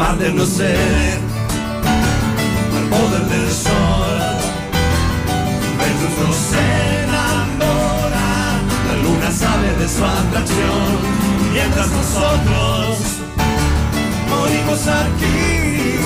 Mar 0.00 0.16
de 0.16 0.32
no 0.32 0.46
ser 0.46 1.18
al 2.78 2.84
poder 2.88 3.24
del 3.32 3.50
sol. 3.52 4.18
Venus 5.78 6.14
nos 6.22 6.40
enamora, 7.04 8.30
la 8.86 8.94
luna 9.04 9.30
sabe 9.30 9.68
de 9.78 9.86
su 9.86 10.02
atracción, 10.02 10.90
mientras 11.52 11.88
nosotros 11.90 12.96
morimos 14.30 14.88
aquí. 14.88 15.98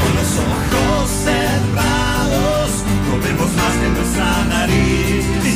Con 0.00 0.10
los 0.18 0.30
ojos 0.48 1.10
cerrados, 1.26 2.70
no 3.06 3.14
vemos 3.22 3.50
más 3.60 3.74
que 3.80 3.88
nuestra 3.96 4.28
nariz. 4.48 5.55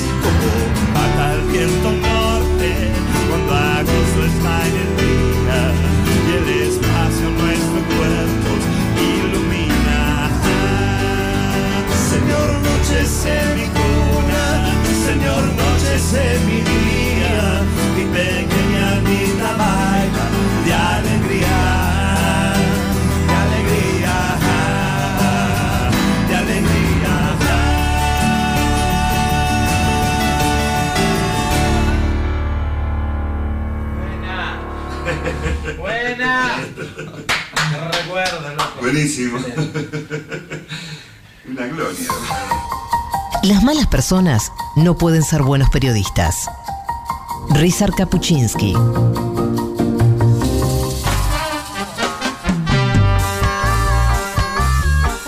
Malas 43.70 43.86
personas 43.86 44.52
no 44.74 44.96
pueden 44.96 45.22
ser 45.22 45.44
buenos 45.44 45.70
periodistas. 45.70 46.34
Rizar 47.50 47.92
Kapuczynski. 47.92 48.74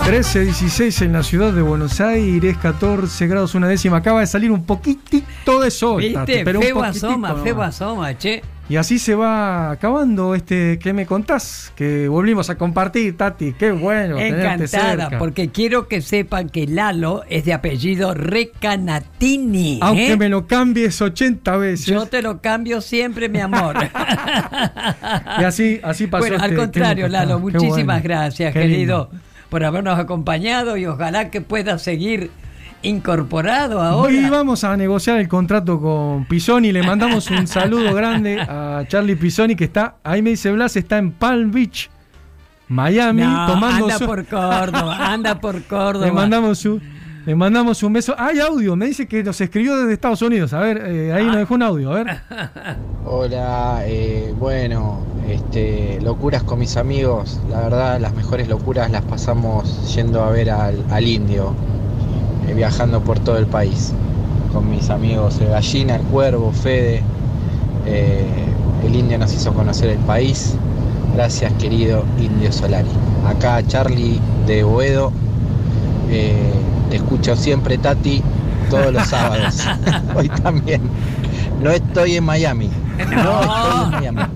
Trece 0.03 0.41
16 0.41 1.01
en 1.03 1.13
la 1.13 1.23
ciudad 1.23 1.53
de 1.53 1.61
Buenos 1.61 2.01
Aires, 2.01 2.57
14 2.57 3.27
grados 3.27 3.55
una 3.55 3.69
décima. 3.69 3.97
Acaba 3.97 4.19
de 4.19 4.27
salir 4.27 4.51
un 4.51 4.65
poquitito 4.65 5.61
de 5.61 5.71
sol. 5.71 6.01
¿Viste? 6.01 6.43
pero 6.43 6.59
un 6.59 6.65
Feo 6.65 6.75
poquitito 6.75 7.07
asoma, 7.07 7.29
nomás. 7.29 7.43
feo 7.43 7.61
asoma, 7.61 8.17
che. 8.17 8.41
Y 8.73 8.77
así 8.77 8.97
se 8.97 9.13
va 9.13 9.69
acabando 9.69 10.33
este 10.33 10.79
que 10.79 10.93
me 10.93 11.05
contás, 11.05 11.71
que 11.75 12.07
volvimos 12.07 12.49
a 12.49 12.55
compartir, 12.55 13.15
Tati. 13.15 13.53
Qué 13.53 13.71
bueno 13.71 14.17
Encantada, 14.17 14.67
cerca. 15.09 15.19
porque 15.19 15.49
quiero 15.49 15.87
que 15.87 16.01
sepan 16.01 16.49
que 16.49 16.65
Lalo 16.65 17.21
es 17.29 17.45
de 17.45 17.53
apellido 17.53 18.15
Recanatini. 18.15 19.77
Aunque 19.79 20.13
¿eh? 20.13 20.17
me 20.17 20.27
lo 20.27 20.47
cambies 20.47 20.99
80 20.99 21.55
veces. 21.57 21.85
Yo 21.85 22.07
te 22.07 22.23
lo 22.23 22.41
cambio 22.41 22.81
siempre, 22.81 23.29
mi 23.29 23.41
amor. 23.41 23.75
Y 25.39 25.43
así, 25.43 25.79
así 25.83 26.07
pasó. 26.07 26.23
bueno, 26.23 26.37
al 26.43 26.49
este- 26.49 26.55
contrario, 26.55 27.07
Lalo, 27.07 27.37
muchísimas 27.39 27.85
bueno. 27.85 28.01
gracias, 28.03 28.53
Qué 28.53 28.61
querido, 28.61 29.09
lindo. 29.11 29.23
por 29.49 29.63
habernos 29.65 29.99
acompañado 29.99 30.77
y 30.77 30.87
ojalá 30.87 31.29
que 31.29 31.41
pueda 31.41 31.77
seguir 31.77 32.31
incorporado 32.83 33.81
ahora. 33.81 34.13
Y 34.13 34.29
vamos 34.29 34.63
a 34.63 34.77
negociar 34.77 35.19
el 35.19 35.27
contrato 35.27 35.79
con 35.81 36.25
Pisoni. 36.25 36.71
Le 36.71 36.83
mandamos 36.83 37.29
un 37.31 37.47
saludo 37.47 37.93
grande 37.93 38.39
a 38.39 38.83
Charlie 38.87 39.15
Pisoni, 39.15 39.55
que 39.55 39.63
está, 39.65 39.95
ahí 40.03 40.21
me 40.21 40.31
dice 40.31 40.51
Blas, 40.51 40.75
está 40.75 40.97
en 40.97 41.11
Palm 41.11 41.51
Beach, 41.51 41.89
Miami, 42.67 43.21
No, 43.23 43.47
tomando 43.47 43.85
anda 43.85 43.97
su- 43.97 44.05
por 44.05 44.25
Córdoba, 44.25 45.11
anda 45.13 45.39
por 45.39 45.61
Córdoba. 45.67 46.05
Le 46.05 46.11
mandamos 46.11 46.63
un, 46.65 46.81
le 47.25 47.35
mandamos 47.35 47.81
un 47.83 47.93
beso. 47.93 48.15
Hay 48.17 48.39
audio, 48.39 48.75
me 48.75 48.85
dice 48.87 49.07
que 49.07 49.23
nos 49.23 49.39
escribió 49.39 49.77
desde 49.77 49.93
Estados 49.93 50.21
Unidos. 50.21 50.53
A 50.53 50.59
ver, 50.59 50.83
eh, 50.85 51.13
ahí 51.13 51.25
nos 51.25 51.37
dejó 51.37 51.53
un 51.55 51.63
audio, 51.63 51.91
a 51.91 52.03
ver. 52.03 52.17
Hola, 53.05 53.81
eh, 53.85 54.33
bueno, 54.37 54.99
este, 55.29 55.99
locuras 56.01 56.43
con 56.43 56.59
mis 56.59 56.75
amigos. 56.77 57.39
La 57.49 57.61
verdad, 57.61 57.99
las 57.99 58.13
mejores 58.13 58.47
locuras 58.47 58.89
las 58.91 59.03
pasamos 59.03 59.93
yendo 59.95 60.23
a 60.23 60.31
ver 60.31 60.49
al, 60.49 60.83
al 60.89 61.07
indio, 61.07 61.53
eh, 62.47 62.53
viajando 62.53 63.01
por 63.01 63.19
todo 63.19 63.37
el 63.37 63.47
país. 63.47 63.93
Con 64.51 64.69
mis 64.69 64.89
amigos 64.89 65.39
el 65.41 65.49
Gallina, 65.49 65.95
el 65.95 66.03
Cuervo, 66.03 66.51
Fede. 66.51 67.03
Eh, 67.85 68.25
el 68.85 68.95
indio 68.95 69.17
nos 69.17 69.33
hizo 69.33 69.53
conocer 69.53 69.89
el 69.89 69.99
país. 69.99 70.55
Gracias, 71.15 71.53
querido 71.53 72.03
Indio 72.19 72.51
Solari. 72.51 72.89
Acá 73.27 73.65
Charlie 73.65 74.19
de 74.45 74.63
Boedo. 74.63 75.11
Eh, 76.09 76.53
te 76.89 76.97
escucho 76.97 77.35
siempre, 77.35 77.77
Tati, 77.77 78.21
todos 78.69 78.91
los 78.93 79.07
sábados. 79.07 79.63
Hoy 80.15 80.29
también. 80.29 80.81
No 81.61 81.71
estoy 81.71 82.17
en 82.17 82.23
Miami. 82.23 82.69
No 82.97 83.41
estoy 83.41 84.05
en 84.05 84.15
Miami. 84.15 84.33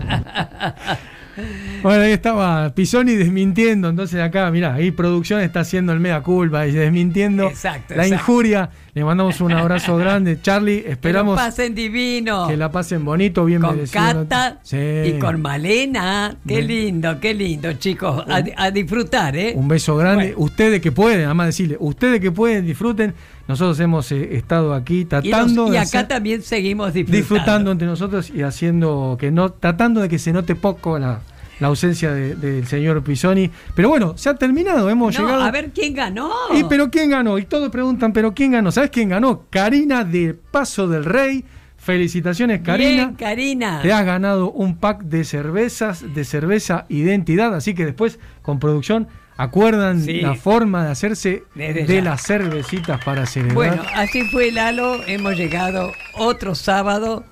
Bueno, 1.84 2.04
ahí 2.04 2.12
estaba 2.12 2.74
Pisoni 2.74 3.16
desmintiendo, 3.16 3.90
entonces 3.90 4.20
acá, 4.22 4.50
mirá, 4.52 4.74
ahí 4.74 4.92
producción 4.92 5.42
está 5.42 5.60
haciendo 5.62 5.94
el 5.94 6.00
mea 6.00 6.22
culpa 6.22 6.66
y 6.68 6.72
desmintiendo 6.72 7.48
Exacto, 7.48 7.96
la 7.96 8.04
exacto. 8.06 8.24
injuria. 8.24 8.70
Le 8.98 9.06
mandamos 9.06 9.40
un 9.42 9.52
abrazo 9.52 9.96
grande. 10.04 10.40
Charlie, 10.42 10.82
Que 10.82 10.88
lo 10.88 10.92
esperamos 10.94 11.36
pasen 11.38 11.76
divino. 11.76 12.48
que 12.48 12.58
la 12.58 12.72
pasen 12.72 13.06
bonito, 13.06 13.46
bien 13.46 13.62
con 13.62 13.76
merecido. 13.76 14.02
Cata 14.04 14.58
Sí. 14.64 14.76
y 14.78 15.20
con 15.20 15.40
Malena. 15.40 16.36
Qué 16.48 16.56
Bien. 16.62 16.68
lindo, 16.68 17.20
qué 17.20 17.36
lindo, 17.36 17.74
chicos. 17.74 18.24
A, 18.28 18.42
a 18.58 18.72
disfrutar, 18.72 19.36
¿eh? 19.36 19.54
Un 19.56 19.68
beso 19.68 19.96
grande. 19.98 20.34
Ustedes 20.36 20.82
que 20.82 20.92
pueden, 20.92 21.26
además 21.26 21.46
decirle, 21.48 21.78
ustedes 21.80 22.20
que 22.20 22.32
pueden, 22.32 22.66
disfruten. 22.66 23.14
Nosotros 23.48 23.80
hemos 23.80 24.12
eh, 24.12 24.36
estado 24.36 24.74
aquí 24.74 25.02
Y, 25.02 25.04
nos- 25.04 25.10
tratando 25.22 25.68
y 25.68 25.72
de 25.72 25.78
acá 25.78 26.00
hacer- 26.00 26.08
también 26.08 26.42
seguimos 26.42 26.92
disfrutando. 26.92 27.18
disfrutando 27.18 27.72
entre 27.74 27.88
nosotros 27.88 28.32
y 28.32 28.42
haciendo 28.42 29.16
que 29.20 29.30
no, 29.30 29.52
tratando 29.52 30.02
de 30.02 30.10
que 30.10 30.18
se 30.18 30.34
note 30.34 30.56
poco 30.56 30.98
la, 30.98 31.20
la 31.60 31.68
ausencia 31.68 32.12
de- 32.12 32.36
del 32.36 32.68
señor 32.68 33.04
Pisoni. 33.04 33.50
Pero 33.76 33.90
bueno, 33.90 34.18
se 34.18 34.30
ha 34.30 34.36
terminado, 34.36 34.90
hemos 34.90 35.18
No, 35.18 35.26
llegado. 35.26 35.44
a 35.44 35.52
ver 35.52 35.72
quién 35.74 35.94
ganó. 35.94 36.32
¿Y 36.54 36.64
pero 36.66 36.90
quién 36.92 37.10
ganó? 37.10 37.38
Y 37.38 37.46
todos 37.46 37.70
preguntan, 37.70 38.14
¿pero 38.14 38.34
quién 38.34 38.52
ganó? 38.52 38.72
¿Sabes 38.72 38.90
quién 38.90 39.10
ganó? 39.10 39.44
Karina 39.50 40.04
de 40.04 40.34
Paso 40.34 40.88
del 40.88 41.06
Rey. 41.06 41.44
Felicitaciones, 41.78 42.62
Karina. 42.64 42.90
Bien, 43.06 43.16
Karina. 43.16 43.80
Te 43.82 43.94
has 43.94 44.04
ganado 44.06 44.52
un 44.52 44.78
pack 44.78 45.04
de 45.04 45.24
cervezas, 45.24 46.04
de 46.14 46.26
cerveza 46.26 46.86
identidad, 46.90 47.56
así 47.56 47.74
que 47.76 47.86
después 47.86 48.20
con 48.42 48.60
producción 48.60 49.08
acuerdan 49.38 50.02
Sí. 50.02 50.20
la 50.22 50.34
forma 50.36 50.84
de 50.84 50.92
hacerse 50.92 51.44
Desde 51.56 51.86
de 51.86 51.96
ya. 51.98 52.02
las 52.02 52.24
cervecitas 52.26 53.02
para 53.06 53.26
celebrar. 53.26 53.56
Bueno, 53.56 53.84
así 53.96 54.24
fue 54.32 54.52
Lalo. 54.52 55.00
Hemos 55.08 55.38
llegado 55.38 55.92
otro 56.16 56.56
sábado, 56.56 57.24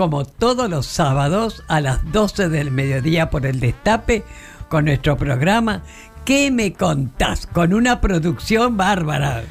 como 0.00 0.24
todos 0.24 0.70
los 0.70 0.86
sábados, 0.86 1.62
a 1.68 1.82
las 1.82 2.10
12 2.10 2.48
del 2.48 2.70
mediodía 2.70 3.28
por 3.28 3.44
el 3.44 3.60
Destape, 3.60 4.24
con 4.70 4.86
nuestro 4.86 5.18
programa. 5.18 5.82
¿Qué 6.24 6.50
me 6.50 6.72
contás? 6.72 7.46
Con 7.46 7.74
una 7.74 8.00
producción 8.00 8.78
bárbara. 8.78 9.42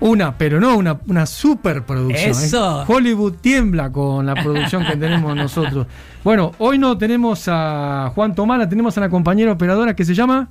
Una, 0.00 0.36
pero 0.36 0.58
no 0.58 0.76
una, 0.76 0.98
una 1.06 1.26
superproducción. 1.26 2.26
¿eh? 2.26 2.30
Eso. 2.30 2.84
Hollywood 2.88 3.34
tiembla 3.34 3.92
con 3.92 4.26
la 4.26 4.34
producción 4.34 4.84
que 4.84 4.96
tenemos 4.96 5.36
nosotros. 5.36 5.86
Bueno, 6.24 6.50
hoy 6.58 6.76
no 6.76 6.98
tenemos 6.98 7.44
a 7.46 8.10
Juan 8.16 8.34
Tomala, 8.34 8.68
tenemos 8.68 8.98
a 8.98 9.00
la 9.00 9.08
compañera 9.08 9.52
operadora 9.52 9.94
que 9.94 10.04
se 10.04 10.16
llama 10.16 10.48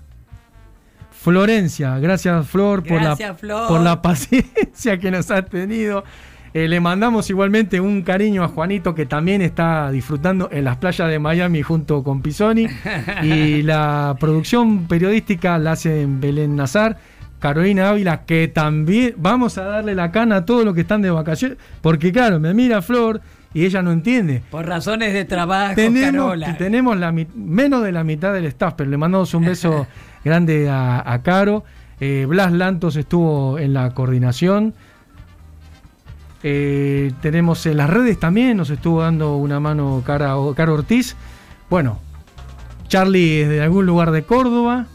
Florencia. 1.11 1.99
Gracias, 1.99 2.47
Flor, 2.47 2.81
por, 2.81 3.01
la, 3.01 3.17
Flor. 3.17 3.67
por 3.67 3.81
la 3.81 4.01
paciencia 4.01 4.97
que 4.97 5.11
nos 5.11 5.29
ha 5.31 5.41
tenido. 5.41 6.05
Eh, 6.53 6.67
le 6.67 6.79
mandamos 6.79 7.29
igualmente 7.31 7.79
un 7.79 8.03
cariño 8.03 8.43
a 8.43 8.47
Juanito 8.47 8.93
que 8.93 9.07
también 9.07 9.41
está 9.41 9.89
disfrutando 9.91 10.49
en 10.51 10.65
las 10.65 10.77
playas 10.77 11.09
de 11.09 11.17
Miami 11.17 11.63
junto 11.63 12.03
con 12.03 12.21
Pisoni. 12.21 12.67
Y 13.23 13.63
la 13.63 14.15
producción 14.19 14.87
periodística 14.87 15.57
la 15.57 15.71
hace 15.71 16.03
en 16.03 16.21
Belén 16.21 16.55
Nazar. 16.55 16.97
Carolina 17.39 17.89
Ávila, 17.89 18.21
que 18.21 18.47
también 18.47 19.15
vamos 19.17 19.57
a 19.57 19.63
darle 19.65 19.95
la 19.95 20.11
cana 20.11 20.37
a 20.37 20.45
todos 20.45 20.63
los 20.63 20.73
que 20.73 20.81
están 20.81 21.01
de 21.01 21.11
vacaciones, 21.11 21.57
porque 21.81 22.13
claro, 22.13 22.39
me 22.39 22.53
mira 22.53 22.81
Flor 22.81 23.19
y 23.53 23.65
ella 23.65 23.81
no 23.81 23.91
entiende. 23.91 24.41
Por 24.49 24.65
razones 24.65 25.11
de 25.13 25.25
trabajo, 25.25 25.75
Tenemos, 25.75 26.21
Carola. 26.21 26.57
tenemos 26.57 26.97
la, 26.97 27.11
menos 27.11 27.83
de 27.83 27.91
la 27.91 28.05
mitad 28.05 28.31
del 28.31 28.45
staff, 28.45 28.75
pero 28.77 28.89
le 28.89 28.95
mandamos 28.95 29.33
un 29.33 29.43
beso 29.43 29.87
grande 30.23 30.69
a, 30.69 31.03
a 31.05 31.21
Caro. 31.21 31.65
Eh, 31.99 32.25
Blas 32.29 32.53
Lantos 32.53 32.95
estuvo 32.95 33.59
en 33.59 33.73
la 33.73 33.93
coordinación. 33.93 34.73
Eh, 36.43 37.11
tenemos 37.21 37.65
en 37.65 37.77
las 37.77 37.89
redes 37.89 38.19
también, 38.19 38.57
nos 38.57 38.69
estuvo 38.69 39.01
dando 39.01 39.37
una 39.37 39.59
mano 39.59 40.03
Cara, 40.05 40.35
Caro 40.55 40.73
Ortiz. 40.73 41.15
Bueno, 41.69 41.99
Charlie 42.87 43.41
es 43.41 43.49
de 43.49 43.61
algún 43.61 43.85
lugar 43.85 44.11
de 44.11 44.23
Córdoba. 44.23 44.85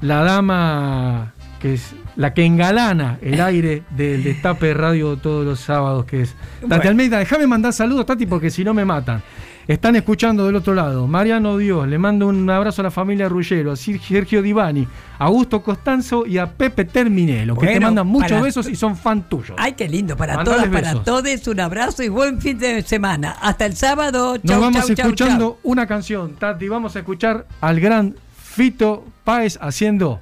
La 0.00 0.22
dama 0.22 1.32
que 1.60 1.74
es 1.74 1.94
la 2.16 2.34
que 2.34 2.44
engalana 2.44 3.18
el 3.22 3.40
aire 3.40 3.84
del 3.96 4.22
destape 4.22 4.66
de 4.66 4.74
radio 4.74 5.16
todos 5.16 5.46
los 5.46 5.60
sábados, 5.60 6.04
que 6.04 6.20
es 6.20 6.34
Tati 6.60 6.66
Bueno. 6.68 6.90
Almeida. 6.90 7.18
Déjame 7.18 7.46
mandar 7.46 7.72
saludos, 7.72 8.04
Tati, 8.04 8.26
porque 8.26 8.50
si 8.50 8.64
no 8.64 8.74
me 8.74 8.84
matan. 8.84 9.22
Están 9.66 9.96
escuchando 9.96 10.44
del 10.46 10.56
otro 10.56 10.74
lado. 10.74 11.06
Mariano 11.06 11.56
Dios, 11.56 11.88
le 11.88 11.98
mando 11.98 12.26
un 12.28 12.48
abrazo 12.50 12.82
a 12.82 12.84
la 12.84 12.90
familia 12.90 13.28
Ruggero, 13.28 13.72
a 13.72 13.76
Sergio 13.76 14.42
Divani, 14.42 14.86
a 15.18 15.24
Augusto 15.24 15.62
Costanzo 15.62 16.26
y 16.26 16.36
a 16.38 16.46
Pepe 16.52 16.84
Terminelo, 16.84 17.54
que 17.56 17.66
te 17.66 17.72
Bueno, 17.72 17.86
mandan 17.86 18.06
muchos 18.06 18.42
besos 18.42 18.68
y 18.68 18.76
son 18.76 18.94
fan 18.96 19.22
tuyos. 19.28 19.56
Ay, 19.58 19.72
qué 19.72 19.88
lindo. 19.88 20.16
Para 20.16 20.34
Mandales 20.36 20.64
todas, 20.64 20.72
para 20.72 20.88
besos. 20.92 21.04
todos, 21.04 21.46
un 21.48 21.60
abrazo 21.60 22.02
y 22.02 22.08
buen 22.08 22.40
fin 22.42 22.58
de 22.58 22.82
semana. 22.82 23.36
Hasta 23.40 23.64
el 23.66 23.74
sábado. 23.74 24.34
Nos 24.34 24.42
Chau, 24.44 24.60
vamos 24.60 24.86
chau, 24.86 24.94
chau, 24.96 25.06
escuchando 25.06 25.44
chau. 25.52 25.58
una 25.62 25.86
canción, 25.86 26.34
Tati. 26.34 26.68
Vamos 26.68 26.94
a 26.96 26.98
escuchar 26.98 27.46
al 27.62 27.80
gran 27.80 28.14
Fito 28.36 29.04
Páez 29.24 29.58
haciendo 29.62 30.20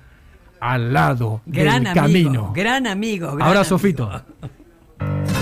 Al 0.61 0.93
lado 0.93 1.41
Gran 1.47 1.83
del 1.83 1.99
amigo, 1.99 2.03
camino. 2.31 2.53
gran 2.55 2.87
amigo. 2.87 3.35
gran 3.35 3.49
Abrazo, 3.49 3.75
amigo. 3.75 3.89
Fito. 3.89 4.23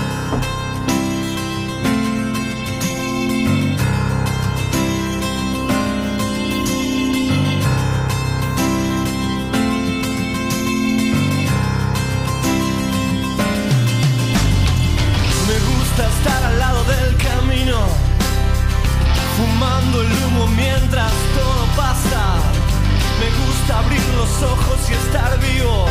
ojos 24.43 24.79
y 24.89 24.93
estar 24.93 25.39
vivo, 25.39 25.85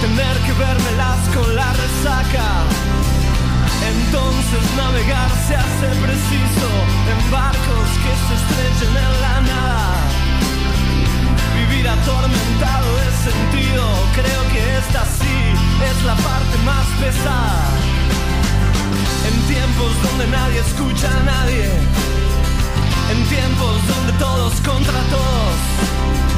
tener 0.00 0.36
que 0.44 0.52
vermelas 0.52 1.20
con 1.34 1.54
la 1.54 1.72
resaca. 1.72 2.48
Entonces 3.94 4.62
navegar 4.76 5.30
se 5.46 5.54
hace 5.54 5.88
preciso 6.02 6.68
en 7.10 7.30
barcos 7.30 7.88
que 8.02 8.12
se 8.26 8.34
estrechen 8.40 8.96
en 8.96 9.12
la 9.22 9.40
nada. 9.52 9.94
Vivir 11.58 11.88
atormentado 11.88 12.88
de 13.02 13.10
sentido, 13.30 13.84
creo 14.14 14.42
que 14.52 14.62
esta 14.78 15.04
sí 15.04 15.38
es 15.90 16.04
la 16.04 16.16
parte 16.16 16.56
más 16.64 16.86
pesada. 17.00 17.64
En 19.28 19.34
tiempos 19.54 19.92
donde 20.02 20.26
nadie 20.26 20.60
escucha 20.60 21.08
a 21.08 21.22
nadie. 21.22 21.70
En 23.12 23.24
tiempos 23.26 23.76
donde 23.86 24.12
todos 24.18 24.54
contra 24.60 25.00
todos. 25.10 26.37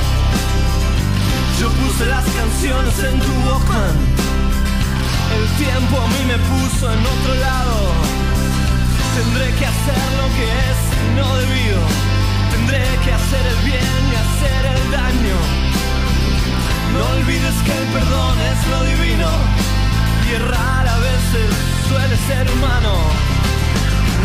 Canciones 2.71 3.03
en 3.03 3.19
tu 3.19 3.33
Walkman. 3.49 3.95
El 5.35 5.45
tiempo 5.59 5.95
a 5.99 6.07
mí 6.07 6.21
me 6.25 6.37
puso 6.39 6.87
en 6.87 6.99
otro 6.99 7.33
lado. 7.35 7.77
Tendré 9.17 9.47
que 9.59 9.65
hacer 9.65 10.03
lo 10.19 10.27
que 10.37 10.45
es 10.69 10.79
no 11.19 11.27
debido. 11.35 11.81
Tendré 12.51 12.85
que 13.03 13.11
hacer 13.11 13.43
el 13.53 13.59
bien 13.67 13.99
y 14.11 14.15
hacer 14.23 14.61
el 14.71 14.83
daño. 14.89 15.37
No 16.95 17.03
olvides 17.19 17.57
que 17.65 17.73
el 17.75 17.87
perdón 17.91 18.35
es 18.39 18.59
lo 18.71 18.79
divino. 18.91 19.29
Y 20.27 20.35
errar 20.39 20.87
a 20.87 20.97
veces 21.11 21.49
suele 21.89 22.15
ser 22.29 22.49
humano. 22.55 22.93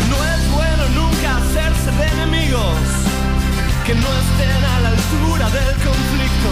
No 0.07 0.17
es 0.23 0.41
bueno 0.55 0.83
nunca 0.95 1.35
hacerse 1.35 1.91
de 1.99 2.05
enemigos 2.15 2.79
que 3.85 3.93
no 3.93 4.09
estén 4.23 4.61
a 4.63 4.79
la 4.83 4.89
altura 4.95 5.49
del 5.49 5.75
conflicto, 5.83 6.51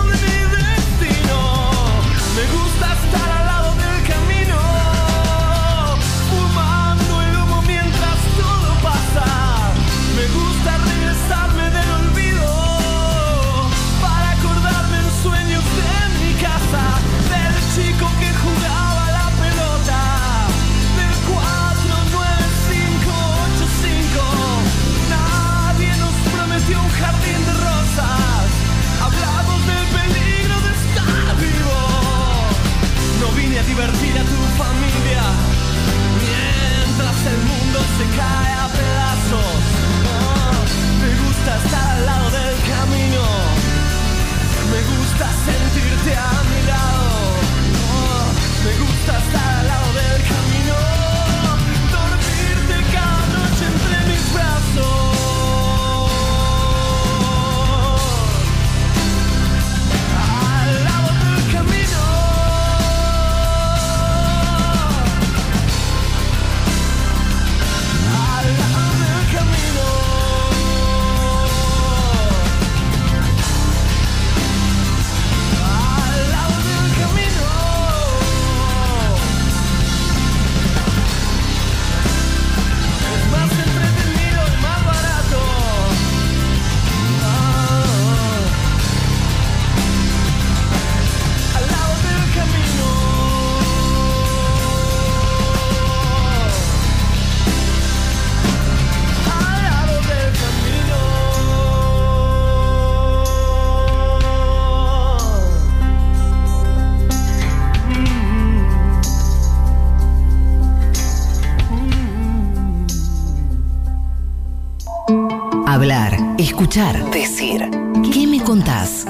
decir. 116.71 117.69
¿Qué 118.13 118.25
me 118.25 118.41
contás? 118.41 119.05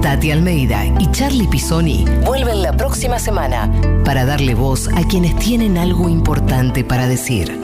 Tati 0.00 0.32
Almeida 0.32 0.84
y 0.84 1.08
Charlie 1.12 1.46
Pisoni 1.46 2.04
vuelven 2.26 2.60
la 2.60 2.76
próxima 2.76 3.20
semana 3.20 3.70
para 4.04 4.24
darle 4.24 4.56
voz 4.56 4.88
a 4.88 5.06
quienes 5.06 5.36
tienen 5.36 5.78
algo 5.78 6.08
importante 6.08 6.82
para 6.82 7.06
decir. 7.06 7.56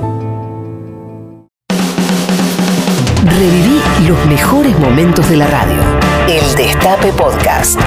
Reviví 3.24 3.80
los 4.06 4.24
mejores 4.26 4.78
momentos 4.78 5.28
de 5.28 5.36
la 5.36 5.48
radio. 5.48 5.82
El 6.28 6.54
Destape 6.54 7.12
Podcast. 7.12 7.80